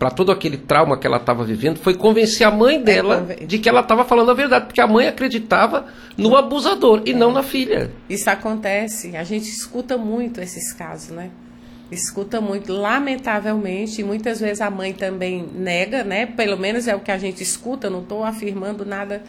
para 0.00 0.10
todo 0.10 0.32
aquele 0.32 0.56
trauma 0.56 0.96
que 0.96 1.06
ela 1.06 1.18
estava 1.18 1.44
vivendo 1.44 1.78
foi 1.78 1.94
convencer 1.94 2.46
a 2.46 2.50
mãe 2.50 2.76
é, 2.76 2.78
dela 2.78 3.26
é, 3.28 3.44
de 3.44 3.58
que 3.58 3.68
ela 3.68 3.80
estava 3.80 4.02
falando 4.02 4.30
a 4.30 4.34
verdade, 4.34 4.64
porque 4.64 4.80
a 4.80 4.86
mãe 4.86 5.06
acreditava 5.06 5.86
no 6.16 6.34
abusador 6.34 7.02
e 7.04 7.10
é. 7.10 7.14
não 7.14 7.30
na 7.30 7.42
filha. 7.42 7.90
Isso 8.08 8.30
acontece, 8.30 9.14
a 9.14 9.22
gente 9.22 9.50
escuta 9.50 9.98
muito 9.98 10.40
esses 10.40 10.72
casos, 10.72 11.10
né? 11.10 11.30
Escuta 11.90 12.40
muito, 12.40 12.72
lamentavelmente, 12.72 14.00
e 14.00 14.04
muitas 14.04 14.40
vezes 14.40 14.60
a 14.60 14.70
mãe 14.70 14.92
também 14.92 15.48
nega, 15.52 16.04
né? 16.04 16.26
Pelo 16.26 16.56
menos 16.56 16.86
é 16.86 16.94
o 16.94 17.00
que 17.00 17.10
a 17.10 17.18
gente 17.18 17.42
escuta, 17.42 17.90
não 17.90 18.02
estou 18.02 18.22
afirmando 18.22 18.84
nada 18.84 19.22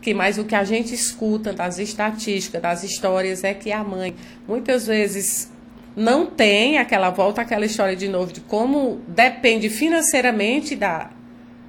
que 0.00 0.14
mais 0.14 0.38
o 0.38 0.44
que 0.44 0.54
a 0.54 0.64
gente 0.64 0.94
escuta 0.94 1.52
das 1.52 1.78
estatísticas, 1.78 2.62
das 2.62 2.84
histórias 2.84 3.44
é 3.44 3.52
que 3.52 3.72
a 3.72 3.82
mãe 3.82 4.14
muitas 4.46 4.86
vezes 4.86 5.50
não 5.96 6.26
tem 6.26 6.78
aquela 6.78 7.10
volta, 7.10 7.42
aquela 7.42 7.66
história 7.66 7.96
de 7.96 8.08
novo 8.08 8.32
de 8.32 8.40
como 8.40 9.00
depende 9.08 9.68
financeiramente 9.68 10.76
da, 10.76 11.10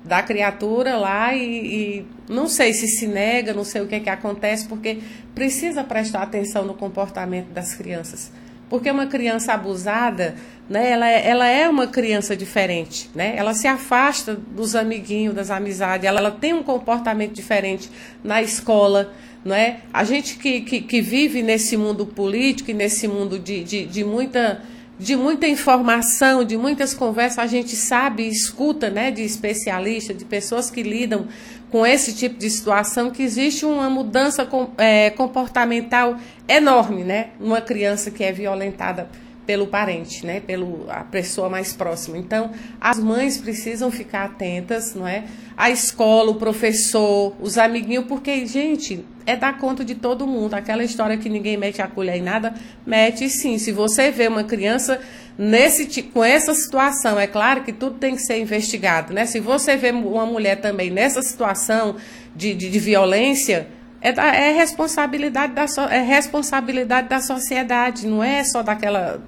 da 0.05 0.21
criatura 0.21 0.95
lá 0.95 1.33
e, 1.33 1.43
e, 1.43 2.05
não 2.29 2.47
sei 2.47 2.73
se 2.73 2.87
se 2.87 3.07
nega, 3.07 3.53
não 3.53 3.63
sei 3.63 3.81
o 3.81 3.87
que, 3.87 3.95
é 3.95 3.99
que 3.99 4.09
acontece, 4.09 4.67
porque 4.67 4.99
precisa 5.33 5.83
prestar 5.83 6.21
atenção 6.21 6.63
no 6.63 6.75
comportamento 6.75 7.47
das 7.47 7.73
crianças. 7.73 8.31
Porque 8.69 8.89
uma 8.91 9.07
criança 9.07 9.53
abusada, 9.53 10.35
né, 10.69 10.91
ela, 10.91 11.09
é, 11.09 11.27
ela 11.27 11.47
é 11.47 11.67
uma 11.67 11.87
criança 11.87 12.35
diferente, 12.35 13.09
né? 13.15 13.33
Ela 13.35 13.53
se 13.53 13.67
afasta 13.67 14.35
dos 14.35 14.75
amiguinhos, 14.75 15.33
das 15.33 15.49
amizades, 15.49 16.05
ela, 16.05 16.19
ela 16.19 16.31
tem 16.31 16.53
um 16.53 16.61
comportamento 16.61 17.33
diferente 17.33 17.89
na 18.23 18.41
escola, 18.41 19.11
não 19.43 19.55
é? 19.55 19.79
A 19.91 20.03
gente 20.03 20.37
que, 20.37 20.61
que, 20.61 20.81
que 20.81 21.01
vive 21.01 21.41
nesse 21.41 21.75
mundo 21.75 22.05
político 22.05 22.69
e 22.69 22.73
nesse 22.73 23.07
mundo 23.07 23.39
de, 23.39 23.63
de, 23.63 23.85
de 23.85 24.03
muita 24.03 24.61
de 24.99 25.15
muita 25.15 25.47
informação, 25.47 26.43
de 26.43 26.57
muitas 26.57 26.93
conversas, 26.93 27.39
a 27.39 27.47
gente 27.47 27.75
sabe 27.75 28.23
e 28.23 28.27
escuta 28.27 28.89
né, 28.89 29.09
de 29.09 29.23
especialistas, 29.23 30.17
de 30.17 30.25
pessoas 30.25 30.69
que 30.69 30.83
lidam 30.83 31.27
com 31.71 31.85
esse 31.85 32.13
tipo 32.13 32.37
de 32.37 32.49
situação, 32.49 33.09
que 33.09 33.23
existe 33.23 33.65
uma 33.65 33.89
mudança 33.89 34.47
é, 34.77 35.09
comportamental 35.11 36.17
enorme, 36.47 37.03
né? 37.03 37.29
Uma 37.39 37.61
criança 37.61 38.11
que 38.11 38.23
é 38.23 38.31
violentada 38.31 39.07
pelo 39.49 39.65
parente, 39.65 40.23
né? 40.23 40.39
Pelo 40.39 40.85
a 40.87 41.03
pessoa 41.03 41.49
mais 41.49 41.73
próxima. 41.73 42.19
Então, 42.19 42.51
as 42.79 42.99
mães 42.99 43.39
precisam 43.39 43.89
ficar 43.89 44.25
atentas, 44.25 44.93
não 44.93 45.07
é? 45.07 45.23
A 45.57 45.71
escola, 45.71 46.29
o 46.29 46.35
professor, 46.35 47.35
os 47.41 47.57
amiguinhos, 47.57 48.05
porque, 48.05 48.45
gente, 48.45 49.03
é 49.25 49.35
dar 49.35 49.57
conta 49.57 49.83
de 49.83 49.95
todo 49.95 50.27
mundo. 50.27 50.53
Aquela 50.53 50.83
história 50.83 51.17
que 51.17 51.27
ninguém 51.27 51.57
mete 51.57 51.81
a 51.81 51.87
colher 51.87 52.17
em 52.17 52.21
nada, 52.21 52.53
mete 52.85 53.27
sim. 53.27 53.57
Se 53.57 53.71
você 53.71 54.11
vê 54.11 54.27
uma 54.27 54.43
criança 54.43 55.01
nesse 55.35 56.03
com 56.03 56.23
essa 56.23 56.53
situação, 56.53 57.19
é 57.19 57.25
claro 57.25 57.63
que 57.63 57.73
tudo 57.73 57.97
tem 57.97 58.15
que 58.15 58.21
ser 58.21 58.39
investigado, 58.39 59.15
né? 59.15 59.25
Se 59.25 59.39
você 59.39 59.75
vê 59.75 59.89
uma 59.89 60.27
mulher 60.27 60.57
também 60.57 60.91
nessa 60.91 61.23
situação 61.23 61.95
de, 62.35 62.53
de, 62.53 62.69
de 62.69 62.77
violência, 62.77 63.67
é, 63.99 64.11
da, 64.11 64.27
é 64.27 64.51
responsabilidade 64.51 65.53
da 65.53 65.65
é 65.89 66.03
responsabilidade 66.03 67.09
da 67.09 67.19
sociedade, 67.19 68.05
não 68.05 68.23
é 68.23 68.43
só 68.43 68.61
daquela 68.61 69.19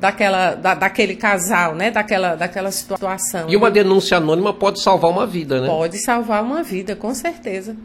daquela, 0.00 0.54
da, 0.54 0.74
daquele 0.74 1.14
casal, 1.14 1.74
né? 1.74 1.90
Daquela, 1.90 2.34
daquela 2.34 2.70
situação. 2.70 3.48
E 3.48 3.56
uma 3.56 3.70
denúncia 3.70 4.16
anônima 4.16 4.52
pode 4.52 4.80
salvar 4.80 5.10
uma 5.10 5.26
vida, 5.26 5.60
né? 5.60 5.66
Pode 5.66 5.98
salvar 5.98 6.42
uma 6.42 6.62
vida, 6.62 6.96
com 6.96 7.14
certeza. 7.14 7.76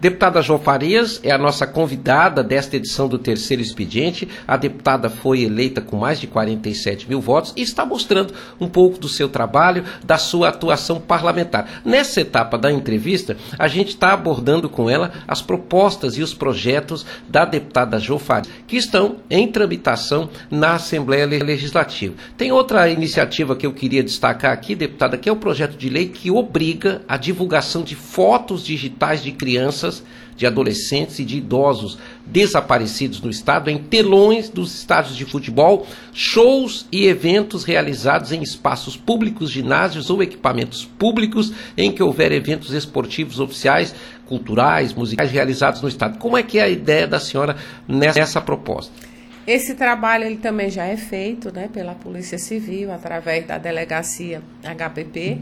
Deputada 0.00 0.42
João 0.42 0.58
Farias 0.58 1.20
é 1.22 1.30
a 1.30 1.38
nossa 1.38 1.66
convidada 1.66 2.42
desta 2.42 2.76
edição 2.76 3.06
do 3.06 3.18
terceiro 3.18 3.62
expediente. 3.62 4.28
A 4.48 4.56
deputada 4.56 5.08
foi 5.08 5.42
eleita 5.42 5.80
com 5.80 5.96
mais 5.96 6.18
de 6.18 6.26
47 6.26 7.08
mil 7.08 7.20
votos 7.20 7.52
e 7.56 7.62
está 7.62 7.86
mostrando 7.86 8.34
um 8.60 8.68
pouco 8.68 8.98
do 8.98 9.08
seu 9.08 9.28
trabalho, 9.28 9.84
da 10.02 10.18
sua 10.18 10.48
atuação 10.48 11.00
parlamentar. 11.00 11.82
Nessa 11.84 12.20
etapa 12.20 12.58
da 12.58 12.72
entrevista, 12.72 13.36
a 13.56 13.68
gente 13.68 13.90
está 13.90 14.12
abordando 14.12 14.68
com 14.68 14.90
ela 14.90 15.12
as 15.28 15.40
propostas 15.40 16.16
e 16.16 16.22
os 16.22 16.34
projetos 16.34 17.06
da 17.28 17.44
deputada 17.44 18.00
João 18.00 18.18
Farias, 18.18 18.52
que 18.66 18.76
estão 18.76 19.16
em 19.30 19.46
tramitação 19.46 20.28
na 20.50 20.74
Assembleia 20.74 21.26
Legislativa 21.26 21.59
Legislativo. 21.60 22.14
Tem 22.38 22.50
outra 22.50 22.88
iniciativa 22.88 23.54
que 23.54 23.66
eu 23.66 23.72
queria 23.72 24.02
destacar 24.02 24.52
aqui, 24.52 24.74
deputada, 24.74 25.18
que 25.18 25.28
é 25.28 25.32
o 25.32 25.36
projeto 25.36 25.76
de 25.76 25.90
lei 25.90 26.08
que 26.08 26.30
obriga 26.30 27.02
a 27.06 27.18
divulgação 27.18 27.82
de 27.82 27.94
fotos 27.94 28.64
digitais 28.64 29.22
de 29.22 29.30
crianças, 29.30 30.02
de 30.34 30.46
adolescentes 30.46 31.18
e 31.18 31.24
de 31.24 31.36
idosos 31.36 31.98
desaparecidos 32.24 33.20
no 33.20 33.28
estado 33.28 33.68
em 33.68 33.76
telões 33.76 34.48
dos 34.48 34.74
estádios 34.74 35.14
de 35.14 35.26
futebol, 35.26 35.86
shows 36.14 36.86
e 36.90 37.06
eventos 37.06 37.62
realizados 37.62 38.32
em 38.32 38.42
espaços 38.42 38.96
públicos, 38.96 39.50
ginásios 39.50 40.08
ou 40.08 40.22
equipamentos 40.22 40.86
públicos 40.98 41.52
em 41.76 41.92
que 41.92 42.02
houver 42.02 42.32
eventos 42.32 42.72
esportivos 42.72 43.38
oficiais, 43.38 43.94
culturais, 44.24 44.94
musicais 44.94 45.30
realizados 45.30 45.82
no 45.82 45.88
estado. 45.88 46.18
Como 46.18 46.38
é 46.38 46.42
que 46.42 46.58
é 46.58 46.62
a 46.62 46.68
ideia 46.70 47.06
da 47.06 47.20
senhora 47.20 47.56
nessa 47.86 48.40
proposta? 48.40 49.09
Esse 49.46 49.74
trabalho 49.74 50.24
ele 50.24 50.36
também 50.36 50.70
já 50.70 50.84
é 50.84 50.96
feito 50.96 51.52
né, 51.52 51.68
pela 51.72 51.94
Polícia 51.94 52.38
Civil, 52.38 52.92
através 52.92 53.46
da 53.46 53.58
delegacia 53.58 54.42
HPP, 54.62 55.38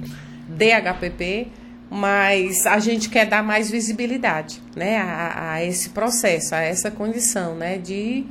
DHPP, 0.49 1.49
mas 1.91 2.67
a 2.67 2.79
gente 2.79 3.09
quer 3.09 3.27
dar 3.27 3.43
mais 3.43 3.71
visibilidade 3.71 4.61
né, 4.77 4.99
a, 4.99 5.53
a 5.53 5.65
esse 5.65 5.91
processo, 5.91 6.55
a 6.55 6.61
essa 6.61 6.91
condição 6.91 7.55
né, 7.55 7.79
de 7.79 8.25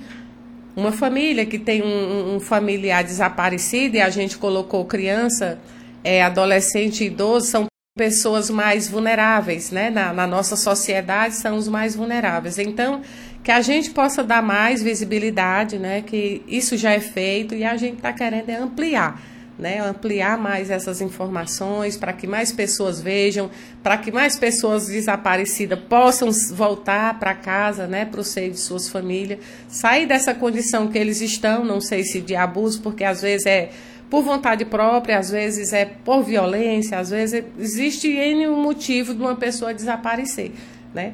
uma 0.75 0.91
família 0.91 1.45
que 1.45 1.57
tem 1.57 1.81
um, 1.81 2.35
um, 2.35 2.39
familiar 2.39 3.03
desaparecido 3.03 3.97
e 3.97 4.01
a 4.01 4.11
gente 4.11 4.37
colocou 4.37 4.85
criança, 4.85 5.59
é, 6.03 6.21
adolescente 6.21 7.03
e 7.03 7.07
idoso, 7.07 7.47
são 7.47 7.65
pessoas 7.97 8.51
mais 8.51 8.87
vulneráveis, 8.87 9.71
né? 9.71 9.89
Na, 9.89 10.13
na 10.13 10.27
nossa 10.27 10.55
sociedade 10.55 11.33
são 11.33 11.57
os 11.57 11.67
mais 11.67 11.95
vulneráveis. 11.95 12.59
Então, 12.59 13.01
que 13.47 13.51
a 13.53 13.61
gente 13.61 13.91
possa 13.91 14.25
dar 14.25 14.43
mais 14.43 14.83
visibilidade, 14.83 15.79
né? 15.79 16.01
Que 16.01 16.43
isso 16.49 16.75
já 16.75 16.91
é 16.91 16.99
feito 16.99 17.55
e 17.55 17.63
a 17.63 17.77
gente 17.77 17.95
está 17.95 18.11
querendo 18.11 18.49
é 18.49 18.57
ampliar, 18.57 19.21
né? 19.57 19.79
Ampliar 19.79 20.37
mais 20.37 20.69
essas 20.69 20.99
informações 20.99 21.95
para 21.95 22.11
que 22.11 22.27
mais 22.27 22.51
pessoas 22.51 22.99
vejam, 22.99 23.49
para 23.81 23.97
que 23.97 24.11
mais 24.11 24.37
pessoas 24.37 24.87
desaparecidas 24.87 25.79
possam 25.79 26.29
voltar 26.53 27.17
para 27.19 27.33
casa, 27.33 27.87
né? 27.87 28.03
Para 28.03 28.19
o 28.19 28.23
seio 28.25 28.51
de 28.51 28.59
suas 28.59 28.89
famílias, 28.89 29.39
sair 29.69 30.05
dessa 30.05 30.33
condição 30.33 30.89
que 30.89 30.97
eles 30.97 31.21
estão, 31.21 31.63
não 31.63 31.79
sei 31.79 32.03
se 32.03 32.19
de 32.19 32.35
abuso, 32.35 32.81
porque 32.81 33.05
às 33.05 33.21
vezes 33.21 33.45
é 33.45 33.69
por 34.09 34.23
vontade 34.23 34.65
própria, 34.65 35.19
às 35.19 35.29
vezes 35.29 35.71
é 35.71 35.85
por 35.85 36.21
violência, 36.21 36.99
às 36.99 37.11
vezes 37.11 37.45
existe 37.57 38.09
N 38.11 38.45
motivo 38.47 39.13
de 39.15 39.21
uma 39.21 39.37
pessoa 39.37 39.73
desaparecer, 39.73 40.51
né? 40.93 41.13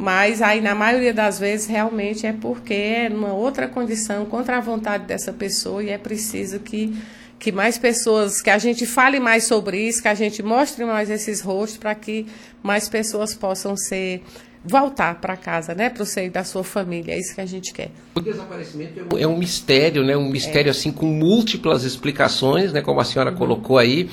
Mas 0.00 0.40
aí, 0.40 0.62
na 0.62 0.74
maioria 0.74 1.12
das 1.12 1.38
vezes, 1.38 1.66
realmente 1.66 2.26
é 2.26 2.32
porque 2.32 2.72
é 2.72 3.08
numa 3.10 3.34
outra 3.34 3.68
condição, 3.68 4.24
contra 4.24 4.56
a 4.56 4.60
vontade 4.60 5.04
dessa 5.04 5.30
pessoa, 5.30 5.84
e 5.84 5.90
é 5.90 5.98
preciso 5.98 6.58
que, 6.58 6.96
que 7.38 7.52
mais 7.52 7.76
pessoas, 7.76 8.40
que 8.40 8.48
a 8.48 8.56
gente 8.56 8.86
fale 8.86 9.20
mais 9.20 9.44
sobre 9.44 9.78
isso, 9.78 10.00
que 10.00 10.08
a 10.08 10.14
gente 10.14 10.42
mostre 10.42 10.86
mais 10.86 11.10
esses 11.10 11.42
rostos, 11.42 11.76
para 11.76 11.94
que 11.94 12.26
mais 12.62 12.88
pessoas 12.88 13.34
possam 13.34 13.76
ser 13.76 14.22
voltar 14.64 15.20
para 15.20 15.36
casa, 15.36 15.74
né, 15.74 15.90
para 15.90 16.02
o 16.02 16.06
seio 16.06 16.30
da 16.30 16.44
sua 16.44 16.64
família. 16.64 17.12
É 17.12 17.18
isso 17.18 17.34
que 17.34 17.40
a 17.42 17.46
gente 17.46 17.70
quer. 17.74 17.90
O 18.14 18.20
desaparecimento 18.22 19.00
é 19.18 19.26
um, 19.26 19.34
é 19.34 19.36
mistério, 19.36 20.02
né, 20.02 20.16
um 20.16 20.30
mistério 20.30 20.68
é. 20.68 20.70
assim 20.70 20.90
com 20.90 21.04
múltiplas 21.04 21.84
explicações, 21.84 22.72
né, 22.72 22.80
como 22.80 23.00
a 23.00 23.04
senhora 23.04 23.32
uhum. 23.32 23.36
colocou 23.36 23.76
aí. 23.76 24.08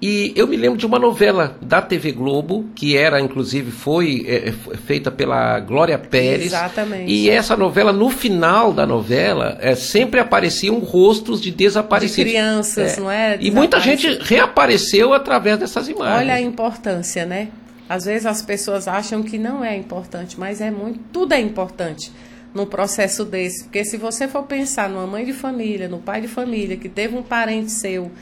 E 0.00 0.32
eu 0.36 0.46
me 0.46 0.56
lembro 0.56 0.78
de 0.78 0.86
uma 0.86 0.98
novela 0.98 1.56
da 1.60 1.82
TV 1.82 2.12
Globo, 2.12 2.66
que 2.74 2.96
era, 2.96 3.20
inclusive, 3.20 3.72
foi 3.72 4.24
é, 4.28 4.48
é 4.48 4.76
feita 4.76 5.10
pela 5.10 5.58
Glória 5.58 5.98
Pérez. 5.98 6.46
Exatamente. 6.46 7.10
E 7.10 7.28
essa 7.28 7.56
novela, 7.56 7.92
no 7.92 8.08
final 8.08 8.72
da 8.72 8.86
novela, 8.86 9.58
é, 9.60 9.74
sempre 9.74 10.20
apareciam 10.20 10.78
rostos 10.78 11.40
de 11.40 11.50
desaparecidos. 11.50 12.30
De 12.30 12.30
crianças, 12.30 12.96
é. 12.96 13.00
não 13.00 13.10
é? 13.10 13.38
E 13.40 13.50
muita 13.50 13.80
gente 13.80 14.18
reapareceu 14.20 15.12
através 15.12 15.58
dessas 15.58 15.88
imagens. 15.88 16.20
Olha 16.20 16.34
a 16.34 16.40
importância, 16.40 17.26
né? 17.26 17.48
Às 17.88 18.04
vezes 18.04 18.26
as 18.26 18.40
pessoas 18.40 18.86
acham 18.86 19.22
que 19.22 19.36
não 19.36 19.64
é 19.64 19.76
importante, 19.76 20.38
mas 20.38 20.60
é 20.60 20.70
muito, 20.70 21.00
tudo 21.12 21.32
é 21.32 21.40
importante 21.40 22.12
num 22.54 22.66
processo 22.66 23.24
desse. 23.24 23.64
Porque 23.64 23.84
se 23.84 23.96
você 23.96 24.28
for 24.28 24.44
pensar 24.44 24.88
numa 24.88 25.06
mãe 25.06 25.24
de 25.24 25.32
família, 25.32 25.88
no 25.88 25.98
pai 25.98 26.20
de 26.20 26.28
família, 26.28 26.76
que 26.76 26.88
teve 26.88 27.16
um 27.16 27.22
parente 27.22 27.72
seu. 27.72 28.12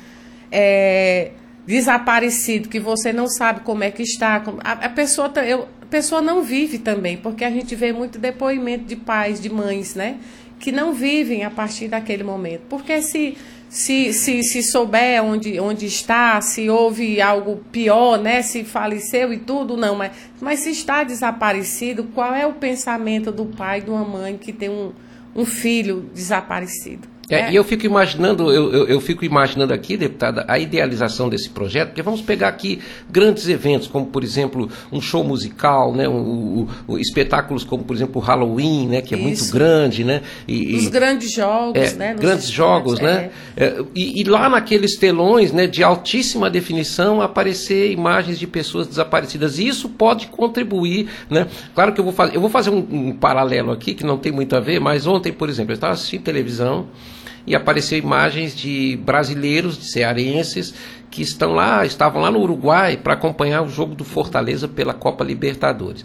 É, 0.50 1.32
desaparecido, 1.66 2.68
que 2.68 2.78
você 2.78 3.12
não 3.12 3.26
sabe 3.26 3.60
como 3.60 3.82
é 3.82 3.90
que 3.90 4.02
está. 4.02 4.42
A, 4.62 4.88
pessoa, 4.88 5.30
eu, 5.44 5.66
a 5.82 5.86
pessoa 5.86 6.22
não 6.22 6.42
vive 6.42 6.78
também, 6.78 7.16
porque 7.16 7.44
a 7.44 7.50
gente 7.50 7.74
vê 7.74 7.92
muito 7.92 8.18
depoimento 8.18 8.84
de 8.84 8.96
pais, 8.96 9.40
de 9.40 9.50
mães, 9.50 9.94
né? 9.94 10.18
Que 10.60 10.70
não 10.70 10.92
vivem 10.92 11.44
a 11.44 11.50
partir 11.50 11.88
daquele 11.88 12.22
momento. 12.22 12.62
Porque 12.68 13.02
se, 13.02 13.36
se, 13.68 14.12
se, 14.12 14.42
se 14.44 14.62
souber 14.62 15.22
onde, 15.22 15.58
onde 15.58 15.86
está, 15.86 16.40
se 16.40 16.70
houve 16.70 17.20
algo 17.20 17.56
pior, 17.72 18.16
né? 18.16 18.42
Se 18.42 18.62
faleceu 18.62 19.32
e 19.32 19.38
tudo, 19.38 19.76
não. 19.76 19.96
Mas, 19.96 20.12
mas 20.40 20.60
se 20.60 20.70
está 20.70 21.02
desaparecido, 21.02 22.04
qual 22.14 22.32
é 22.32 22.46
o 22.46 22.54
pensamento 22.54 23.32
do 23.32 23.44
pai, 23.44 23.80
de 23.80 23.90
uma 23.90 24.04
mãe 24.04 24.38
que 24.38 24.52
tem 24.52 24.70
um, 24.70 24.92
um 25.34 25.44
filho 25.44 26.08
desaparecido? 26.14 27.15
É, 27.28 27.40
é. 27.40 27.52
E 27.52 27.56
eu 27.56 27.64
fico 27.64 27.84
imaginando, 27.84 28.52
eu, 28.52 28.72
eu, 28.72 28.86
eu, 28.86 29.00
fico 29.00 29.24
imaginando 29.24 29.74
aqui, 29.74 29.96
deputada, 29.96 30.44
a 30.46 30.58
idealização 30.58 31.28
desse 31.28 31.50
projeto, 31.50 31.88
porque 31.88 32.02
vamos 32.02 32.22
pegar 32.22 32.48
aqui 32.48 32.80
grandes 33.10 33.48
eventos, 33.48 33.88
como 33.88 34.06
por 34.06 34.22
exemplo 34.22 34.70
um 34.92 35.00
show 35.00 35.24
musical, 35.24 35.92
né, 35.92 36.08
um, 36.08 36.14
um, 36.16 36.68
um 36.88 36.98
espetáculos 36.98 37.64
como 37.64 37.82
por 37.82 37.96
exemplo 37.96 38.20
o 38.20 38.24
Halloween, 38.24 38.86
né, 38.86 39.02
que 39.02 39.14
é 39.14 39.18
Isso. 39.18 39.26
muito 39.26 39.52
grande, 39.52 40.04
né, 40.04 40.22
e, 40.46 40.76
Os 40.76 40.88
grandes 40.88 41.32
jogos, 41.32 41.92
é, 41.92 41.94
né, 41.94 42.14
grandes 42.14 42.48
jogos, 42.48 43.00
né, 43.00 43.30
é. 43.56 43.64
é. 43.64 43.84
e, 43.94 44.20
e, 44.20 44.24
lá 44.24 44.48
naqueles 44.48 44.96
telões, 44.96 45.52
né, 45.52 45.66
de 45.66 45.82
altíssima 45.82 46.48
definição 46.48 47.20
aparecer 47.20 47.90
imagens 47.90 48.38
de 48.38 48.46
pessoas 48.46 48.86
desaparecidas. 48.86 49.58
E 49.58 49.66
isso 49.66 49.88
pode 49.88 50.28
contribuir, 50.28 51.08
né. 51.28 51.46
Claro 51.74 51.92
que 51.92 52.00
eu 52.00 52.04
vou 52.04 52.12
fazer, 52.12 52.36
eu 52.36 52.40
vou 52.40 52.50
fazer 52.50 52.70
um, 52.70 52.86
um 52.90 53.12
paralelo 53.12 53.72
aqui 53.72 53.94
que 53.94 54.04
não 54.04 54.16
tem 54.16 54.30
muito 54.30 54.54
a 54.54 54.60
ver, 54.60 54.80
mas 54.80 55.06
ontem, 55.06 55.32
por 55.32 55.48
exemplo, 55.48 55.72
eu 55.72 55.74
estava 55.74 55.92
assistindo 55.92 56.22
televisão 56.22 56.86
e 57.46 57.54
apareceu 57.54 57.98
imagens 57.98 58.54
de 58.54 58.96
brasileiros, 59.04 59.78
de 59.78 59.84
cearenses, 59.84 60.74
que 61.10 61.22
estão 61.22 61.52
lá, 61.52 61.86
estavam 61.86 62.20
lá 62.20 62.30
no 62.30 62.40
Uruguai 62.40 62.96
para 62.96 63.14
acompanhar 63.14 63.62
o 63.62 63.68
jogo 63.68 63.94
do 63.94 64.04
Fortaleza 64.04 64.66
pela 64.66 64.92
Copa 64.92 65.24
Libertadores. 65.24 66.04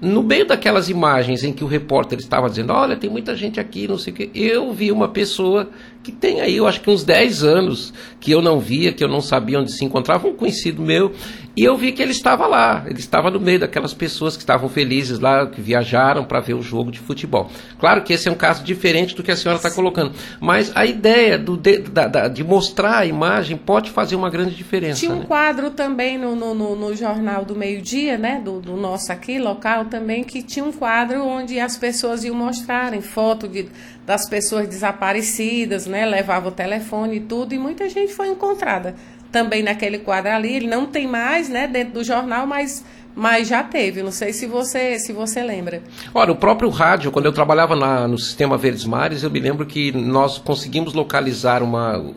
No 0.00 0.22
meio 0.22 0.46
daquelas 0.46 0.88
imagens 0.88 1.44
em 1.44 1.52
que 1.52 1.62
o 1.62 1.66
repórter 1.66 2.18
estava 2.18 2.48
dizendo, 2.48 2.72
olha, 2.72 2.96
tem 2.96 3.10
muita 3.10 3.36
gente 3.36 3.60
aqui, 3.60 3.86
não 3.86 3.98
sei 3.98 4.12
o 4.12 4.16
quê, 4.16 4.30
eu 4.34 4.72
vi 4.72 4.90
uma 4.90 5.08
pessoa 5.08 5.68
que 6.02 6.10
tem 6.10 6.40
aí, 6.40 6.56
eu 6.56 6.66
acho 6.66 6.80
que 6.80 6.88
uns 6.88 7.04
10 7.04 7.44
anos, 7.44 7.92
que 8.18 8.30
eu 8.30 8.40
não 8.40 8.58
via, 8.58 8.92
que 8.92 9.04
eu 9.04 9.08
não 9.08 9.20
sabia 9.20 9.60
onde 9.60 9.72
se 9.72 9.84
encontrava, 9.84 10.26
um 10.26 10.34
conhecido 10.34 10.82
meu, 10.82 11.12
e 11.56 11.64
eu 11.64 11.76
vi 11.76 11.92
que 11.92 12.00
ele 12.00 12.12
estava 12.12 12.46
lá, 12.46 12.84
ele 12.86 13.00
estava 13.00 13.30
no 13.30 13.38
meio 13.38 13.60
daquelas 13.60 13.92
pessoas 13.92 14.36
que 14.36 14.42
estavam 14.42 14.68
felizes 14.68 15.18
lá, 15.18 15.46
que 15.46 15.60
viajaram 15.60 16.24
para 16.24 16.40
ver 16.40 16.54
o 16.54 16.62
jogo 16.62 16.90
de 16.90 16.98
futebol. 16.98 17.50
Claro 17.78 18.02
que 18.02 18.14
esse 18.14 18.28
é 18.28 18.32
um 18.32 18.36
caso 18.36 18.64
diferente 18.64 19.14
do 19.14 19.22
que 19.22 19.30
a 19.30 19.36
senhora 19.36 19.58
está 19.58 19.70
colocando, 19.70 20.12
mas 20.40 20.74
a 20.74 20.86
ideia 20.86 21.36
do, 21.36 21.56
de, 21.56 21.78
da, 21.78 22.06
da, 22.06 22.28
de 22.28 22.42
mostrar 22.42 23.00
a 23.00 23.06
imagem 23.06 23.58
pode 23.58 23.90
fazer 23.90 24.16
uma 24.16 24.30
grande 24.30 24.54
diferença. 24.54 25.00
Tinha 25.00 25.12
um 25.12 25.20
né? 25.20 25.26
quadro 25.26 25.70
também 25.70 26.16
no, 26.16 26.34
no, 26.34 26.54
no, 26.54 26.76
no 26.76 26.96
Jornal 26.96 27.44
do 27.44 27.54
Meio-Dia, 27.54 28.16
né, 28.16 28.40
do, 28.42 28.60
do 28.60 28.76
nosso 28.76 29.12
aqui, 29.12 29.38
local 29.38 29.84
também, 29.86 30.24
que 30.24 30.42
tinha 30.42 30.64
um 30.64 30.72
quadro 30.72 31.22
onde 31.22 31.60
as 31.60 31.76
pessoas 31.76 32.24
iam 32.24 32.34
mostrarem 32.34 33.02
foto 33.02 33.46
de, 33.46 33.68
das 34.10 34.28
pessoas 34.28 34.66
desaparecidas, 34.66 35.86
né, 35.86 36.04
levava 36.04 36.48
o 36.48 36.50
telefone 36.50 37.18
e 37.18 37.20
tudo, 37.20 37.54
e 37.54 37.58
muita 37.60 37.88
gente 37.88 38.12
foi 38.12 38.26
encontrada 38.26 38.96
também 39.30 39.62
naquele 39.62 40.00
quadro 40.00 40.32
ali. 40.32 40.56
Ele 40.56 40.66
não 40.66 40.84
tem 40.84 41.06
mais, 41.06 41.48
né, 41.48 41.68
dentro 41.68 41.94
do 41.94 42.02
jornal, 42.02 42.44
mas 42.44 42.84
mas 43.14 43.48
já 43.48 43.62
teve. 43.62 44.02
Não 44.02 44.12
sei 44.12 44.32
se 44.32 44.46
você 44.46 44.98
se 44.98 45.12
você 45.12 45.42
lembra. 45.42 45.82
Olha, 46.14 46.32
o 46.32 46.36
próprio 46.36 46.68
rádio, 46.70 47.10
quando 47.10 47.26
eu 47.26 47.32
trabalhava 47.32 47.76
na, 47.76 48.06
no 48.06 48.18
sistema 48.18 48.56
Verdes 48.56 48.84
Mares, 48.84 49.22
eu 49.22 49.30
me 49.30 49.40
lembro 49.40 49.66
que 49.66 49.92
nós 49.92 50.38
conseguimos 50.38 50.94
localizar 50.94 51.62
uma 51.62 51.98
uh, 51.98 52.14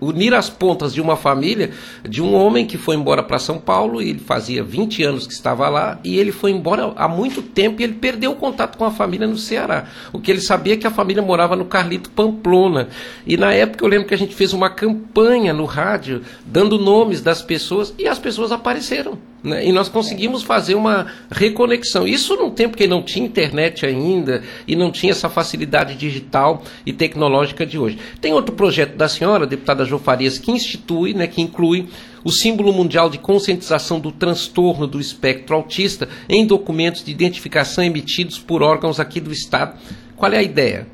unir 0.00 0.34
as 0.34 0.48
pontas 0.48 0.92
de 0.92 1.00
uma 1.00 1.16
família 1.16 1.70
de 2.08 2.22
um 2.22 2.34
homem 2.34 2.66
que 2.66 2.78
foi 2.78 2.96
embora 2.96 3.22
para 3.22 3.38
São 3.38 3.58
Paulo, 3.58 4.02
e 4.02 4.10
ele 4.10 4.18
fazia 4.18 4.62
20 4.62 5.02
anos 5.02 5.26
que 5.26 5.32
estava 5.32 5.68
lá 5.68 5.98
e 6.04 6.18
ele 6.18 6.32
foi 6.32 6.50
embora 6.50 6.92
há 6.96 7.08
muito 7.08 7.42
tempo 7.42 7.80
e 7.80 7.84
ele 7.84 7.94
perdeu 7.94 8.32
o 8.32 8.36
contato 8.36 8.76
com 8.76 8.84
a 8.84 8.90
família 8.90 9.26
no 9.26 9.36
Ceará. 9.36 9.86
O 10.12 10.20
que 10.20 10.30
ele 10.30 10.40
sabia 10.40 10.74
é 10.74 10.76
que 10.76 10.86
a 10.86 10.90
família 10.90 11.22
morava 11.22 11.56
no 11.56 11.64
Carlito 11.64 12.10
Pamplona. 12.10 12.88
E 13.26 13.36
na 13.36 13.52
época 13.52 13.84
eu 13.84 13.88
lembro 13.88 14.06
que 14.06 14.14
a 14.14 14.18
gente 14.18 14.34
fez 14.34 14.52
uma 14.52 14.70
campanha 14.70 15.52
no 15.52 15.64
rádio 15.64 16.22
dando 16.44 16.78
nomes 16.78 17.20
das 17.20 17.42
pessoas 17.42 17.94
e 17.98 18.06
as 18.06 18.18
pessoas 18.18 18.52
apareceram. 18.52 19.29
Né? 19.42 19.66
E 19.66 19.72
nós 19.72 19.88
conseguimos 19.88 20.42
fazer 20.42 20.74
uma 20.74 21.06
reconexão. 21.30 22.06
Isso 22.06 22.36
num 22.36 22.50
tempo 22.50 22.76
que 22.76 22.86
não 22.86 23.02
tinha 23.02 23.26
internet 23.26 23.86
ainda 23.86 24.42
e 24.66 24.76
não 24.76 24.90
tinha 24.90 25.12
essa 25.12 25.28
facilidade 25.28 25.94
digital 25.94 26.62
e 26.84 26.92
tecnológica 26.92 27.64
de 27.64 27.78
hoje. 27.78 27.98
Tem 28.20 28.32
outro 28.32 28.54
projeto 28.54 28.96
da 28.96 29.08
senhora, 29.08 29.46
deputada 29.46 29.84
Jo 29.84 29.98
Farias, 29.98 30.38
que 30.38 30.50
institui, 30.50 31.14
né, 31.14 31.26
que 31.26 31.40
inclui 31.40 31.88
o 32.22 32.30
símbolo 32.30 32.72
mundial 32.72 33.08
de 33.08 33.18
conscientização 33.18 33.98
do 33.98 34.12
transtorno 34.12 34.86
do 34.86 35.00
espectro 35.00 35.56
autista 35.56 36.08
em 36.28 36.46
documentos 36.46 37.02
de 37.02 37.10
identificação 37.10 37.82
emitidos 37.82 38.38
por 38.38 38.62
órgãos 38.62 39.00
aqui 39.00 39.20
do 39.20 39.32
Estado. 39.32 39.78
Qual 40.16 40.30
é 40.30 40.38
a 40.38 40.42
ideia? 40.42 40.86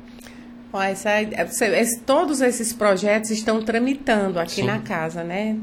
Essa, 0.73 1.15
todos 2.05 2.39
esses 2.39 2.71
projetos 2.71 3.31
estão 3.31 3.61
tramitando 3.61 4.39
aqui 4.39 4.55
Sim. 4.55 4.63
na 4.63 4.79
casa, 4.79 5.23
né? 5.23 5.57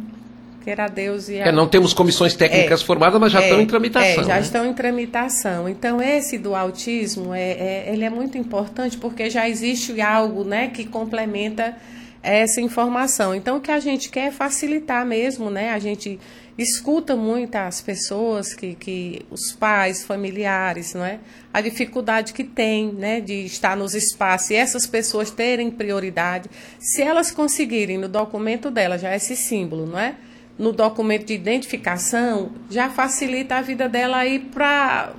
Queira 0.64 0.88
Deus 0.88 1.28
e 1.28 1.40
a... 1.40 1.48
é, 1.48 1.52
não 1.52 1.68
temos 1.68 1.92
comissões 1.92 2.34
técnicas 2.34 2.80
é, 2.80 2.84
formadas, 2.84 3.20
mas 3.20 3.30
já 3.30 3.40
é, 3.40 3.44
estão 3.44 3.60
em 3.60 3.66
tramitação. 3.66 4.22
É, 4.22 4.26
já 4.26 4.34
né? 4.34 4.40
estão 4.40 4.66
em 4.66 4.72
tramitação. 4.72 5.68
Então 5.68 6.00
esse 6.00 6.38
do 6.38 6.54
autismo 6.54 7.34
é, 7.34 7.50
é, 7.50 7.90
ele 7.92 8.04
é 8.04 8.10
muito 8.10 8.38
importante 8.38 8.96
porque 8.96 9.28
já 9.28 9.48
existe 9.48 10.00
algo, 10.00 10.42
né, 10.42 10.68
que 10.68 10.84
complementa 10.84 11.76
essa 12.22 12.60
informação. 12.60 13.34
Então 13.34 13.58
o 13.58 13.60
que 13.60 13.70
a 13.70 13.78
gente 13.78 14.08
quer 14.08 14.28
é 14.28 14.30
facilitar 14.30 15.04
mesmo, 15.04 15.50
né? 15.50 15.70
A 15.72 15.78
gente 15.78 16.18
escuta 16.56 17.14
muito 17.14 17.54
as 17.56 17.82
pessoas 17.82 18.54
que, 18.54 18.74
que 18.74 19.26
os 19.30 19.52
pais, 19.52 20.04
familiares, 20.04 20.94
não 20.94 21.04
é? 21.04 21.18
A 21.52 21.60
dificuldade 21.60 22.32
que 22.32 22.42
tem, 22.42 22.92
né, 22.92 23.20
de 23.20 23.44
estar 23.44 23.76
nos 23.76 23.94
espaços 23.94 24.50
e 24.50 24.54
essas 24.54 24.86
pessoas 24.86 25.30
terem 25.30 25.70
prioridade, 25.70 26.48
se 26.78 27.02
elas 27.02 27.30
conseguirem 27.30 27.98
no 27.98 28.08
documento 28.08 28.70
dela 28.70 28.96
já 28.96 29.14
esse 29.14 29.36
símbolo, 29.36 29.84
não 29.84 29.98
é? 29.98 30.14
No 30.58 30.72
documento 30.72 31.26
de 31.26 31.34
identificação 31.34 32.52
já 32.70 32.88
facilita 32.88 33.56
a 33.56 33.62
vida 33.62 33.88
dela 33.88 34.18
aí 34.18 34.38
para 34.38 35.14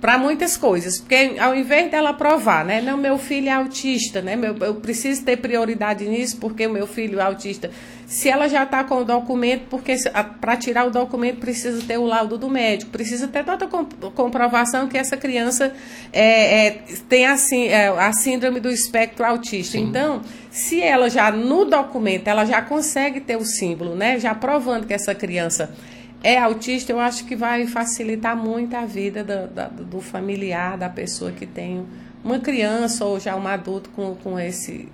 para 0.00 0.18
muitas 0.18 0.56
coisas, 0.56 1.00
porque 1.00 1.36
ao 1.38 1.56
invés 1.56 1.90
dela 1.90 2.12
provar, 2.12 2.64
né, 2.64 2.80
não 2.82 2.96
meu 2.96 3.18
filho 3.18 3.48
é 3.48 3.52
autista, 3.52 4.20
né, 4.20 4.36
meu, 4.36 4.54
eu 4.58 4.74
preciso 4.74 5.24
ter 5.24 5.38
prioridade 5.38 6.06
nisso 6.06 6.36
porque 6.36 6.66
o 6.66 6.70
meu 6.70 6.86
filho 6.86 7.18
é 7.18 7.22
autista. 7.22 7.70
Se 8.06 8.28
ela 8.28 8.46
já 8.46 8.62
está 8.62 8.84
com 8.84 8.98
o 8.98 9.04
documento, 9.04 9.64
porque 9.68 9.96
para 10.40 10.56
tirar 10.56 10.86
o 10.86 10.90
documento 10.90 11.38
precisa 11.40 11.82
ter 11.84 11.98
o 11.98 12.04
laudo 12.04 12.38
do 12.38 12.48
médico, 12.48 12.92
precisa 12.92 13.26
ter 13.26 13.44
toda 13.44 13.64
a 13.64 14.10
comprovação 14.10 14.86
que 14.86 14.96
essa 14.96 15.16
criança 15.16 15.74
é, 16.12 16.66
é, 16.66 16.70
tem 17.08 17.26
a, 17.26 17.34
é, 17.64 17.88
a 17.88 18.12
síndrome 18.12 18.60
do 18.60 18.70
espectro 18.70 19.24
autista. 19.24 19.72
Sim. 19.72 19.86
Então, 19.86 20.22
se 20.56 20.80
ela 20.80 21.10
já 21.10 21.30
no 21.30 21.66
documento 21.66 22.28
ela 22.28 22.46
já 22.46 22.62
consegue 22.62 23.20
ter 23.20 23.36
o 23.36 23.44
símbolo, 23.44 23.94
né, 23.94 24.18
já 24.18 24.34
provando 24.34 24.86
que 24.86 24.94
essa 24.94 25.14
criança 25.14 25.70
é 26.22 26.38
autista, 26.38 26.90
eu 26.90 26.98
acho 26.98 27.26
que 27.26 27.36
vai 27.36 27.66
facilitar 27.66 28.34
muito 28.34 28.74
a 28.74 28.86
vida 28.86 29.22
do, 29.22 29.48
do, 29.48 29.84
do 29.84 30.00
familiar, 30.00 30.78
da 30.78 30.88
pessoa 30.88 31.30
que 31.30 31.44
tem 31.44 31.84
uma 32.24 32.38
criança 32.38 33.04
ou 33.04 33.20
já 33.20 33.36
um 33.36 33.46
adulto 33.46 33.90
com, 33.90 34.14
com 34.14 34.40
esse 34.40 34.88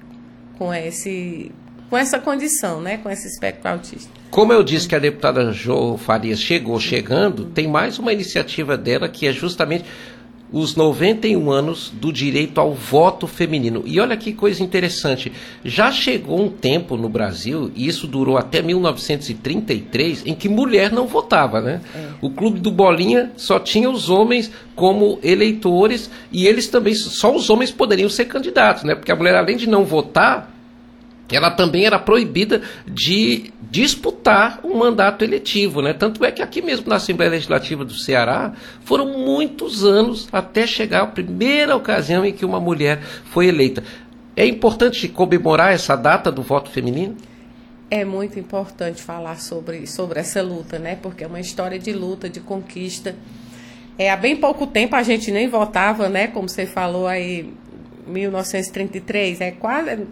com 0.58 0.74
esse 0.74 1.52
com 1.88 1.96
essa 1.96 2.18
condição, 2.18 2.80
né, 2.80 2.96
com 2.96 3.08
esse 3.08 3.28
espectro 3.28 3.70
autista. 3.70 4.10
Como 4.30 4.52
eu 4.52 4.64
disse 4.64 4.88
que 4.88 4.96
a 4.96 4.98
deputada 4.98 5.52
Jo 5.52 5.96
Farias 5.96 6.40
chegou 6.40 6.80
chegando, 6.80 7.44
tem 7.44 7.68
mais 7.68 8.00
uma 8.00 8.12
iniciativa 8.12 8.76
dela 8.76 9.08
que 9.08 9.28
é 9.28 9.32
justamente 9.32 9.84
os 10.52 10.76
91 10.76 11.50
anos 11.50 11.92
do 11.94 12.12
direito 12.12 12.60
ao 12.60 12.74
voto 12.74 13.26
feminino. 13.26 13.82
E 13.86 13.98
olha 13.98 14.16
que 14.16 14.32
coisa 14.32 14.62
interessante, 14.62 15.32
já 15.64 15.90
chegou 15.90 16.40
um 16.40 16.48
tempo 16.48 16.96
no 16.96 17.08
Brasil, 17.08 17.70
e 17.74 17.88
isso 17.88 18.06
durou 18.06 18.36
até 18.36 18.60
1933, 18.60 20.26
em 20.26 20.34
que 20.34 20.48
mulher 20.48 20.92
não 20.92 21.06
votava, 21.06 21.60
né? 21.60 21.80
É. 21.94 22.08
O 22.20 22.30
clube 22.30 22.60
do 22.60 22.70
Bolinha 22.70 23.32
só 23.36 23.58
tinha 23.58 23.88
os 23.88 24.10
homens 24.10 24.50
como 24.76 25.18
eleitores 25.22 26.10
e 26.30 26.46
eles 26.46 26.68
também, 26.68 26.94
só 26.94 27.34
os 27.34 27.48
homens 27.48 27.70
poderiam 27.70 28.08
ser 28.08 28.26
candidatos, 28.26 28.84
né? 28.84 28.94
Porque 28.94 29.12
a 29.12 29.16
mulher, 29.16 29.34
além 29.34 29.56
de 29.56 29.68
não 29.68 29.84
votar, 29.84 30.52
ela 31.36 31.50
também 31.50 31.84
era 31.84 31.98
proibida 31.98 32.62
de 32.86 33.52
disputar 33.70 34.60
um 34.62 34.76
mandato 34.76 35.24
eletivo, 35.24 35.80
né? 35.80 35.94
Tanto 35.94 36.24
é 36.24 36.30
que 36.30 36.42
aqui 36.42 36.60
mesmo 36.60 36.88
na 36.88 36.96
Assembleia 36.96 37.30
Legislativa 37.30 37.84
do 37.84 37.94
Ceará 37.94 38.52
foram 38.84 39.18
muitos 39.18 39.84
anos 39.84 40.28
até 40.30 40.66
chegar 40.66 41.02
a 41.02 41.06
primeira 41.06 41.74
ocasião 41.74 42.24
em 42.24 42.32
que 42.32 42.44
uma 42.44 42.60
mulher 42.60 43.02
foi 43.02 43.46
eleita. 43.46 43.82
É 44.36 44.46
importante 44.46 45.08
comemorar 45.08 45.72
essa 45.72 45.96
data 45.96 46.30
do 46.30 46.42
voto 46.42 46.70
feminino? 46.70 47.16
É 47.90 48.04
muito 48.04 48.38
importante 48.38 49.02
falar 49.02 49.38
sobre, 49.38 49.86
sobre 49.86 50.20
essa 50.20 50.42
luta, 50.42 50.78
né? 50.78 50.96
Porque 51.00 51.24
é 51.24 51.26
uma 51.26 51.40
história 51.40 51.78
de 51.78 51.92
luta, 51.92 52.28
de 52.28 52.40
conquista. 52.40 53.14
É, 53.98 54.10
há 54.10 54.16
bem 54.16 54.36
pouco 54.36 54.66
tempo 54.66 54.96
a 54.96 55.02
gente 55.02 55.30
nem 55.30 55.48
votava, 55.48 56.08
né? 56.08 56.26
Como 56.26 56.48
você 56.48 56.64
falou 56.64 57.06
aí, 57.06 57.52
1933, 58.06 59.40
é 59.40 59.50
quase 59.50 60.06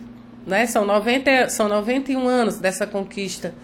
né? 0.46 0.66
São, 0.66 0.84
90, 0.84 1.48
são 1.48 1.68
91 1.68 2.26
anos 2.26 2.58
dessa 2.58 2.86
conquista. 2.86 3.54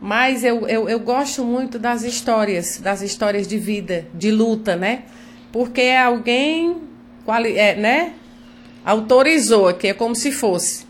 Mas 0.00 0.42
eu, 0.42 0.66
eu, 0.68 0.88
eu 0.88 0.98
gosto 0.98 1.44
muito 1.44 1.78
das 1.78 2.02
histórias, 2.02 2.78
das 2.78 3.02
histórias 3.02 3.46
de 3.46 3.58
vida, 3.58 4.06
de 4.12 4.30
luta, 4.30 4.74
né? 4.74 5.02
Porque 5.52 5.82
alguém 5.82 6.78
é, 7.56 7.76
né, 7.76 8.12
autorizou, 8.84 9.72
que 9.74 9.88
é 9.88 9.94
como 9.94 10.16
se 10.16 10.32
fosse 10.32 10.86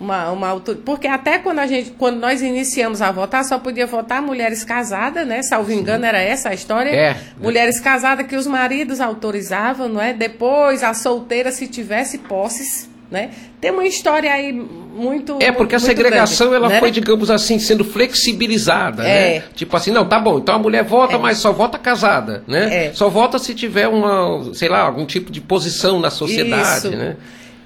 uma, 0.00 0.30
uma 0.30 0.48
autor... 0.48 0.76
porque 0.76 1.06
até 1.06 1.38
quando 1.38 1.58
a 1.58 1.66
gente 1.66 1.90
quando 1.92 2.18
nós 2.18 2.40
iniciamos 2.40 3.02
a 3.02 3.10
votar 3.10 3.44
só 3.44 3.58
podia 3.58 3.86
votar 3.86 4.22
mulheres 4.22 4.64
casadas 4.64 5.26
né 5.26 5.42
salvo 5.42 5.72
engano 5.72 6.04
era 6.04 6.20
essa 6.20 6.50
a 6.50 6.54
história 6.54 6.90
é, 6.90 7.16
mulheres 7.36 7.80
casadas 7.80 8.26
que 8.26 8.36
os 8.36 8.46
maridos 8.46 9.00
autorizavam 9.00 9.88
não 9.88 10.00
é 10.00 10.12
depois 10.12 10.84
a 10.84 10.94
solteira 10.94 11.50
se 11.50 11.66
tivesse 11.66 12.18
posses 12.18 12.88
né? 13.10 13.30
Tem 13.60 13.70
uma 13.70 13.86
história 13.86 14.32
aí 14.32 14.52
muito. 14.52 15.38
É, 15.40 15.50
porque 15.50 15.74
muito, 15.74 15.76
a 15.76 15.80
segregação 15.80 16.48
grande, 16.48 16.64
ela 16.64 16.74
né? 16.74 16.80
foi, 16.80 16.90
digamos 16.90 17.30
assim, 17.30 17.58
sendo 17.58 17.84
flexibilizada. 17.84 19.06
É. 19.06 19.38
Né? 19.38 19.44
Tipo 19.54 19.76
assim, 19.76 19.90
não, 19.90 20.06
tá 20.06 20.18
bom, 20.18 20.38
então 20.38 20.54
a 20.54 20.58
mulher 20.58 20.84
vota, 20.84 21.14
é. 21.14 21.18
mas 21.18 21.38
só 21.38 21.52
vota 21.52 21.78
casada. 21.78 22.42
Né? 22.46 22.86
É. 22.86 22.92
Só 22.92 23.08
vota 23.08 23.38
se 23.38 23.54
tiver 23.54 23.88
uma, 23.88 24.52
sei 24.54 24.68
lá, 24.68 24.80
algum 24.80 25.06
tipo 25.06 25.32
de 25.32 25.40
posição 25.40 26.00
na 26.00 26.10
sociedade. 26.10 26.88
Isso. 26.88 26.90
Né? 26.90 27.16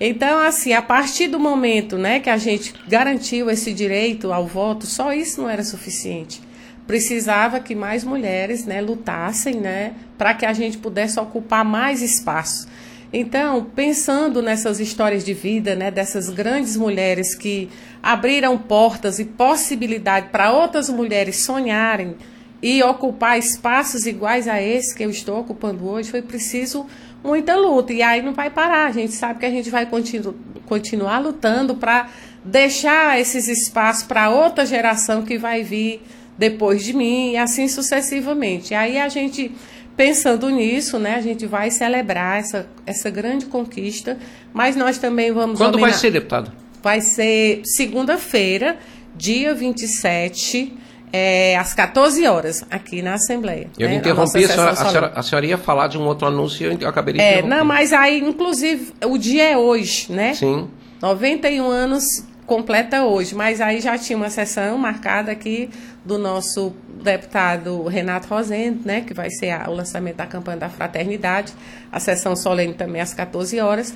Então, 0.04 0.40
assim, 0.40 0.72
a 0.72 0.82
partir 0.82 1.28
do 1.28 1.38
momento 1.38 1.96
né, 1.96 2.18
que 2.18 2.28
a 2.28 2.36
gente 2.36 2.74
garantiu 2.88 3.48
esse 3.48 3.72
direito 3.72 4.32
ao 4.32 4.46
voto, 4.46 4.84
só 4.84 5.12
isso 5.12 5.40
não 5.40 5.48
era 5.48 5.62
suficiente. 5.62 6.40
Precisava 6.86 7.60
que 7.60 7.74
mais 7.74 8.02
mulheres 8.02 8.66
né, 8.66 8.80
lutassem 8.80 9.54
né, 9.54 9.92
para 10.18 10.34
que 10.34 10.44
a 10.44 10.52
gente 10.52 10.78
pudesse 10.78 11.20
ocupar 11.20 11.64
mais 11.64 12.02
espaço. 12.02 12.66
Então, 13.12 13.64
pensando 13.76 14.40
nessas 14.40 14.80
histórias 14.80 15.22
de 15.22 15.34
vida, 15.34 15.76
né, 15.76 15.90
dessas 15.90 16.30
grandes 16.30 16.76
mulheres 16.76 17.34
que 17.34 17.68
abriram 18.02 18.56
portas 18.56 19.18
e 19.18 19.24
possibilidade 19.26 20.28
para 20.30 20.50
outras 20.50 20.88
mulheres 20.88 21.44
sonharem 21.44 22.16
e 22.62 22.82
ocupar 22.82 23.38
espaços 23.38 24.06
iguais 24.06 24.48
a 24.48 24.62
esse 24.62 24.94
que 24.94 25.04
eu 25.04 25.10
estou 25.10 25.40
ocupando 25.40 25.86
hoje, 25.86 26.10
foi 26.10 26.22
preciso 26.22 26.86
muita 27.22 27.54
luta. 27.56 27.92
E 27.92 28.00
aí 28.00 28.22
não 28.22 28.32
vai 28.32 28.48
parar. 28.48 28.86
A 28.86 28.92
gente 28.92 29.12
sabe 29.12 29.40
que 29.40 29.46
a 29.46 29.50
gente 29.50 29.68
vai 29.68 29.84
continu 29.84 30.34
continuar 30.66 31.18
lutando 31.18 31.74
para 31.74 32.08
deixar 32.42 33.20
esses 33.20 33.46
espaços 33.46 34.04
para 34.04 34.30
outra 34.30 34.64
geração 34.64 35.22
que 35.22 35.36
vai 35.36 35.62
vir 35.62 36.00
depois 36.38 36.82
de 36.82 36.94
mim 36.94 37.32
e 37.32 37.36
assim 37.36 37.68
sucessivamente. 37.68 38.72
E 38.72 38.74
aí 38.74 38.98
a 38.98 39.08
gente 39.08 39.52
pensando 39.96 40.48
nisso, 40.50 40.98
né, 40.98 41.16
a 41.16 41.20
gente 41.20 41.46
vai 41.46 41.70
celebrar 41.70 42.40
essa, 42.40 42.66
essa 42.86 43.10
grande 43.10 43.46
conquista, 43.46 44.18
mas 44.52 44.76
nós 44.76 44.98
também 44.98 45.32
vamos 45.32 45.58
Quando 45.58 45.78
vai 45.78 45.92
ser, 45.92 46.10
deputado? 46.10 46.52
Vai 46.82 47.00
ser 47.00 47.62
segunda-feira, 47.64 48.78
dia 49.14 49.54
27, 49.54 50.76
é, 51.12 51.56
às 51.56 51.74
14 51.74 52.26
horas, 52.26 52.64
aqui 52.70 53.02
na 53.02 53.14
Assembleia. 53.14 53.68
Eu 53.78 53.88
né, 53.88 53.96
interrompi, 53.96 54.44
a 54.44 54.48
senhora, 54.48 54.70
a, 54.70 54.76
senhora, 54.76 55.12
a 55.14 55.22
senhora, 55.22 55.46
ia 55.46 55.58
falar 55.58 55.86
de 55.88 55.98
um 55.98 56.02
outro 56.06 56.26
anúncio 56.26 56.72
e 56.72 56.82
eu 56.82 56.88
acabei 56.88 57.14
de 57.14 57.20
É, 57.20 57.42
não, 57.42 57.64
mas 57.64 57.92
aí, 57.92 58.18
inclusive, 58.20 58.92
o 59.04 59.18
dia 59.18 59.50
é 59.50 59.56
hoje, 59.56 60.10
né? 60.10 60.34
Sim. 60.34 60.68
91 61.00 61.66
anos 61.68 62.04
completa 62.52 63.02
hoje, 63.02 63.34
mas 63.34 63.62
aí 63.62 63.80
já 63.80 63.96
tinha 63.96 64.14
uma 64.14 64.28
sessão 64.28 64.76
marcada 64.76 65.32
aqui 65.32 65.70
do 66.04 66.18
nosso 66.18 66.74
deputado 67.02 67.84
Renato 67.84 68.28
Rosendo, 68.28 68.80
né, 68.84 69.00
que 69.00 69.14
vai 69.14 69.30
ser 69.30 69.52
a, 69.52 69.70
o 69.70 69.74
lançamento 69.74 70.16
da 70.16 70.26
campanha 70.26 70.58
da 70.58 70.68
fraternidade, 70.68 71.54
a 71.90 71.98
sessão 71.98 72.36
solene 72.36 72.74
também 72.74 73.00
às 73.00 73.14
14 73.14 73.58
horas. 73.58 73.94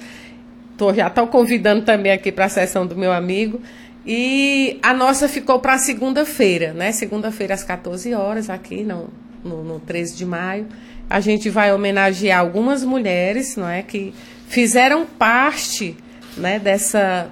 Tô, 0.79 0.95
já 0.95 1.09
estou 1.09 1.27
convidando 1.27 1.83
também 1.83 2.11
aqui 2.11 2.33
para 2.33 2.47
a 2.47 2.49
sessão 2.49 2.87
do 2.87 2.97
meu 2.97 3.13
amigo. 3.13 3.61
E 4.07 4.79
a 4.83 4.95
nossa 4.95 5.29
ficou 5.29 5.59
para 5.59 5.77
segunda-feira, 5.77 6.73
né? 6.73 6.93
Segunda-feira 6.93 7.53
às 7.53 7.63
14 7.63 8.15
horas, 8.15 8.49
aqui 8.49 8.85
no, 8.85 9.11
no, 9.45 9.63
no 9.65 9.81
13 9.81 10.17
de 10.17 10.25
maio. 10.25 10.67
A 11.11 11.21
gente 11.21 11.51
vai 11.51 11.75
homenagear 11.75 12.41
algumas 12.41 12.83
mulheres, 12.83 13.55
não 13.57 13.69
é? 13.69 13.83
Que 13.83 14.15
fizeram 14.49 15.05
parte 15.05 15.95
né, 16.37 16.59
dessa 16.59 17.31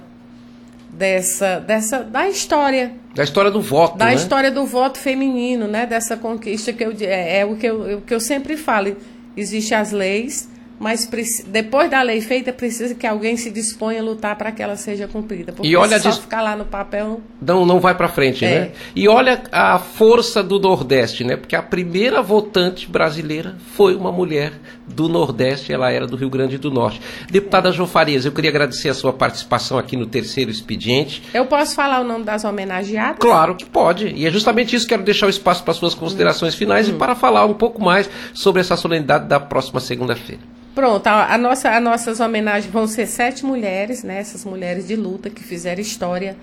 dessa, 0.95 1.59
dessa 1.59 2.03
da 2.03 2.27
história. 2.27 2.93
Da 3.13 3.23
história 3.23 3.51
do 3.51 3.61
voto. 3.61 3.97
Da 3.97 4.05
né? 4.05 4.15
história 4.15 4.51
do 4.51 4.65
voto 4.65 4.97
feminino, 4.97 5.67
né? 5.67 5.85
Dessa 5.85 6.17
conquista 6.17 6.71
que 6.73 6.83
eu, 6.83 6.93
é, 7.01 7.39
é 7.39 7.45
o 7.45 7.55
que 7.55 7.67
eu, 7.67 8.01
que 8.01 8.13
eu 8.13 8.19
sempre 8.19 8.57
falo. 8.57 8.95
Existem 9.37 9.77
as 9.77 9.91
leis, 9.91 10.49
mas 10.79 11.09
depois 11.47 11.89
da 11.89 12.01
lei 12.01 12.21
feita, 12.21 12.51
precisa 12.51 12.93
que 12.95 13.07
alguém 13.07 13.37
se 13.37 13.49
disponha 13.49 14.01
a 14.01 14.03
lutar 14.03 14.35
para 14.35 14.51
que 14.51 14.61
ela 14.61 14.75
seja 14.75 15.07
cumprida. 15.07 15.51
Porque 15.53 15.67
e 15.67 15.75
olha 15.75 15.99
só 15.99 16.09
dis... 16.09 16.19
ficar 16.19 16.41
lá 16.41 16.55
no 16.55 16.65
papel... 16.65 17.21
Não, 17.41 17.65
não 17.65 17.79
vai 17.79 17.95
para 17.95 18.09
frente, 18.09 18.43
é. 18.43 18.59
né? 18.59 18.71
E 18.95 19.07
olha 19.07 19.41
a 19.51 19.79
força 19.79 20.43
do 20.43 20.59
Nordeste, 20.59 21.23
né? 21.23 21.37
Porque 21.37 21.55
a 21.55 21.61
primeira 21.61 22.21
votante 22.21 22.89
brasileira 22.89 23.55
foi 23.73 23.95
uma 23.95 24.11
mulher 24.11 24.53
do 24.87 25.07
Nordeste, 25.07 25.73
ela 25.73 25.91
era 25.91 26.05
do 26.05 26.15
Rio 26.15 26.29
Grande 26.29 26.57
do 26.57 26.69
Norte. 26.69 27.01
Deputada 27.29 27.69
é. 27.69 27.71
João 27.71 27.87
Farias, 27.87 28.25
eu 28.25 28.31
queria 28.31 28.49
agradecer 28.49 28.89
a 28.89 28.93
sua 28.93 29.13
participação 29.13 29.77
aqui 29.77 29.95
no 29.95 30.05
terceiro 30.05 30.51
expediente. 30.51 31.23
Eu 31.33 31.45
posso 31.45 31.75
falar 31.75 32.01
o 32.01 32.03
nome 32.03 32.23
das 32.23 32.43
homenageadas? 32.43 33.17
Claro 33.19 33.55
que 33.55 33.65
pode. 33.65 34.07
E 34.07 34.25
é 34.25 34.31
justamente 34.31 34.75
isso 34.75 34.85
que 34.85 34.89
quero 34.89 35.03
deixar 35.03 35.27
o 35.27 35.29
espaço 35.29 35.63
para 35.63 35.73
suas 35.73 35.93
considerações 35.93 36.53
hum. 36.53 36.57
finais 36.57 36.87
hum. 36.87 36.91
e 36.91 36.95
para 36.95 37.15
falar 37.15 37.45
um 37.45 37.53
pouco 37.53 37.81
mais 37.81 38.09
sobre 38.33 38.61
essa 38.61 38.75
solenidade 38.75 39.27
da 39.27 39.39
próxima 39.39 39.79
segunda-feira. 39.79 40.41
Pronto, 40.75 41.07
a, 41.07 41.33
a, 41.33 41.37
nossa, 41.37 41.71
as 41.71 41.81
nossas 41.81 42.19
homenagens 42.19 42.71
vão 42.71 42.85
ser 42.85 43.07
sete 43.07 43.45
mulheres, 43.45 44.03
né, 44.03 44.19
essas 44.19 44.43
mulheres 44.43 44.85
de 44.85 44.95
luta 44.97 45.29
que 45.29 45.41
fizeram 45.41 45.81
história 45.81 46.35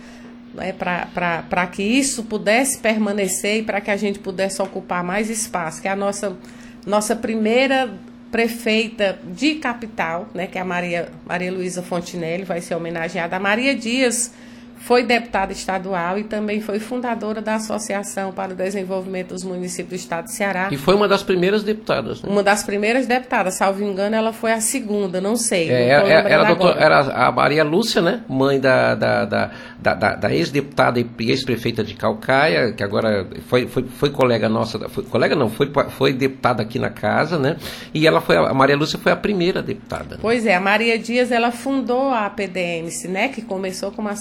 né, 0.54 0.72
para 0.72 1.66
que 1.66 1.82
isso 1.82 2.22
pudesse 2.24 2.78
permanecer 2.78 3.58
e 3.58 3.62
para 3.62 3.78
que 3.78 3.90
a 3.90 3.96
gente 3.96 4.18
pudesse 4.18 4.62
ocupar 4.62 5.04
mais 5.04 5.28
espaço, 5.28 5.82
que 5.82 5.86
é 5.88 5.90
a 5.90 5.96
nossa, 5.96 6.34
nossa 6.86 7.14
primeira 7.14 7.92
prefeita 8.30 9.18
de 9.22 9.56
capital, 9.56 10.26
né, 10.32 10.46
que 10.46 10.56
é 10.56 10.62
a 10.62 10.64
Maria, 10.64 11.10
Maria 11.26 11.52
Luísa 11.52 11.82
Fontinelli, 11.82 12.44
vai 12.44 12.62
ser 12.62 12.74
homenageada. 12.74 13.36
A 13.36 13.40
Maria 13.40 13.74
Dias 13.74 14.32
foi 14.82 15.04
deputada 15.04 15.52
estadual 15.52 16.18
e 16.18 16.24
também 16.24 16.60
foi 16.60 16.80
fundadora 16.80 17.40
da 17.40 17.54
Associação 17.54 18.32
para 18.32 18.52
o 18.52 18.56
Desenvolvimento 18.56 19.28
dos 19.28 19.44
Municípios 19.44 20.00
do 20.00 20.02
Estado 20.02 20.24
de 20.24 20.32
Ceará. 20.32 20.68
E 20.72 20.76
foi 20.76 20.94
uma 20.94 21.06
das 21.06 21.22
primeiras 21.22 21.62
deputadas. 21.62 22.20
Né? 22.20 22.28
Uma 22.28 22.42
das 22.42 22.64
primeiras 22.64 23.06
deputadas, 23.06 23.54
salvo 23.54 23.84
engano, 23.84 24.16
ela 24.16 24.32
foi 24.32 24.52
a 24.52 24.60
segunda, 24.60 25.20
não 25.20 25.36
sei. 25.36 25.70
É, 25.70 26.00
não 26.00 26.06
é, 26.06 26.32
era, 26.32 26.44
doutor, 26.44 26.76
era, 26.76 26.98
a 27.00 27.30
Maria 27.30 27.62
Lúcia, 27.62 28.02
né? 28.02 28.22
Mãe 28.28 28.58
da, 28.58 28.96
da, 28.96 29.24
da, 29.24 29.50
da, 29.80 29.94
da 30.16 30.34
ex-deputada 30.34 30.98
e 30.98 31.06
ex-prefeita 31.30 31.84
de 31.84 31.94
Calcaia, 31.94 32.72
que 32.72 32.82
agora 32.82 33.26
foi, 33.46 33.68
foi, 33.68 33.84
foi 33.84 34.10
colega 34.10 34.48
nossa, 34.48 34.88
foi, 34.88 35.04
colega 35.04 35.36
não, 35.36 35.48
foi, 35.48 35.70
foi 35.90 36.12
deputada 36.12 36.60
aqui 36.62 36.80
na 36.80 36.90
casa, 36.90 37.38
né? 37.38 37.56
E 37.94 38.04
ela 38.04 38.20
foi, 38.20 38.36
a 38.36 38.52
Maria 38.52 38.76
Lúcia 38.76 38.98
foi 38.98 39.12
a 39.12 39.16
primeira 39.16 39.62
deputada. 39.62 40.16
Né? 40.16 40.18
Pois 40.20 40.44
é, 40.44 40.56
a 40.56 40.60
Maria 40.60 40.98
Dias, 40.98 41.30
ela 41.30 41.52
fundou 41.52 42.10
a 42.10 42.28
PDMC, 42.28 43.06
né? 43.06 43.28
Que 43.28 43.42
começou 43.42 43.92
com 43.92 44.02
uma 44.02 44.16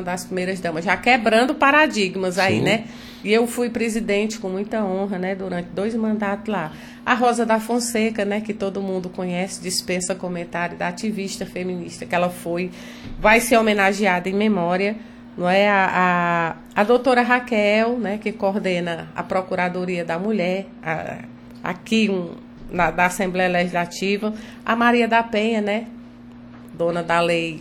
associação 0.00 0.02
das 0.02 0.24
primeiras 0.24 0.60
damas, 0.60 0.84
já 0.84 0.96
quebrando 0.96 1.54
paradigmas 1.54 2.38
aí, 2.38 2.58
Sim. 2.58 2.62
né? 2.62 2.84
E 3.22 3.32
eu 3.32 3.46
fui 3.46 3.68
presidente 3.68 4.38
com 4.38 4.48
muita 4.48 4.82
honra, 4.82 5.18
né, 5.18 5.34
durante 5.34 5.68
dois 5.68 5.94
mandatos 5.94 6.48
lá. 6.48 6.72
A 7.04 7.14
Rosa 7.14 7.44
da 7.44 7.60
Fonseca, 7.60 8.24
né, 8.24 8.40
que 8.40 8.54
todo 8.54 8.80
mundo 8.80 9.10
conhece, 9.10 9.60
dispensa 9.60 10.14
comentário 10.14 10.76
da 10.76 10.88
ativista 10.88 11.44
feminista 11.44 12.06
que 12.06 12.14
ela 12.14 12.30
foi, 12.30 12.70
vai 13.18 13.40
ser 13.40 13.58
homenageada 13.58 14.28
em 14.28 14.34
memória, 14.34 14.96
não 15.36 15.48
é? 15.48 15.68
A, 15.68 16.56
a, 16.74 16.80
a 16.80 16.84
doutora 16.84 17.22
Raquel, 17.22 17.98
né, 17.98 18.18
que 18.18 18.32
coordena 18.32 19.08
a 19.14 19.22
Procuradoria 19.22 20.04
da 20.04 20.18
Mulher, 20.18 20.66
a, 20.82 21.18
aqui 21.62 22.08
um, 22.10 22.34
na, 22.70 22.90
da 22.90 23.06
Assembleia 23.06 23.50
Legislativa, 23.50 24.32
a 24.64 24.74
Maria 24.74 25.06
da 25.06 25.22
Penha, 25.22 25.60
né, 25.60 25.86
dona 26.72 27.02
da 27.02 27.20
lei 27.20 27.60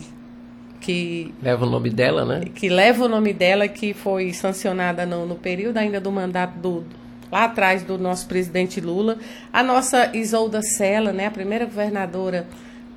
que 0.80 1.34
leva 1.42 1.66
o 1.66 1.70
nome 1.70 1.90
dela, 1.90 2.26
né? 2.26 2.46
Que 2.54 2.70
leva 2.70 3.06
o 3.06 3.10
nome 3.10 3.34
dela, 3.34 3.68
que 3.68 3.94
foi 3.94 4.34
sancionada 4.34 5.06
no, 5.06 5.26
no 5.26 5.36
período 5.36 5.78
ainda 5.78 6.00
do 6.00 6.12
mandato 6.12 6.58
do 6.58 6.86
lá 7.32 7.46
atrás 7.46 7.84
do 7.84 7.98
nosso 7.98 8.28
presidente 8.28 8.82
Lula, 8.82 9.18
a 9.54 9.62
nossa 9.62 10.16
Isolda 10.16 10.62
Sela, 10.62 11.14
né, 11.14 11.28
a 11.28 11.32
primeira 11.32 11.66
governadora 11.66 12.48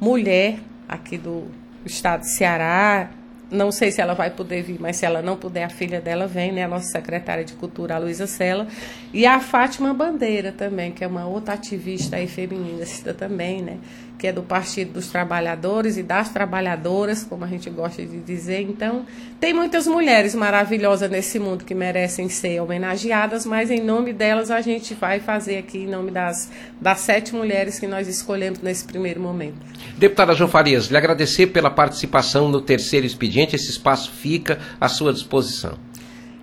mulher 0.01 0.59
aqui 0.89 1.18
do 1.18 1.45
estado 1.85 2.22
de 2.22 2.35
Ceará. 2.35 3.11
Não 3.51 3.70
sei 3.70 3.91
se 3.91 4.01
ela 4.01 4.14
vai 4.14 4.30
poder 4.30 4.62
vir, 4.62 4.80
mas 4.80 4.97
se 4.97 5.05
ela 5.05 5.20
não 5.20 5.37
puder, 5.37 5.64
a 5.64 5.68
filha 5.68 6.01
dela 6.01 6.26
vem, 6.26 6.53
né? 6.53 6.64
A 6.64 6.68
nossa 6.68 6.87
secretária 6.87 7.45
de 7.45 7.53
Cultura, 7.53 7.97
a 7.97 7.99
Luísa 7.99 8.26
Sela. 8.26 8.66
E 9.12 9.26
a 9.26 9.41
Fátima 9.41 9.93
Bandeira 9.93 10.51
também, 10.51 10.91
que 10.91 11.05
é 11.05 11.07
uma 11.07 11.26
outra 11.26 11.53
ativista 11.53 12.16
aí 12.16 12.26
feminista 12.26 13.12
também, 13.12 13.61
né? 13.61 13.76
Que 14.23 14.29
é 14.29 14.33
do 14.33 14.45
Partido 14.45 14.93
dos 14.93 15.09
Trabalhadores 15.09 15.97
e 15.97 16.03
das 16.05 16.29
Trabalhadoras, 16.29 17.25
como 17.25 17.45
a 17.45 17.49
gente 17.49 17.68
gosta 17.68 18.07
de 18.07 18.20
dizer. 18.20 18.61
Então, 18.61 19.05
tem 19.41 19.53
muitas 19.53 19.85
mulheres 19.85 20.33
maravilhosas 20.33 21.11
nesse 21.11 21.41
mundo 21.41 21.64
que 21.64 21.75
merecem 21.75 22.29
ser 22.29 22.61
homenageadas, 22.61 23.45
mas 23.45 23.68
em 23.68 23.81
nome 23.81 24.12
delas 24.12 24.49
a 24.49 24.61
gente 24.61 24.95
vai 24.95 25.18
fazer 25.18 25.59
aqui, 25.59 25.79
em 25.79 25.89
nome 25.89 26.12
das, 26.12 26.53
das 26.81 27.01
sete 27.01 27.35
mulheres 27.35 27.81
que 27.81 27.89
nós 27.89 28.07
escolhemos 28.07 28.61
nesse 28.61 28.85
primeiro 28.85 29.18
momento. 29.18 29.57
Deputada 29.99 30.35
João 30.35 30.49
Farias, 30.49 30.87
lhe 30.87 30.97
agradecer 30.97 31.49
pela 31.49 31.68
participação 31.68 32.49
no 32.49 32.61
terceiro 32.61 33.05
expediente, 33.05 33.57
esse 33.57 33.70
espaço 33.70 34.12
fica 34.12 34.61
à 34.81 34.87
sua 34.87 35.12
disposição. 35.12 35.77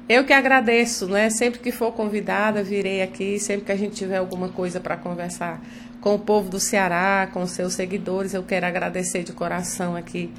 Eu 0.09 0.25
que 0.25 0.34
agradeço, 0.34 1.07
né? 1.07 1.30
Sempre 1.30 1.59
que 1.59 1.71
for 1.71 1.91
convidada, 1.91 2.63
virei 2.63 3.03
aqui, 3.03 3.39
sempre 3.39 3.67
que 3.67 3.71
a 3.71 3.75
gente 3.75 3.95
tiver 3.95 4.17
alguma 4.17 4.49
coisa 4.49 4.80
para 4.80 4.97
conversar 4.97 5.61
com 6.01 6.15
o 6.15 6.19
povo 6.19 6.49
do 6.49 6.59
Ceará, 6.59 7.29
com 7.31 7.45
seus 7.45 7.73
seguidores. 7.73 8.33
Eu 8.33 8.43
quero 8.43 8.65
agradecer 8.65 9.23
de 9.23 9.33
coração 9.33 9.95
aqui 9.95 10.31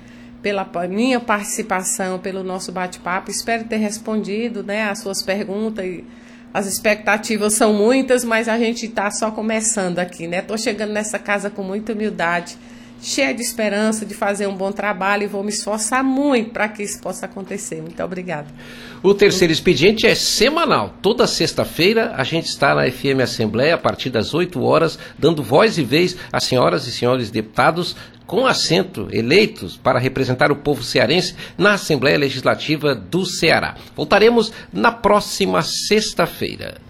pela 0.42 0.68
minha 0.88 1.20
participação, 1.20 2.18
pelo 2.18 2.42
nosso 2.42 2.72
bate-papo. 2.72 3.30
Espero 3.30 3.64
ter 3.64 3.76
respondido 3.76 4.62
né, 4.62 4.84
as 4.84 5.00
suas 5.00 5.22
perguntas. 5.22 5.84
E 5.84 6.04
as 6.52 6.66
expectativas 6.66 7.54
são 7.54 7.72
muitas, 7.72 8.24
mas 8.24 8.48
a 8.48 8.58
gente 8.58 8.86
está 8.86 9.10
só 9.10 9.30
começando 9.30 9.98
aqui. 9.98 10.24
Estou 10.24 10.56
né? 10.56 10.62
chegando 10.62 10.92
nessa 10.92 11.18
casa 11.18 11.50
com 11.50 11.62
muita 11.62 11.92
humildade 11.92 12.56
cheia 13.00 13.34
de 13.34 13.42
esperança 13.42 14.04
de 14.04 14.14
fazer 14.14 14.46
um 14.46 14.54
bom 14.54 14.70
trabalho 14.70 15.24
e 15.24 15.26
vou 15.26 15.42
me 15.42 15.50
esforçar 15.50 16.04
muito 16.04 16.50
para 16.50 16.68
que 16.68 16.82
isso 16.82 17.00
possa 17.00 17.26
acontecer. 17.26 17.80
Muito 17.80 18.02
obrigada. 18.02 18.48
O 19.02 19.14
terceiro 19.14 19.52
expediente 19.52 20.06
é 20.06 20.14
semanal. 20.14 20.94
Toda 21.00 21.26
sexta-feira 21.26 22.12
a 22.16 22.24
gente 22.24 22.46
está 22.46 22.74
na 22.74 22.90
FM 22.90 23.20
Assembleia 23.22 23.74
a 23.74 23.78
partir 23.78 24.10
das 24.10 24.34
8 24.34 24.62
horas, 24.62 24.98
dando 25.18 25.42
voz 25.42 25.78
e 25.78 25.82
vez 25.82 26.16
às 26.30 26.44
senhoras 26.44 26.86
e 26.86 26.92
senhores 26.92 27.30
deputados 27.30 27.96
com 28.26 28.46
assento 28.46 29.08
eleitos 29.10 29.76
para 29.76 29.98
representar 29.98 30.52
o 30.52 30.56
povo 30.56 30.84
cearense 30.84 31.34
na 31.58 31.72
Assembleia 31.72 32.16
Legislativa 32.16 32.94
do 32.94 33.26
Ceará. 33.26 33.74
Voltaremos 33.96 34.52
na 34.72 34.92
próxima 34.92 35.62
sexta-feira. 35.62 36.89